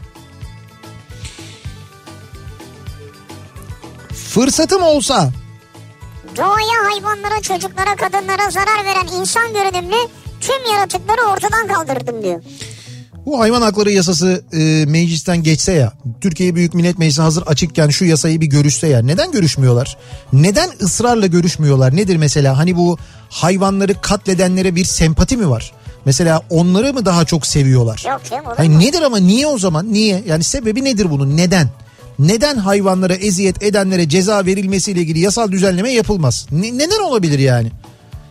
Fırsatım 4.14 4.82
olsa 4.82 5.30
Doğaya, 6.36 6.92
hayvanlara, 6.92 7.42
çocuklara, 7.42 7.96
kadınlara 7.96 8.50
zarar 8.50 8.84
veren 8.84 9.20
insan 9.20 9.48
görünümlü 9.52 9.96
tüm 10.40 10.72
yaratıkları 10.72 11.20
ortadan 11.32 11.66
kaldırdım 11.68 12.22
diyor. 12.22 12.42
Bu 13.26 13.40
hayvan 13.40 13.62
hakları 13.62 13.90
yasası 13.90 14.44
e, 14.52 14.84
meclisten 14.86 15.42
geçse 15.42 15.72
ya 15.72 15.92
Türkiye 16.20 16.54
Büyük 16.54 16.74
Millet 16.74 16.98
Meclisi 16.98 17.22
hazır 17.22 17.42
açıkken 17.42 17.88
şu 17.88 18.04
yasayı 18.04 18.40
bir 18.40 18.46
görüşse 18.46 18.86
ya 18.86 19.02
neden 19.02 19.32
görüşmüyorlar? 19.32 19.96
Neden 20.32 20.70
ısrarla 20.80 21.26
görüşmüyorlar? 21.26 21.96
Nedir 21.96 22.16
mesela 22.16 22.58
hani 22.58 22.76
bu 22.76 22.98
hayvanları 23.30 24.00
katledenlere 24.00 24.74
bir 24.74 24.84
sempati 24.84 25.36
mi 25.36 25.50
var? 25.50 25.72
Mesela 26.04 26.42
onları 26.50 26.92
mı 26.92 27.04
daha 27.04 27.24
çok 27.24 27.46
seviyorlar? 27.46 28.04
Yok 28.08 28.20
canım 28.30 28.46
olur 28.46 28.54
Hayır, 28.56 28.70
nedir 28.70 29.02
ama 29.02 29.18
niye 29.18 29.46
o 29.46 29.58
zaman? 29.58 29.92
Niye? 29.92 30.22
Yani 30.26 30.44
sebebi 30.44 30.84
nedir 30.84 31.10
bunun? 31.10 31.36
Neden? 31.36 31.68
Neden 32.18 32.56
hayvanlara 32.56 33.14
eziyet 33.14 33.62
edenlere 33.62 34.08
ceza 34.08 34.46
verilmesiyle 34.46 35.00
ilgili 35.00 35.18
yasal 35.18 35.52
düzenleme 35.52 35.90
yapılmaz? 35.92 36.46
Ne- 36.52 36.78
neden 36.78 37.00
olabilir 37.00 37.38
yani? 37.38 37.70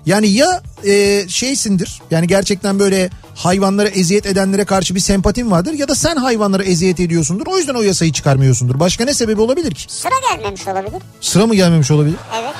Yani 0.05 0.27
ya 0.27 0.61
e, 0.85 1.25
şeysindir 1.29 2.01
yani 2.11 2.27
gerçekten 2.27 2.79
böyle 2.79 3.09
hayvanlara 3.35 3.87
eziyet 3.87 4.25
edenlere 4.25 4.65
karşı 4.65 4.95
bir 4.95 4.99
sempatin 4.99 5.51
vardır 5.51 5.73
ya 5.73 5.87
da 5.87 5.95
sen 5.95 6.15
hayvanlara 6.15 6.63
eziyet 6.63 6.99
ediyorsundur 6.99 7.47
o 7.47 7.57
yüzden 7.57 7.73
o 7.73 7.81
yasayı 7.81 8.11
çıkarmıyorsundur. 8.11 8.79
Başka 8.79 9.05
ne 9.05 9.13
sebebi 9.13 9.41
olabilir 9.41 9.71
ki? 9.71 9.85
Sıra 9.87 10.13
gelmemiş 10.31 10.67
olabilir. 10.67 11.01
Sıra 11.21 11.47
mı 11.47 11.55
gelmemiş 11.55 11.91
olabilir? 11.91 12.17
Evet. 12.41 12.53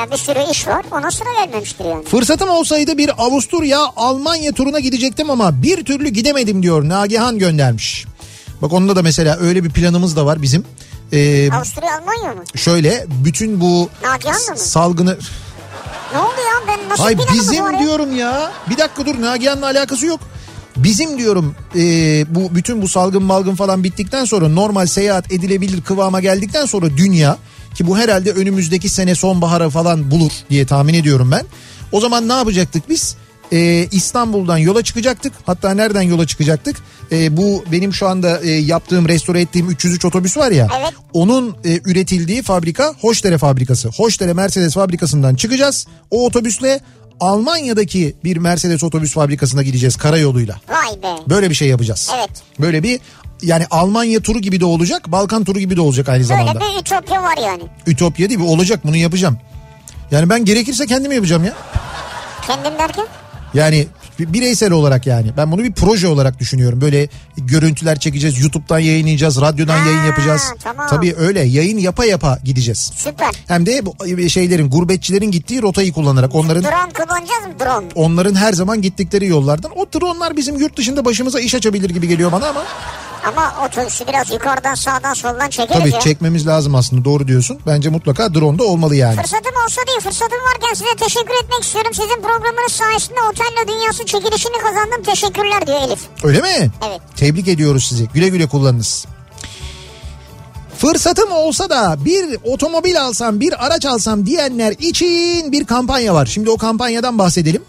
Ya 0.00 0.10
bir 0.10 0.16
sürü 0.16 0.50
iş 0.50 0.66
var 0.66 0.84
ona 0.90 1.10
sıra 1.10 1.28
gelmemiştir 1.44 1.84
yani. 1.84 2.04
Fırsatım 2.04 2.48
olsaydı 2.48 2.98
bir 2.98 3.10
Avusturya 3.18 3.80
Almanya 3.96 4.52
turuna 4.52 4.80
gidecektim 4.80 5.30
ama 5.30 5.62
bir 5.62 5.84
türlü 5.84 6.08
gidemedim 6.08 6.62
diyor 6.62 6.88
Nagihan 6.88 7.38
göndermiş. 7.38 8.06
Bak 8.62 8.72
onda 8.72 8.96
da 8.96 9.02
mesela 9.02 9.36
öyle 9.36 9.64
bir 9.64 9.70
planımız 9.70 10.16
da 10.16 10.26
var 10.26 10.42
bizim. 10.42 10.64
Ee, 11.12 11.50
Avusturya 11.52 11.98
Almanya 11.98 12.34
mı? 12.34 12.42
şöyle 12.56 13.06
bütün 13.24 13.60
bu 13.60 13.90
Nagihan'la 14.02 14.50
mı? 14.50 14.58
salgını... 14.58 15.18
Ne 16.12 16.18
oldu 16.18 16.40
ya 16.46 16.68
ben 16.68 16.88
nasıl 16.88 17.04
Ay 17.04 17.16
planımız 17.16 17.40
bizim 17.40 17.78
diyorum 17.78 18.16
ya. 18.16 18.52
Bir 18.70 18.78
dakika 18.78 19.06
dur 19.06 19.20
Nagihan'la 19.20 19.66
alakası 19.66 20.06
yok. 20.06 20.20
Bizim 20.76 21.18
diyorum 21.18 21.54
e, 21.76 21.80
bu 22.34 22.54
bütün 22.54 22.82
bu 22.82 22.88
salgın 22.88 23.22
malgın 23.22 23.54
falan 23.54 23.84
bittikten 23.84 24.24
sonra 24.24 24.48
normal 24.48 24.86
seyahat 24.86 25.32
edilebilir 25.32 25.82
kıvama 25.82 26.20
geldikten 26.20 26.66
sonra 26.66 26.86
dünya 26.96 27.38
ki 27.74 27.86
bu 27.86 27.98
herhalde 27.98 28.32
önümüzdeki 28.32 28.88
sene 28.88 29.14
sonbahara 29.14 29.70
falan 29.70 30.10
bulur 30.10 30.32
diye 30.50 30.66
tahmin 30.66 30.94
ediyorum 30.94 31.30
ben. 31.30 31.46
O 31.92 32.00
zaman 32.00 32.28
ne 32.28 32.32
yapacaktık 32.32 32.88
biz? 32.88 33.16
E, 33.52 33.88
İstanbul'dan 33.92 34.58
yola 34.58 34.82
çıkacaktık. 34.82 35.32
Hatta 35.46 35.74
nereden 35.74 36.02
yola 36.02 36.26
çıkacaktık? 36.26 36.76
E, 37.12 37.36
bu 37.36 37.64
benim 37.72 37.94
şu 37.94 38.08
anda 38.08 38.40
e, 38.40 38.50
yaptığım 38.50 39.08
restore 39.08 39.40
ettiğim 39.40 39.70
303 39.70 40.04
otobüs 40.04 40.36
var 40.36 40.50
ya. 40.50 40.68
Evet. 40.80 40.92
Onun 41.12 41.56
e, 41.64 41.80
üretildiği 41.84 42.42
fabrika 42.42 42.94
Hoşdere 43.00 43.38
fabrikası. 43.38 43.88
Hoşdere 43.88 44.32
Mercedes 44.32 44.74
fabrikasından 44.74 45.34
çıkacağız. 45.34 45.86
O 46.10 46.26
otobüsle 46.26 46.80
Almanya'daki 47.20 48.14
bir 48.24 48.36
Mercedes 48.36 48.84
otobüs 48.84 49.12
fabrikasına 49.12 49.62
gideceğiz 49.62 49.96
karayoluyla. 49.96 50.56
Vay 50.68 51.02
be. 51.02 51.22
Böyle 51.28 51.50
bir 51.50 51.54
şey 51.54 51.68
yapacağız. 51.68 52.10
Evet. 52.18 52.30
Böyle 52.60 52.82
bir 52.82 53.00
yani 53.42 53.66
Almanya 53.70 54.20
turu 54.20 54.38
gibi 54.38 54.60
de 54.60 54.64
olacak, 54.64 55.12
Balkan 55.12 55.44
turu 55.44 55.58
gibi 55.58 55.76
de 55.76 55.80
olacak 55.80 56.08
aynı 56.08 56.24
zamanda. 56.24 56.54
Böyle 56.60 56.74
bir 56.74 56.80
ütopya 56.80 57.22
var 57.22 57.36
yani. 57.44 57.62
Ütopya 57.86 58.28
değil 58.28 58.40
mi? 58.40 58.46
Olacak 58.46 58.80
bunu 58.84 58.96
yapacağım. 58.96 59.38
Yani 60.10 60.30
ben 60.30 60.44
gerekirse 60.44 60.86
kendim 60.86 61.12
yapacağım 61.12 61.44
ya. 61.44 61.52
Kendim 62.46 62.78
derken? 62.78 63.06
Yani 63.54 63.86
bireysel 64.18 64.72
olarak 64.72 65.06
yani. 65.06 65.30
Ben 65.36 65.52
bunu 65.52 65.62
bir 65.64 65.72
proje 65.72 66.08
olarak 66.08 66.38
düşünüyorum. 66.38 66.80
Böyle 66.80 67.08
görüntüler 67.36 67.98
çekeceğiz, 67.98 68.38
YouTube'dan 68.40 68.78
yayınlayacağız, 68.78 69.40
radyodan 69.40 69.78
Ha, 69.78 69.86
yayın 69.88 70.04
yapacağız. 70.04 70.42
tamam. 70.64 70.86
Tabii 70.90 71.14
öyle 71.18 71.40
yayın 71.40 71.78
yapa 71.78 72.04
yapa 72.04 72.38
gideceğiz. 72.44 72.90
Süper. 72.96 73.30
Hem 73.48 73.66
de 73.66 73.86
bu 73.86 73.94
şeylerin 74.28 74.70
gurbetçilerin 74.70 75.30
gittiği 75.30 75.62
rotayı 75.62 75.92
kullanarak 75.92 76.34
onların 76.34 76.62
Drone 76.64 76.92
kullanacağız 76.92 77.46
mı 77.46 77.52
drone? 77.60 77.86
onların 77.94 78.34
her 78.34 78.52
zaman 78.52 78.82
gittikleri 78.82 79.26
yollardan. 79.26 79.70
O 79.78 79.86
dronlar 80.00 80.36
bizim 80.36 80.58
yurt 80.58 80.76
dışında 80.76 81.04
başımıza 81.04 81.40
iş 81.40 81.54
açabilir 81.54 81.90
gibi 81.90 82.08
geliyor 82.08 82.32
bana 82.32 82.46
ama 82.48 82.62
Ama 83.24 83.54
otobüsü 83.66 84.06
biraz 84.06 84.30
yukarıdan 84.30 84.74
sağdan 84.74 85.14
soldan 85.14 85.48
çekeriz 85.50 85.78
tabii 85.80 85.90
ya. 85.94 86.00
çekmemiz 86.00 86.46
lazım 86.46 86.74
aslında 86.74 87.04
doğru 87.04 87.28
diyorsun. 87.28 87.58
Bence 87.66 87.88
mutlaka 87.88 88.34
drone 88.34 88.58
da 88.58 88.64
olmalı 88.64 88.96
yani. 88.96 89.16
Fırsatım 89.16 89.52
olsa 89.66 89.80
değil 89.86 90.00
fırsatım 90.00 90.38
varken 90.54 90.74
size 90.74 90.96
teşekkür 91.04 91.44
etmek 91.44 91.62
istiyorum. 91.62 91.90
Sizin 91.94 92.22
programınız 92.22 92.72
sayesinde 92.72 93.18
Otello 93.30 93.68
Dünyası 93.68 94.06
çekilişini 94.06 94.58
kazandım. 94.62 95.02
Teşekkürler 95.02 95.66
diyor 95.66 95.78
Elif. 95.88 96.00
Öyle 96.24 96.40
mi? 96.40 96.70
Evet. 96.88 97.00
Tebrik 97.16 97.48
ediyoruz 97.48 97.84
sizi. 97.84 98.08
Güle 98.14 98.28
güle 98.28 98.46
kullanınız. 98.48 99.06
Fırsatım 100.78 101.32
olsa 101.32 101.70
da 101.70 101.96
bir 102.04 102.38
otomobil 102.44 103.02
alsam, 103.02 103.40
bir 103.40 103.66
araç 103.66 103.86
alsam 103.86 104.26
diyenler 104.26 104.74
için 104.78 105.52
bir 105.52 105.64
kampanya 105.64 106.14
var. 106.14 106.26
Şimdi 106.26 106.50
o 106.50 106.56
kampanyadan 106.56 107.18
bahsedelim. 107.18 107.62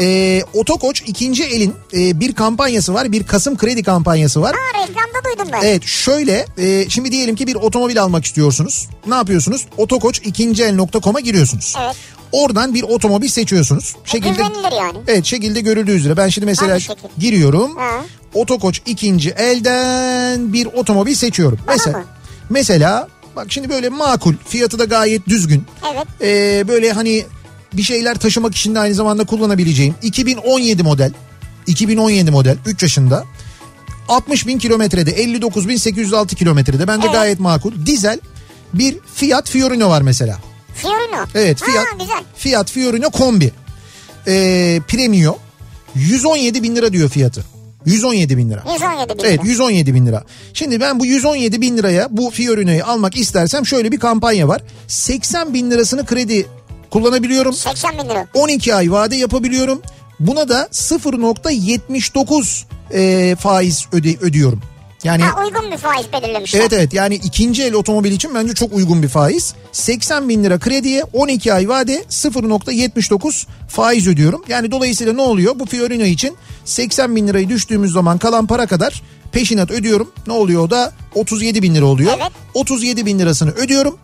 Ee, 0.00 0.42
Otokoç 0.54 1.02
ikinci 1.06 1.44
elin 1.44 1.74
e, 1.92 2.20
bir 2.20 2.34
kampanyası 2.34 2.94
var. 2.94 3.12
Bir 3.12 3.22
Kasım 3.22 3.56
kredi 3.56 3.82
kampanyası 3.82 4.42
var. 4.42 4.54
Ha 4.56 4.82
reklamda 4.82 5.24
duydum 5.24 5.52
ben. 5.52 5.66
Evet 5.66 5.84
şöyle 5.84 6.46
e, 6.58 6.88
şimdi 6.88 7.12
diyelim 7.12 7.36
ki 7.36 7.46
bir 7.46 7.54
otomobil 7.54 8.02
almak 8.02 8.24
istiyorsunuz. 8.24 8.88
Ne 9.06 9.14
yapıyorsunuz? 9.14 9.66
Otokoç 9.76 10.20
ikinci 10.24 10.64
el.com'a 10.64 11.20
giriyorsunuz. 11.20 11.74
Evet. 11.84 11.96
Oradan 12.32 12.74
bir 12.74 12.82
otomobil 12.82 13.28
seçiyorsunuz. 13.28 13.96
Şekilde 14.04 14.32
Güvenilir 14.32 14.72
yani. 14.78 14.98
Evet 15.08 15.24
şekilde 15.24 15.60
görüldüğü 15.60 15.92
üzere 15.92 16.16
ben 16.16 16.28
şimdi 16.28 16.46
mesela 16.46 16.78
giriyorum. 17.18 17.76
Ha. 17.76 17.90
Otokoç 18.34 18.82
ikinci 18.86 19.30
elden 19.30 20.52
bir 20.52 20.66
otomobil 20.66 21.14
seçiyorum. 21.14 21.58
Bana 21.66 21.76
mesela 21.76 21.98
mı? 21.98 22.04
mesela 22.50 23.08
bak 23.36 23.46
şimdi 23.48 23.68
böyle 23.68 23.88
makul 23.88 24.34
fiyatı 24.46 24.78
da 24.78 24.84
gayet 24.84 25.26
düzgün. 25.28 25.64
Evet. 25.94 26.06
Ee, 26.22 26.68
böyle 26.68 26.92
hani 26.92 27.24
bir 27.72 27.82
şeyler 27.82 28.18
taşımak 28.18 28.54
için 28.54 28.74
de 28.74 28.78
aynı 28.78 28.94
zamanda 28.94 29.24
kullanabileceğim 29.24 29.94
2017 30.02 30.82
model 30.82 31.12
2017 31.66 32.30
model 32.30 32.56
3 32.66 32.82
yaşında 32.82 33.24
60 34.08 34.46
bin 34.46 34.58
kilometrede 34.58 35.10
59 35.10 35.68
bin 35.68 35.76
806 35.76 36.36
kilometrede 36.36 36.88
bence 36.88 37.06
Evet. 37.06 37.14
gayet 37.14 37.40
makul 37.40 37.86
dizel 37.86 38.20
bir 38.74 38.98
Fiat 39.14 39.50
Fiorino 39.50 39.88
var 39.88 40.02
mesela. 40.02 40.38
Fiorino. 40.74 41.26
Evet 41.34 41.58
Fiat, 41.62 41.86
Ha 41.86 41.96
güzel. 41.98 42.22
Fiat 42.36 42.70
Fiorino 42.70 43.10
kombi. 43.10 43.52
Ee, 44.26 44.80
premium 44.88 45.34
117 45.94 46.62
bin 46.62 46.76
lira 46.76 46.92
diyor 46.92 47.08
fiyatı. 47.08 47.44
117 47.86 48.36
bin 48.36 48.50
lira. 48.50 48.64
117 48.72 49.18
bin 49.18 49.24
Evet 49.24 49.38
lira. 49.40 49.48
117 49.48 49.94
bin 49.94 50.06
lira. 50.06 50.24
Şimdi 50.54 50.80
ben 50.80 51.00
bu 51.00 51.06
117 51.06 51.60
bin 51.60 51.76
liraya 51.76 52.08
bu 52.10 52.30
Fiorino'yu 52.30 52.84
almak 52.84 53.16
istersem 53.16 53.66
şöyle 53.66 53.92
bir 53.92 53.98
kampanya 54.00 54.48
var. 54.48 54.62
80 54.88 55.54
bin 55.54 55.70
lirasını 55.70 56.06
kredi 56.06 56.46
kullanabiliyorum. 56.92 57.52
80 57.52 57.98
bin 57.98 58.08
lira. 58.08 58.26
12 58.34 58.74
ay 58.74 58.90
vade 58.90 59.16
yapabiliyorum. 59.16 59.82
Buna 60.20 60.48
da 60.48 60.68
0.79 60.72 62.64
e, 62.92 63.36
faiz 63.36 63.86
öde, 63.92 64.16
ödüyorum. 64.20 64.60
Yani 65.04 65.22
Ha 65.22 65.44
uygun 65.44 65.70
bir 65.72 65.76
faiz 65.76 66.06
belirlemişler. 66.12 66.60
evet 66.60 66.72
evet 66.72 66.94
yani 66.94 67.14
ikinci 67.14 67.62
el 67.62 67.74
otomobil 67.74 68.12
için 68.12 68.34
bence 68.34 68.54
çok 68.54 68.72
uygun 68.72 69.02
bir 69.02 69.08
faiz. 69.08 69.54
80 69.72 70.28
bin 70.28 70.44
lira 70.44 70.58
krediye 70.58 71.04
12 71.12 71.54
ay 71.54 71.68
vade 71.68 72.02
0.79 72.02 73.46
faiz 73.68 74.06
ödüyorum. 74.08 74.44
Yani 74.48 74.70
dolayısıyla 74.70 75.12
ne 75.12 75.22
oluyor? 75.22 75.58
Bu 75.58 75.66
Fiorino 75.66 76.04
için 76.04 76.36
80 76.64 77.16
bin 77.16 77.28
lirayı 77.28 77.48
düştüğümüz 77.48 77.92
zaman 77.92 78.18
kalan 78.18 78.46
para 78.46 78.66
kadar 78.66 79.02
peşinat 79.32 79.70
ödüyorum. 79.70 80.12
Ne 80.26 80.32
oluyor 80.32 80.62
o 80.62 80.70
da 80.70 80.92
37 81.14 81.62
bin 81.62 81.74
lira 81.74 81.84
oluyor. 81.86 82.12
Evet. 82.16 82.32
37 82.54 83.06
bin 83.06 83.18
lirasını 83.18 83.50
ödüyorum. 83.50 83.98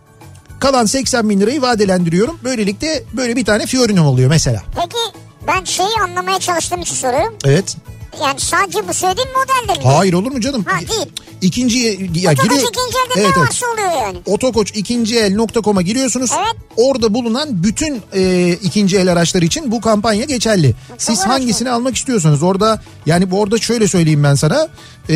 Kalan 0.61 0.85
80 0.85 1.29
bin 1.31 1.41
lirayı 1.41 1.63
vadelendiriyorum. 1.63 2.39
Böylelikle 2.45 3.03
böyle 3.13 3.37
bir 3.37 3.45
tane 3.45 3.67
Fiorino 3.67 4.07
oluyor 4.09 4.31
mesela. 4.31 4.63
Peki 4.75 5.19
ben 5.47 5.65
şeyi 5.65 5.89
anlamaya 6.05 6.39
çalıştığım 6.39 6.81
için 6.81 6.95
soruyorum. 6.95 7.35
Evet. 7.45 7.77
Yani 8.23 8.41
sadece 8.41 8.89
bu 8.89 8.95
söylediğin 8.95 9.29
modelde 9.29 9.79
mi? 9.81 9.95
Hayır 9.95 10.13
olur 10.13 10.33
mu 10.33 10.41
canım? 10.41 10.65
Ha, 10.69 10.81
değil. 10.81 11.07
İkinci 11.41 11.79
ya 12.15 12.33
Otokoç 12.33 12.51
gire- 12.51 12.69
ikinci 12.69 12.97
elde 12.99 13.15
Evet, 13.15 13.17
ne 13.17 13.23
evet. 13.23 13.37
varsa 13.37 13.67
oluyor 13.67 14.03
yani. 14.03 14.19
Otokoç 14.27 14.71
ikinci 14.75 15.19
el.com'a 15.19 15.83
giriyorsunuz. 15.83 16.31
Evet. 16.37 16.57
Orada 16.77 17.15
bulunan 17.15 17.63
bütün 17.65 18.03
e, 18.15 18.53
ikinci 18.63 18.97
el 18.99 19.13
araçlar 19.13 19.43
için 19.43 19.71
bu 19.73 19.81
kampanya 19.81 20.25
geçerli. 20.25 20.75
Siz 20.99 21.21
araç 21.21 21.29
hangisini 21.31 21.71
almak 21.71 21.97
istiyorsanız 21.97 22.43
orada 22.43 22.83
yani 23.07 23.31
bu 23.31 23.41
orada 23.41 23.59
şöyle 23.59 23.89
söyleyeyim 23.89 24.23
ben 24.25 24.35
sana. 24.35 24.69
E, 25.11 25.15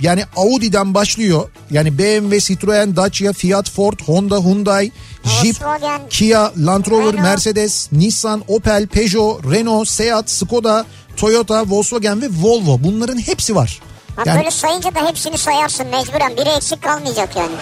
yani 0.00 0.24
Audi'den 0.36 0.94
başlıyor. 0.94 1.50
Yani 1.70 1.98
BMW, 1.98 2.40
Citroen, 2.40 2.96
Dacia, 2.96 3.32
Fiat, 3.32 3.70
Ford, 3.70 3.98
Honda, 4.06 4.36
Hyundai, 4.44 4.92
Jeep, 5.24 5.54
Volkswagen, 5.64 6.00
Kia, 6.10 6.52
Land 6.58 6.86
Rover, 6.90 7.12
Renault. 7.12 7.22
Mercedes, 7.22 7.92
Nissan, 7.92 8.42
Opel, 8.48 8.86
Peugeot, 8.86 9.44
Renault, 9.52 9.88
Seat, 9.88 10.30
Skoda, 10.30 10.84
Toyota, 11.16 11.64
Volkswagen 11.68 12.22
ve 12.22 12.26
Volvo. 12.40 12.78
Bunların 12.84 13.18
hepsi 13.18 13.54
var. 13.54 13.80
Ha, 14.16 14.22
Yani 14.26 14.38
Böyle 14.38 14.50
sayınca 14.50 14.94
da 14.94 15.08
hepsini 15.08 15.38
sayarsın 15.38 15.86
mecburen. 15.86 16.36
Biri 16.36 16.48
eksik 16.48 16.82
kalmayacak 16.82 17.36
yani. 17.36 17.52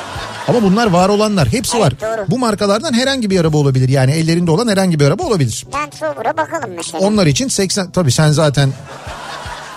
Ama 0.48 0.62
bunlar 0.62 0.86
var 0.86 1.08
olanlar. 1.08 1.48
Hepsi 1.52 1.76
Evet, 1.78 1.84
var. 1.86 2.00
doğru. 2.18 2.26
Bu 2.30 2.38
markalardan 2.38 2.92
herhangi 2.92 3.30
bir 3.30 3.40
araba 3.40 3.56
olabilir. 3.56 3.88
Yani 3.88 4.12
ellerinde 4.12 4.50
olan 4.50 4.68
herhangi 4.68 5.00
bir 5.00 5.06
araba 5.06 5.22
olabilir. 5.22 5.66
Land 5.74 5.92
Rover'a 6.02 6.36
bakalım 6.36 6.70
mesela. 6.76 7.06
Onlar 7.06 7.26
için 7.26 7.48
80 7.48 7.90
tabii 7.90 8.12
sen 8.12 8.32
zaten 8.32 8.72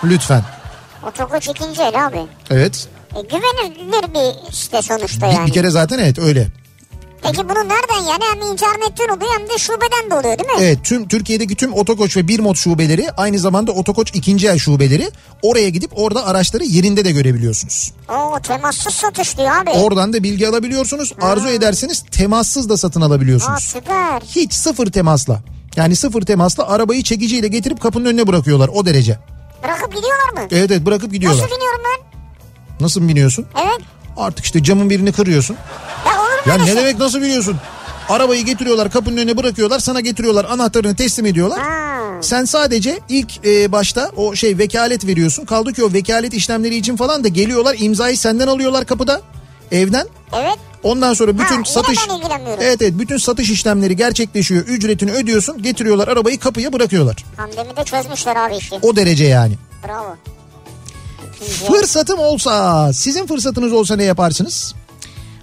lütfen. 0.04 0.42
Otokoç 1.08 1.48
ikinci 1.48 1.82
el 1.82 2.06
abi. 2.06 2.20
Evet. 2.50 2.88
E, 3.16 3.20
güvenilir 3.20 4.14
bir 4.14 4.52
site 4.52 4.82
sonuçta 4.82 5.28
Bir, 5.30 5.32
yani. 5.34 5.46
bir 5.46 5.52
kere 5.52 5.70
zaten 5.70 5.98
evet 5.98 6.18
öyle. 6.18 6.46
Peki 7.22 7.48
bunu 7.48 7.58
nereden 7.68 8.08
yani 8.10 8.22
hem 8.32 8.52
internetten 8.52 9.08
oluyor 9.16 9.30
hem 9.38 9.48
de 9.48 9.58
şubeden 9.58 10.10
de 10.10 10.14
oluyor 10.14 10.38
değil 10.38 10.48
mi? 10.50 10.56
Evet 10.58 10.78
tüm 10.84 11.08
Türkiye'deki 11.08 11.54
tüm 11.54 11.74
Otokoç 11.74 12.16
ve 12.16 12.28
Birmot 12.28 12.56
şubeleri 12.56 13.10
aynı 13.16 13.38
zamanda 13.38 13.72
Otokoç 13.72 14.10
ikinci 14.14 14.48
el 14.48 14.58
şubeleri 14.58 15.10
oraya 15.42 15.68
gidip 15.68 15.90
orada 15.94 16.26
araçları 16.26 16.64
yerinde 16.64 17.04
de 17.04 17.10
görebiliyorsunuz. 17.12 17.92
Oo 18.08 18.38
temassız 18.42 18.94
satış 18.94 19.38
diyor 19.38 19.50
abi. 19.62 19.70
Oradan 19.70 20.12
da 20.12 20.22
bilgi 20.22 20.48
alabiliyorsunuz. 20.48 21.12
Arzu 21.20 21.48
ederseniz 21.48 22.04
temassız 22.10 22.68
da 22.68 22.76
satın 22.76 23.00
Aa 23.00 23.04
alabiliyorsunuz. 23.06 23.62
süper. 23.64 24.20
Hiç 24.20 24.52
sıfır 24.54 24.86
temasla. 24.86 25.40
Yani 25.76 25.96
sıfır 25.96 26.22
temasla 26.22 26.68
arabayı 26.68 27.02
çekiciyle 27.02 27.48
getirip 27.48 27.80
kapının 27.80 28.04
önüne 28.04 28.26
bırakıyorlar 28.26 28.70
o 28.74 28.86
derece. 28.86 29.18
Bırakıp 29.62 29.94
gidiyorlar 29.96 30.32
mı? 30.42 30.48
Evet 30.50 30.70
evet 30.70 30.86
bırakıp 30.86 31.12
gidiyorlar. 31.12 31.42
Nasıl 31.42 31.56
biniyorum 31.56 31.80
ben? 31.84 32.08
Nasıl 32.80 33.08
biniyorsun? 33.08 33.46
Evet. 33.62 33.80
Artık 34.16 34.44
işte 34.44 34.62
camın 34.62 34.90
birini 34.90 35.12
kırıyorsun. 35.12 35.56
Ya 36.06 36.17
Ya 36.48 36.64
ne 36.64 36.76
demek 36.76 36.98
nasıl 36.98 37.20
biliyorsun? 37.22 37.56
Arabayı 38.08 38.44
getiriyorlar 38.44 38.90
kapının 38.90 39.16
önüne 39.16 39.36
bırakıyorlar 39.36 39.78
sana 39.78 40.00
getiriyorlar 40.00 40.44
anahtarını 40.44 40.96
teslim 40.96 41.26
ediyorlar. 41.26 41.60
Ha. 41.60 41.78
Sen 42.20 42.44
sadece 42.44 42.98
ilk 43.08 43.46
e, 43.46 43.72
başta 43.72 44.10
o 44.16 44.34
şey 44.34 44.58
vekalet 44.58 45.06
veriyorsun. 45.06 45.44
Kaldı 45.44 45.72
ki 45.72 45.84
o 45.84 45.92
vekalet 45.92 46.34
işlemleri 46.34 46.76
için 46.76 46.96
falan 46.96 47.24
da 47.24 47.28
geliyorlar 47.28 47.76
imzayı 47.78 48.18
senden 48.18 48.46
alıyorlar 48.46 48.86
kapıda 48.86 49.20
evden. 49.72 50.06
Evet. 50.32 50.58
Ondan 50.82 51.14
sonra 51.14 51.38
bütün 51.38 51.54
yine 51.54 51.64
satış. 51.64 51.98
Evet 52.60 52.82
evet 52.82 52.92
bütün 52.98 53.16
satış 53.16 53.50
işlemleri 53.50 53.96
gerçekleşiyor. 53.96 54.64
Ücretini 54.66 55.12
ödüyorsun. 55.12 55.62
Getiriyorlar 55.62 56.08
arabayı 56.08 56.38
kapıya 56.38 56.72
bırakıyorlar. 56.72 57.24
Pandemide 57.36 57.84
çözmüşler 57.84 58.36
abi 58.36 58.56
işi. 58.56 58.74
O 58.82 58.96
derece 58.96 59.24
yani. 59.24 59.54
Bravo. 59.88 60.16
Fırsatım 61.66 62.18
olsa, 62.18 62.92
sizin 62.92 63.26
fırsatınız 63.26 63.72
olsa 63.72 63.96
ne 63.96 64.04
yaparsınız? 64.04 64.74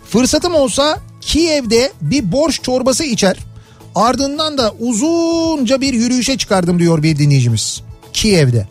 Fırsatım 0.10 0.56
olsa 0.56 1.00
Kiev'de 1.22 1.94
bir 2.02 2.32
borş 2.32 2.62
çorbası 2.62 3.04
içer. 3.04 3.38
Ardından 3.96 4.58
da 4.58 4.74
uzunca 4.80 5.82
bir 5.82 5.94
yürüyüşe 5.94 6.38
çıkardım 6.38 6.80
diyor 6.80 7.04
bir 7.04 7.18
dinleyicimiz. 7.18 7.82
Kiev'de. 8.14 8.68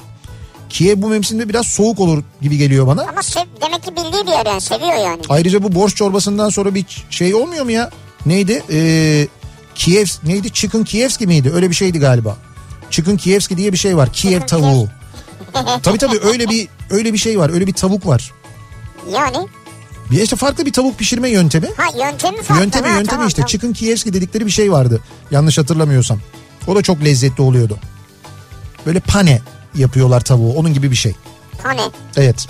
Kiev 0.68 1.02
bu 1.02 1.08
mevsimde 1.08 1.48
biraz 1.48 1.66
soğuk 1.66 2.00
olur 2.00 2.22
gibi 2.42 2.58
geliyor 2.58 2.86
bana. 2.86 3.02
Ama 3.02 3.22
sev, 3.22 3.42
demek 3.62 3.82
ki 3.82 3.90
bildiği 3.96 4.26
bir 4.26 4.30
yer 4.32 4.46
yani 4.46 4.60
seviyor 4.60 4.94
yani. 4.94 5.22
Ayrıca 5.28 5.62
bu 5.62 5.74
borş 5.74 5.94
çorbasından 5.94 6.48
sonra 6.48 6.74
bir 6.74 6.84
şey 7.10 7.34
olmuyor 7.34 7.64
mu 7.64 7.70
ya? 7.70 7.90
Neydi? 8.26 8.62
Ee, 8.72 9.28
Kiev 9.74 10.06
neydi? 10.24 10.52
Chicken 10.52 10.84
Kievski 10.84 11.26
miydi? 11.26 11.52
Öyle 11.54 11.70
bir 11.70 11.74
şeydi 11.74 11.98
galiba. 11.98 12.36
Chicken 12.90 13.16
Kievski 13.16 13.56
diye 13.56 13.72
bir 13.72 13.78
şey 13.78 13.96
var. 13.96 14.12
Kiev 14.12 14.40
tavuğu. 14.40 14.88
tabii 15.82 15.98
tabii 15.98 16.18
öyle 16.24 16.48
bir 16.48 16.68
öyle 16.90 17.12
bir 17.12 17.18
şey 17.18 17.38
var. 17.38 17.50
Öyle 17.50 17.66
bir 17.66 17.72
tavuk 17.72 18.06
var. 18.06 18.32
Yani. 19.12 19.36
Bir 20.14 20.22
işte 20.22 20.36
farklı 20.36 20.66
bir 20.66 20.72
tavuk 20.72 20.98
pişirme 20.98 21.28
yöntemi. 21.30 21.68
Ha 21.76 22.06
yöntemi 22.06 22.42
farklı. 22.42 22.62
Yöntemi 22.62 22.88
ha, 22.88 22.92
yöntemi 22.92 23.08
tamam, 23.08 23.28
işte 23.28 23.36
tamam. 23.36 23.48
Chicken 23.48 23.72
Kievski 23.72 24.12
dedikleri 24.12 24.46
bir 24.46 24.50
şey 24.50 24.72
vardı. 24.72 25.00
Yanlış 25.30 25.58
hatırlamıyorsam. 25.58 26.20
O 26.66 26.76
da 26.76 26.82
çok 26.82 27.04
lezzetli 27.04 27.42
oluyordu. 27.42 27.78
Böyle 28.86 29.00
pane 29.00 29.40
yapıyorlar 29.74 30.20
tavuğu. 30.20 30.52
Onun 30.52 30.74
gibi 30.74 30.90
bir 30.90 30.96
şey. 30.96 31.14
Hani. 31.62 31.80
Evet. 32.16 32.46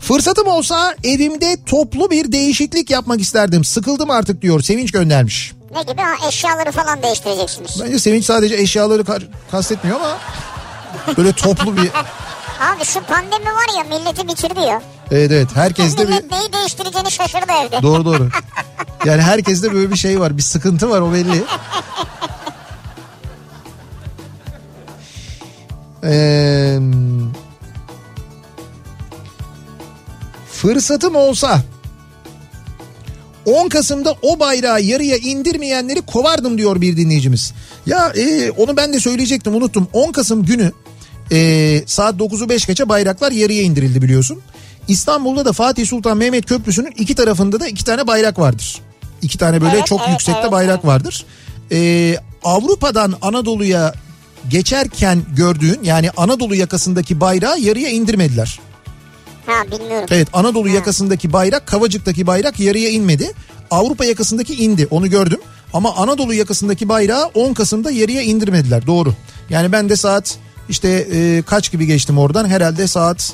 Fırsatım 0.00 0.46
olsa 0.46 0.94
evimde 1.04 1.56
toplu 1.66 2.10
bir 2.10 2.32
değişiklik 2.32 2.90
yapmak 2.90 3.20
isterdim. 3.20 3.64
Sıkıldım 3.64 4.10
artık 4.10 4.42
diyor. 4.42 4.60
Sevinç 4.60 4.92
göndermiş. 4.92 5.52
Ne 5.74 5.82
gibi 5.82 6.02
ha, 6.02 6.28
eşyaları 6.28 6.72
falan 6.72 7.02
değiştireceksiniz. 7.02 7.80
Bence 7.84 7.98
Sevinç 7.98 8.24
sadece 8.24 8.54
eşyaları 8.54 9.04
kastetmiyor 9.50 10.00
ama 10.00 10.18
böyle 11.16 11.32
toplu 11.32 11.76
bir... 11.76 11.82
Abi 12.60 12.84
şu 12.84 13.00
pandemi 13.00 13.46
var 13.46 13.78
ya 13.78 13.98
milleti 13.98 14.28
bitirdi 14.28 14.60
ya. 14.60 14.82
Evet 15.14 15.30
evet 15.32 15.48
herkeste 15.54 16.02
bir... 16.02 16.08
Millet 16.08 16.30
neyi 16.30 16.52
değiştireceğini 16.52 17.10
şaşırdı 17.10 17.52
evde. 17.66 17.82
Doğru 17.82 18.04
doğru. 18.04 18.28
Yani 19.04 19.22
herkeste 19.22 19.72
böyle 19.72 19.90
bir 19.90 19.96
şey 19.96 20.20
var. 20.20 20.36
Bir 20.36 20.42
sıkıntı 20.42 20.90
var 20.90 21.00
o 21.00 21.12
belli. 21.12 21.44
Ee, 26.04 26.78
fırsatım 30.52 31.16
olsa 31.16 31.62
10 33.46 33.68
Kasım'da 33.68 34.14
o 34.22 34.40
bayrağı 34.40 34.82
yarıya 34.82 35.16
indirmeyenleri 35.16 36.02
kovardım 36.02 36.58
diyor 36.58 36.80
bir 36.80 36.96
dinleyicimiz. 36.96 37.52
Ya 37.86 38.12
e, 38.16 38.50
onu 38.50 38.76
ben 38.76 38.92
de 38.92 39.00
söyleyecektim 39.00 39.54
unuttum. 39.54 39.88
10 39.92 40.12
Kasım 40.12 40.44
günü 40.44 40.72
e, 41.32 41.82
saat 41.86 42.14
9'u 42.14 42.48
5 42.48 42.66
geçe 42.66 42.88
bayraklar 42.88 43.32
yarıya 43.32 43.62
indirildi 43.62 44.02
biliyorsun. 44.02 44.42
İstanbul'da 44.88 45.44
da 45.44 45.52
Fatih 45.52 45.86
Sultan 45.86 46.16
Mehmet 46.16 46.46
Köprüsü'nün 46.46 46.92
iki 46.96 47.14
tarafında 47.14 47.60
da 47.60 47.68
iki 47.68 47.84
tane 47.84 48.06
bayrak 48.06 48.38
vardır. 48.38 48.80
İki 49.22 49.38
tane 49.38 49.60
böyle 49.60 49.76
Evet, 49.76 49.86
çok 49.86 50.00
evet, 50.00 50.10
yüksekte 50.10 50.40
evet, 50.40 50.52
bayrak 50.52 50.74
evet. 50.74 50.84
vardır. 50.84 51.24
E, 51.72 52.18
Avrupa'dan 52.44 53.14
Anadolu'ya 53.22 53.94
geçerken 54.48 55.22
gördüğün 55.36 55.80
yani 55.82 56.10
Anadolu 56.16 56.54
yakasındaki 56.54 57.20
bayrağı 57.20 57.60
yarıya 57.60 57.88
indirmediler. 57.88 58.60
Ha 59.46 59.64
bilmiyorum. 59.72 60.08
Evet 60.10 60.28
Anadolu 60.32 60.68
yakasındaki 60.68 61.32
bayrak 61.32 61.66
Kavacık'taki 61.66 62.26
bayrak 62.26 62.60
yarıya 62.60 62.90
inmedi. 62.90 63.32
Avrupa 63.70 64.04
yakasındaki 64.04 64.54
indi 64.54 64.88
onu 64.90 65.10
gördüm. 65.10 65.40
Ama 65.72 65.94
Anadolu 65.94 66.34
yakasındaki 66.34 66.88
bayrağı 66.88 67.26
10 67.26 67.54
Kasım'da 67.54 67.90
yarıya 67.90 68.22
indirmediler 68.22 68.86
doğru. 68.86 69.14
Yani 69.50 69.72
ben 69.72 69.88
de 69.88 69.96
saat 69.96 70.38
işte 70.68 70.88
e, 70.88 71.42
kaç 71.42 71.72
gibi 71.72 71.86
geçtim 71.86 72.18
oradan 72.18 72.48
herhalde 72.48 72.86
saat 72.86 73.32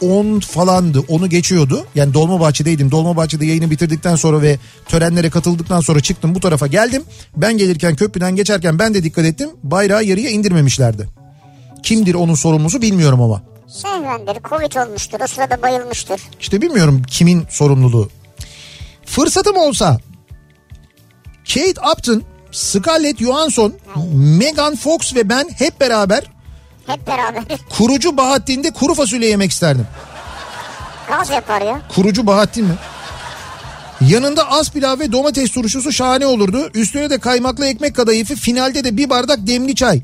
10 0.00 0.40
falandı 0.40 1.04
onu 1.08 1.28
geçiyordu. 1.28 1.86
Yani 1.94 2.14
Dolmabahçe'deydim. 2.14 2.90
Dolmabahçe'de 2.90 3.46
yayını 3.46 3.70
bitirdikten 3.70 4.16
sonra 4.16 4.42
ve 4.42 4.58
törenlere 4.88 5.30
katıldıktan 5.30 5.80
sonra 5.80 6.00
çıktım 6.00 6.34
bu 6.34 6.40
tarafa 6.40 6.66
geldim. 6.66 7.02
Ben 7.36 7.58
gelirken 7.58 7.96
köprüden 7.96 8.36
geçerken 8.36 8.78
ben 8.78 8.94
de 8.94 9.02
dikkat 9.04 9.24
ettim. 9.24 9.50
Bayrağı 9.62 10.04
yarıya 10.04 10.30
indirmemişlerdi. 10.30 11.08
Kimdir 11.82 12.14
onun 12.14 12.34
sorumlusu 12.34 12.82
bilmiyorum 12.82 13.20
ama. 13.20 13.42
Sehvendir, 13.68 14.42
Covid 14.42 14.86
olmuştur, 14.86 15.18
o 15.24 15.26
sırada 15.26 15.62
bayılmıştır. 15.62 16.20
İşte 16.40 16.62
bilmiyorum 16.62 17.02
kimin 17.08 17.46
sorumluluğu. 17.50 18.08
Fırsatım 19.06 19.56
olsa 19.56 19.98
Kate 21.54 21.80
Upton, 21.92 22.22
Scarlett 22.52 23.18
Johansson, 23.18 23.74
Megan 24.14 24.76
Fox 24.76 25.14
ve 25.14 25.28
ben 25.28 25.48
hep 25.58 25.80
beraber 25.80 26.24
Hep 26.86 27.06
beraber 27.06 27.42
kurucu 27.78 28.16
Bahattin'de 28.16 28.70
kuru 28.70 28.94
fasulye 28.94 29.28
yemek 29.28 29.50
isterdim. 29.50 29.86
gaz 31.08 31.30
yapar 31.30 31.60
ya. 31.60 31.80
Kurucu 31.94 32.26
Bahattin 32.26 32.64
mi? 32.64 32.74
Yanında 34.08 34.50
az 34.50 34.70
pilav 34.70 34.98
ve 34.98 35.12
domates 35.12 35.50
turşusu 35.50 35.92
şahane 35.92 36.26
olurdu. 36.26 36.70
Üstüne 36.74 37.10
de 37.10 37.18
kaymaklı 37.18 37.66
ekmek 37.66 37.96
kadayıfı 37.96 38.34
finalde 38.34 38.84
de 38.84 38.96
bir 38.96 39.10
bardak 39.10 39.38
demli 39.46 39.74
çay. 39.74 40.02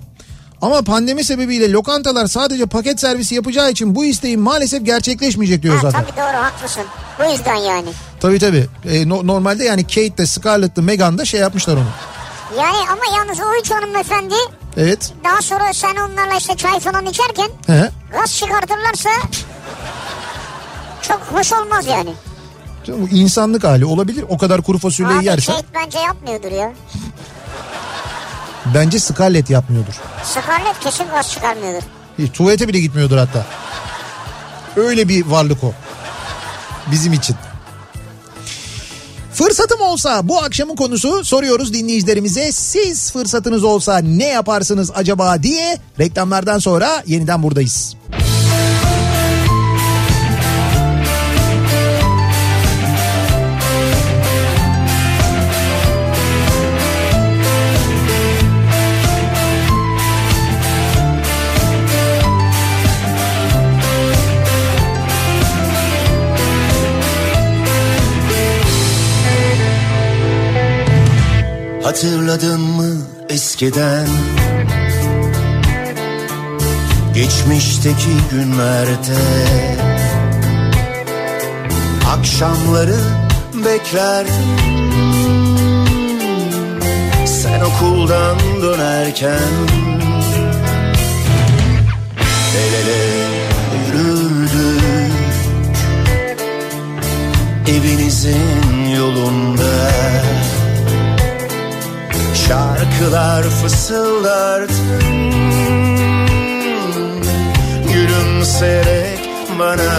Ama 0.63 0.83
pandemi 0.83 1.25
sebebiyle 1.25 1.73
lokantalar 1.73 2.27
sadece 2.27 2.67
paket 2.67 3.01
servisi 3.01 3.35
yapacağı 3.35 3.71
için 3.71 3.95
bu 3.95 4.05
isteğim 4.05 4.41
maalesef 4.41 4.85
gerçekleşmeyecek 4.87 5.63
diyor 5.63 5.75
Ha, 5.75 5.81
zaten. 5.83 6.01
tabii 6.05 6.17
doğru 6.17 6.43
haklısın. 6.43 6.83
Bu 7.21 7.33
yüzden 7.33 7.57
yani. 7.57 7.89
Tabii 8.21 8.39
tabii. 8.39 8.67
E, 8.91 9.09
no- 9.09 9.27
normalde 9.27 9.65
yani 9.65 9.83
Kate 9.87 10.19
de 10.19 10.27
Scarlett'lı 10.27 10.83
Meghan 10.83 11.19
da 11.19 11.25
şey 11.25 11.41
yapmışlar 11.41 11.75
onu. 11.75 11.87
Yani 12.59 12.77
ama 12.93 13.17
yalnız 13.17 13.41
o 13.41 13.61
üç 13.61 13.71
hanımefendi 13.71 14.35
Evet. 14.77 15.13
daha 15.25 15.43
sonra 15.43 15.73
sen 15.73 15.97
onlarla 15.97 16.35
işte 16.39 16.57
çay 16.57 16.81
falan 16.81 17.07
içerken 17.07 17.49
He. 17.67 17.91
gaz 18.13 18.37
çıkartırlarsa 18.37 19.11
çok 21.03 21.21
hoş 21.21 21.53
olmaz 21.53 21.87
yani. 21.87 22.15
Bu 22.89 23.09
insanlık 23.09 23.65
hali 23.65 23.85
olabilir. 23.85 24.25
O 24.29 24.39
kadar 24.39 24.63
kuru 24.63 24.79
fasulyeyi 24.79 25.19
Abi 25.19 25.27
yersen 25.27 25.55
Kate 25.57 25.67
bence 25.75 25.99
yapmıyordur 25.99 26.53
ya. 26.53 26.73
bence 28.75 28.99
Scarlett 29.01 29.51
yapmıyordur. 29.51 29.95
Scarlett 30.25 30.81
kesin 30.81 31.09
gaz 31.09 31.31
çıkarmıyordur. 31.33 31.83
Hiç 32.19 32.33
tuvalete 32.33 32.69
bile 32.69 32.81
gitmiyordur 32.81 33.17
hatta. 33.19 33.47
Öyle 34.77 35.09
bir 35.09 35.27
varlık 35.27 35.65
o. 35.65 35.73
Bizim 36.91 37.13
için. 37.13 37.37
Fırsatım 39.37 39.81
olsa 39.81 40.29
bu 40.29 40.39
akşamın 40.39 40.77
konusu 40.77 41.25
soruyoruz 41.25 41.73
dinleyicilerimize. 41.73 42.53
Siz 42.53 43.13
fırsatınız 43.13 43.65
olsa 43.65 43.99
ne 43.99 44.27
yaparsınız 44.27 44.91
acaba 44.95 45.43
diye 45.43 45.79
reklamlardan 46.01 46.59
sonra 46.59 47.03
yeniden 47.07 47.43
buradayız. 47.43 47.97
Hatırladın 71.87 72.61
mı 72.61 72.93
eskiden? 73.29 74.09
Geçmişteki 77.15 78.11
günlerde. 78.31 79.19
Akşamları 82.19 82.97
beklerdim. 83.65 84.33
Sen 87.27 87.61
okuldan 87.61 88.37
dönerken. 88.63 89.53
El 92.57 92.75
ele 92.75 93.05
yürürdük. 93.87 95.13
Evinizin 97.69 98.95
yolunda 98.97 100.06
Şarkılar 102.49 103.43
fısıldardın 103.43 105.01
Gülümserek 107.93 109.19
bana. 109.59 109.95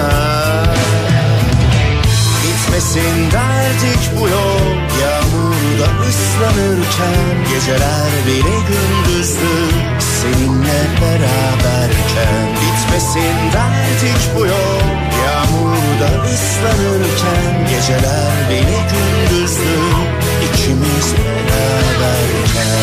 Gitmesin 2.44 3.32
derdik 3.32 4.12
bu 4.20 4.28
yol 4.28 4.68
Yağmurda 5.02 5.90
ıslanırken 6.10 7.26
Geceler 7.54 8.12
bile 8.28 8.58
gündüzdü 8.68 9.56
Seninle 10.00 10.82
beraberken. 11.02 12.48
Gitmesin 12.62 13.38
derdik 13.54 14.36
bu 14.36 14.46
yol 14.46 14.82
Yağmurda 15.26 16.24
ıslanırken 16.24 17.68
Geceler 17.70 18.50
bile 18.50 18.80
gündüzdü 18.92 20.27
İkimiz 20.54 21.14
beraberken 21.18 22.78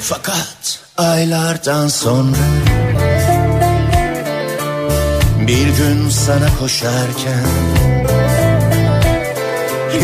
Fakat 0.00 0.80
aylardan 0.98 1.88
sonra 1.88 2.36
Bir 5.50 5.68
gün 5.68 6.08
sana 6.08 6.48
koşarken 6.60 7.46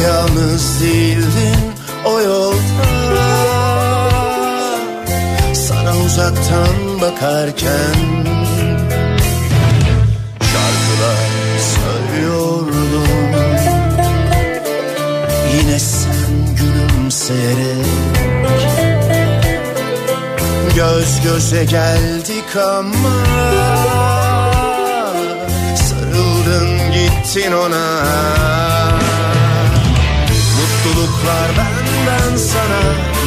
Yalnız 0.04 0.82
değildin 0.82 1.72
o 2.04 2.20
yolda. 2.20 2.86
Sana 5.54 5.98
uzaktan 6.06 7.00
bakarken 7.00 7.94
Şarkılar 10.40 11.30
söylüyordum. 11.74 13.08
Yine 15.54 15.78
sen 15.78 16.56
gülümseyerek 16.56 17.86
Göz 20.76 21.22
göze 21.22 21.64
geldik 21.64 22.56
ama 22.56 24.25
gittin 27.26 27.52
ona. 27.52 28.02
Mutluluklar 30.58 31.48
benden 31.58 32.36
sana 32.36 32.82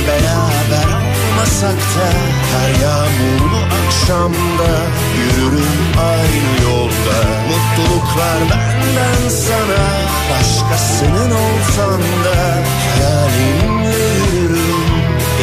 Beraber 0.08 0.88
olmasak 0.88 1.78
da 1.78 2.10
Her 2.52 2.82
yağmurlu 2.84 3.60
akşamda 3.80 4.72
Yürürüm 5.18 5.80
aynı 6.00 6.64
yolda. 6.64 7.18
Mutluluklar 7.50 8.40
benden 8.42 9.30
sana 9.30 9.84
Başkasının 10.32 11.32
olsan 11.32 12.02
da 12.02 12.64
Hayalimle 12.86 13.98
yürürüm 14.34 14.90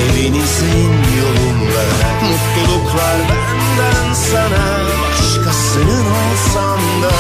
Evinizin 0.03 0.93
yolunda. 1.21 1.85
Mutluluklar 2.23 3.19
benden 3.29 4.15
sana 4.15 4.67
Başkasının 5.13 6.07
olsam 6.07 6.81
da 7.03 7.17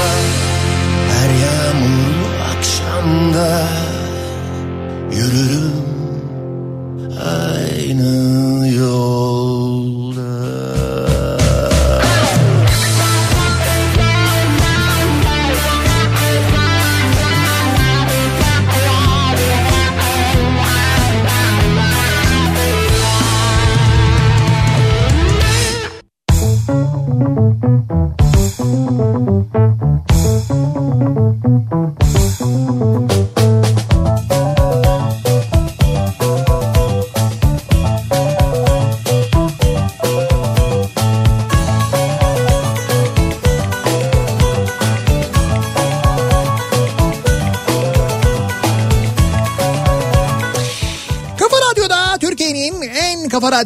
Her 1.09 1.31
yağmurlu 1.45 2.27
akşamda 2.57 3.69
Yürürüm 5.13 5.73
aynı 7.25 8.46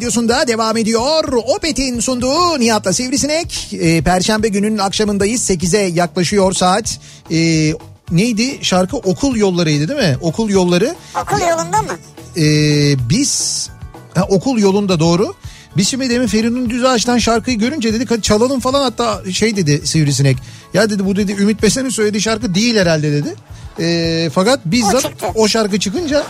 radyosunda 0.01 0.47
devam 0.47 0.77
ediyor. 0.77 1.33
Opet'in 1.33 1.99
sunduğu 1.99 2.59
Nihat'la 2.59 2.93
Sivrisinek. 2.93 3.73
Ee, 3.73 4.01
Perşembe 4.01 4.47
gününün 4.47 4.77
akşamındayız. 4.77 5.49
8'e 5.49 5.79
yaklaşıyor 5.79 6.53
saat. 6.53 6.99
Ee, 7.31 7.73
neydi 8.11 8.57
şarkı? 8.61 8.97
Okul 8.97 9.35
yollarıydı 9.35 9.87
değil 9.87 10.09
mi? 10.09 10.17
Okul 10.21 10.49
yolları. 10.49 10.95
Okul 11.21 11.41
yolunda 11.49 11.81
mı? 11.81 11.97
Ee, 12.37 13.09
biz 13.09 13.69
ha, 14.15 14.25
okul 14.29 14.59
yolunda 14.59 14.99
doğru. 14.99 15.33
Biz 15.77 15.87
şimdi 15.87 16.09
demin 16.09 16.27
Feridun 16.27 16.69
Düzağaç'tan 16.69 17.17
şarkıyı 17.17 17.57
görünce 17.57 17.93
dedik 17.93 18.11
hadi 18.11 18.21
çalalım 18.21 18.59
falan 18.59 18.81
hatta 18.81 19.31
şey 19.31 19.55
dedi 19.55 19.87
Sivrisinek. 19.87 20.37
Ya 20.73 20.89
dedi 20.89 21.05
bu 21.05 21.15
dedi 21.15 21.31
Ümit 21.31 21.63
Besen'in 21.63 21.89
söylediği 21.89 22.21
şarkı 22.21 22.55
değil 22.55 22.77
herhalde 22.77 23.11
dedi. 23.11 23.35
Ee, 23.79 24.29
fakat 24.33 24.59
bizzat 24.65 25.01
çıktı. 25.01 25.25
o 25.35 25.47
şarkı 25.47 25.79
çıkınca 25.79 26.23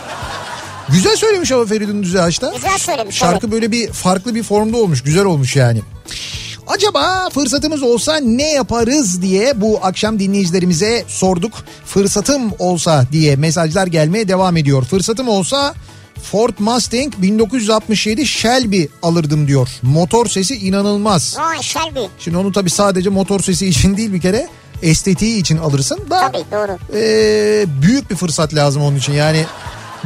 güzel 0.92 1.16
söylemiş 1.16 1.52
ama 1.52 1.66
Feridun 1.66 2.02
Düzağaç'ta. 2.02 2.52
Güzel 2.54 2.78
söylemiş. 2.78 3.16
Şarkı 3.16 3.46
evet. 3.46 3.52
böyle 3.52 3.72
bir 3.72 3.92
farklı 3.92 4.34
bir 4.34 4.42
formda 4.42 4.76
olmuş. 4.76 5.02
Güzel 5.02 5.24
olmuş 5.24 5.56
yani. 5.56 5.80
Acaba 6.66 7.28
fırsatımız 7.30 7.82
olsa 7.82 8.16
ne 8.16 8.50
yaparız 8.50 9.22
diye 9.22 9.60
bu 9.60 9.80
akşam 9.82 10.18
dinleyicilerimize 10.18 11.04
sorduk. 11.08 11.52
Fırsatım 11.86 12.52
olsa 12.58 13.06
diye 13.12 13.36
mesajlar 13.36 13.86
gelmeye 13.86 14.28
devam 14.28 14.56
ediyor. 14.56 14.84
Fırsatım 14.84 15.28
olsa 15.28 15.74
Ford 16.22 16.54
Mustang 16.58 17.12
1967 17.18 18.26
Shelby 18.26 18.84
alırdım 19.02 19.48
diyor. 19.48 19.68
Motor 19.82 20.26
sesi 20.26 20.54
inanılmaz. 20.54 21.36
Vay 21.38 21.62
Shelby. 21.62 22.00
Şimdi 22.18 22.36
onu 22.36 22.52
tabii 22.52 22.70
sadece 22.70 23.10
motor 23.10 23.40
sesi 23.40 23.66
için 23.66 23.96
değil 23.96 24.12
bir 24.12 24.20
kere 24.20 24.48
estetiği 24.82 25.40
için 25.40 25.56
alırsın 25.56 25.98
da 26.10 26.32
Tabii 26.32 26.44
doğru. 26.52 26.78
e, 26.94 27.02
büyük 27.82 28.10
bir 28.10 28.16
fırsat 28.16 28.54
lazım 28.54 28.82
onun 28.82 28.96
için. 28.96 29.12
Yani 29.12 29.44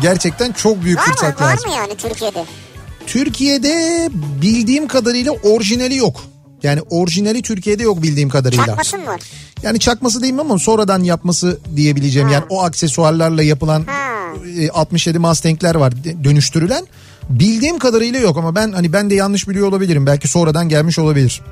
Gerçekten 0.00 0.52
çok 0.52 0.82
büyük 0.84 0.98
Var 0.98 1.06
mı? 1.06 1.12
fırsat 1.12 1.40
Var 1.40 1.50
lazım. 1.52 1.70
mı 1.70 1.76
yani 1.76 1.96
Türkiye'de? 1.96 2.44
Türkiye'de 3.06 4.08
bildiğim 4.42 4.88
kadarıyla 4.88 5.32
orijinali 5.32 5.96
yok. 5.96 6.24
Yani 6.62 6.80
orijinali 6.90 7.42
Türkiye'de 7.42 7.82
yok 7.82 8.02
bildiğim 8.02 8.28
kadarıyla. 8.28 8.66
Çakması 8.66 8.98
mı 8.98 9.06
var? 9.06 9.20
Yani 9.62 9.78
çakması 9.80 10.22
değil 10.22 10.38
ama 10.38 10.58
sonradan 10.58 11.02
yapması 11.02 11.58
diyebileceğim. 11.76 12.28
Ha. 12.28 12.34
Yani 12.34 12.44
o 12.48 12.62
aksesuarlarla 12.62 13.42
yapılan 13.42 13.84
Ha. 13.86 14.12
e, 14.58 14.70
67 14.70 15.18
Mustang'ler 15.18 15.74
var 15.74 15.92
dönüştürülen. 16.24 16.86
Bildiğim 17.30 17.78
kadarıyla 17.78 18.20
yok 18.20 18.36
ama 18.36 18.54
ben 18.54 18.72
hani 18.72 18.92
ben 18.92 19.10
de 19.10 19.14
yanlış 19.14 19.48
biliyor 19.48 19.68
olabilirim. 19.68 20.06
Belki 20.06 20.28
sonradan 20.28 20.68
gelmiş 20.68 20.98
olabilir. 20.98 21.42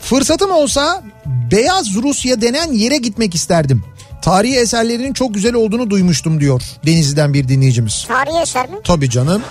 Fırsatım 0.00 0.50
olsa 0.50 1.04
Beyaz 1.26 1.86
Rusya 2.02 2.40
denen 2.40 2.72
yere 2.72 2.96
gitmek 2.96 3.34
isterdim. 3.34 3.84
Tarihi 4.22 4.56
eserlerinin 4.58 5.12
çok 5.12 5.34
güzel 5.34 5.54
olduğunu 5.54 5.90
duymuştum 5.90 6.40
diyor 6.40 6.62
Denizli'den 6.86 7.34
bir 7.34 7.48
dinleyicimiz. 7.48 8.04
Tarihi 8.08 8.42
eser 8.42 8.68
mi? 8.70 8.76
Tabii 8.84 9.10
canım. 9.10 9.42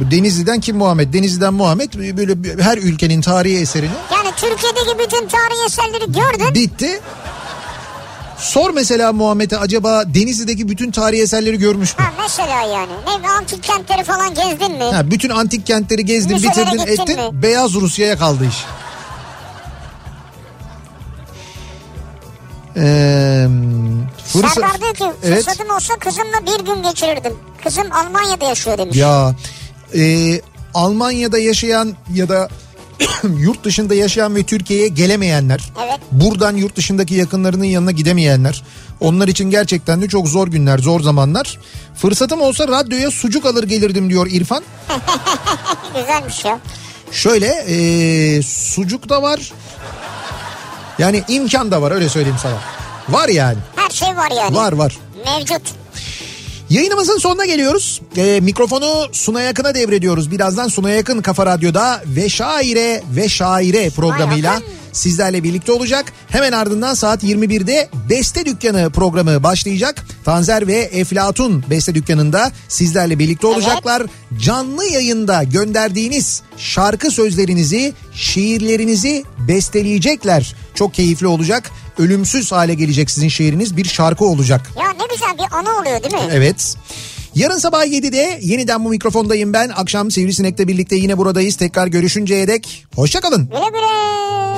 Bu 0.00 0.10
Denizli'den 0.10 0.60
kim 0.60 0.76
Muhammed? 0.76 1.14
Denizli'den 1.14 1.54
Muhammed 1.54 1.94
böyle 2.16 2.62
her 2.62 2.78
ülkenin 2.78 3.20
tarihi 3.20 3.58
eserini 3.58 3.90
Yani 4.14 4.28
Türkiye'deki 4.36 4.98
bütün 4.98 5.28
tarihi 5.28 5.66
eserleri 5.66 6.12
gördün. 6.12 6.54
bitti. 6.54 7.00
Sor 8.38 8.70
mesela 8.70 9.12
Muhammed'e 9.12 9.56
acaba 9.58 10.04
Denizli'deki 10.14 10.68
bütün 10.68 10.90
tarihi 10.90 11.22
eserleri 11.22 11.58
görmüş 11.58 11.98
mü? 11.98 12.04
Ha 12.04 12.12
mesela 12.22 12.62
yani. 12.62 12.92
Ne 13.22 13.28
antik 13.28 13.62
kentleri 13.62 14.04
falan 14.04 14.34
gezdin 14.34 14.72
mi? 14.72 14.84
Ha, 14.84 15.10
bütün 15.10 15.28
antik 15.30 15.66
kentleri 15.66 16.04
gezdin, 16.04 16.32
Müzelere 16.32 16.72
bitirdin, 16.72 16.92
ettin. 17.02 17.16
mi? 17.16 17.42
Beyaz 17.42 17.74
Rusya'ya 17.74 18.18
kaldı 18.18 18.46
iş. 18.48 18.56
Ee, 22.76 23.46
fırsa- 24.32 24.54
Serdar 24.54 24.80
diyor 24.80 24.94
ki 24.94 25.04
Evet. 25.24 25.44
fırsatım 25.44 25.70
olsa 25.76 25.94
kızımla 26.00 26.40
bir 26.46 26.64
gün 26.66 26.82
geçirirdim. 26.82 27.32
Kızım 27.64 27.92
Almanya'da 27.92 28.44
yaşıyor 28.44 28.78
demiş. 28.78 28.96
Ya 28.96 29.34
e, 29.94 30.40
Almanya'da 30.74 31.38
yaşayan 31.38 31.96
ya 32.14 32.28
da 32.28 32.48
yurt 33.38 33.64
dışında 33.64 33.94
yaşayan 33.94 34.36
ve 34.36 34.42
Türkiye'ye 34.42 34.88
gelemeyenler, 34.88 35.72
Evet. 35.86 35.98
buradan 36.12 36.56
yurt 36.56 36.76
dışındaki 36.76 37.14
yakınlarının 37.14 37.64
yanına 37.64 37.90
gidemeyenler, 37.90 38.64
onlar 39.00 39.28
için 39.28 39.50
gerçekten 39.50 40.02
de 40.02 40.08
çok 40.08 40.28
zor 40.28 40.48
günler, 40.48 40.78
zor 40.78 41.00
zamanlar. 41.00 41.58
Fırsatım 41.96 42.40
olsa 42.40 42.68
radyoya 42.68 43.10
sucuk 43.10 43.46
alır 43.46 43.64
gelirdim 43.64 44.10
diyor 44.10 44.26
İrfan. 44.30 44.62
Güzelmiş 45.96 46.44
ya. 46.44 46.58
Şöyle 47.12 47.46
e, 47.46 48.42
sucuk 48.42 49.08
da 49.08 49.22
var. 49.22 49.52
Yani 51.02 51.22
imkan 51.28 51.70
da 51.70 51.82
var 51.82 51.90
öyle 51.90 52.08
söyleyeyim 52.08 52.38
sana. 52.42 52.54
Var 53.08 53.28
yani. 53.28 53.58
Her 53.76 53.90
şey 53.90 54.08
var 54.08 54.30
yani. 54.36 54.56
Var 54.56 54.72
var. 54.72 54.98
Mevcut. 55.24 55.62
Yayınımızın 56.70 57.18
sonuna 57.18 57.44
geliyoruz. 57.44 58.00
Ee, 58.16 58.40
mikrofonu 58.42 59.06
Suna 59.12 59.40
Yakın'a 59.40 59.74
devrediyoruz. 59.74 60.30
Birazdan 60.30 60.68
Suna 60.68 60.90
Yakın 60.90 61.22
Kafa 61.22 61.46
Radyo'da 61.46 62.02
ve 62.06 62.28
Şaire 62.28 63.02
ve 63.16 63.28
Şaire 63.28 63.90
programıyla 63.90 64.52
Yakın. 64.52 64.66
Sizlerle 64.92 65.42
birlikte 65.42 65.72
olacak. 65.72 66.12
Hemen 66.28 66.52
ardından 66.52 66.94
saat 66.94 67.24
21'de 67.24 67.88
Beste 68.10 68.46
Dükkanı 68.46 68.90
programı 68.90 69.42
başlayacak. 69.42 70.04
Tanzer 70.24 70.66
ve 70.66 70.74
Eflatun 70.74 71.64
Beste 71.70 71.94
Dükkanı'nda 71.94 72.52
sizlerle 72.68 73.18
birlikte 73.18 73.46
olacaklar. 73.46 74.02
Canlı 74.38 74.84
yayında 74.84 75.42
gönderdiğiniz 75.42 76.42
şarkı 76.56 77.10
sözlerinizi, 77.10 77.92
şiirlerinizi 78.14 79.24
besteleyecekler. 79.48 80.56
Çok 80.74 80.94
keyifli 80.94 81.26
olacak. 81.26 81.70
Ölümsüz 81.98 82.52
hale 82.52 82.74
gelecek 82.74 83.10
sizin 83.10 83.28
şiiriniz 83.28 83.76
bir 83.76 83.84
şarkı 83.84 84.24
olacak. 84.24 84.70
Ya 84.78 84.90
ne 84.90 85.06
güzel 85.12 85.34
bir 85.38 85.56
anı 85.56 85.80
oluyor 85.80 86.02
değil 86.02 86.14
mi? 86.14 86.30
Evet. 86.32 86.76
Yarın 87.34 87.58
sabah 87.58 87.86
7'de 87.86 88.38
yeniden 88.42 88.84
bu 88.84 88.88
mikrofondayım 88.88 89.52
ben. 89.52 89.68
Akşam 89.68 90.10
Sivrisinek'le 90.10 90.58
birlikte 90.68 90.96
yine 90.96 91.18
buradayız. 91.18 91.56
Tekrar 91.56 91.86
görüşünceye 91.86 92.48
dek 92.48 92.86
hoşçakalın. 92.94 93.46
Güle 93.46 93.68
güle. 93.68 94.51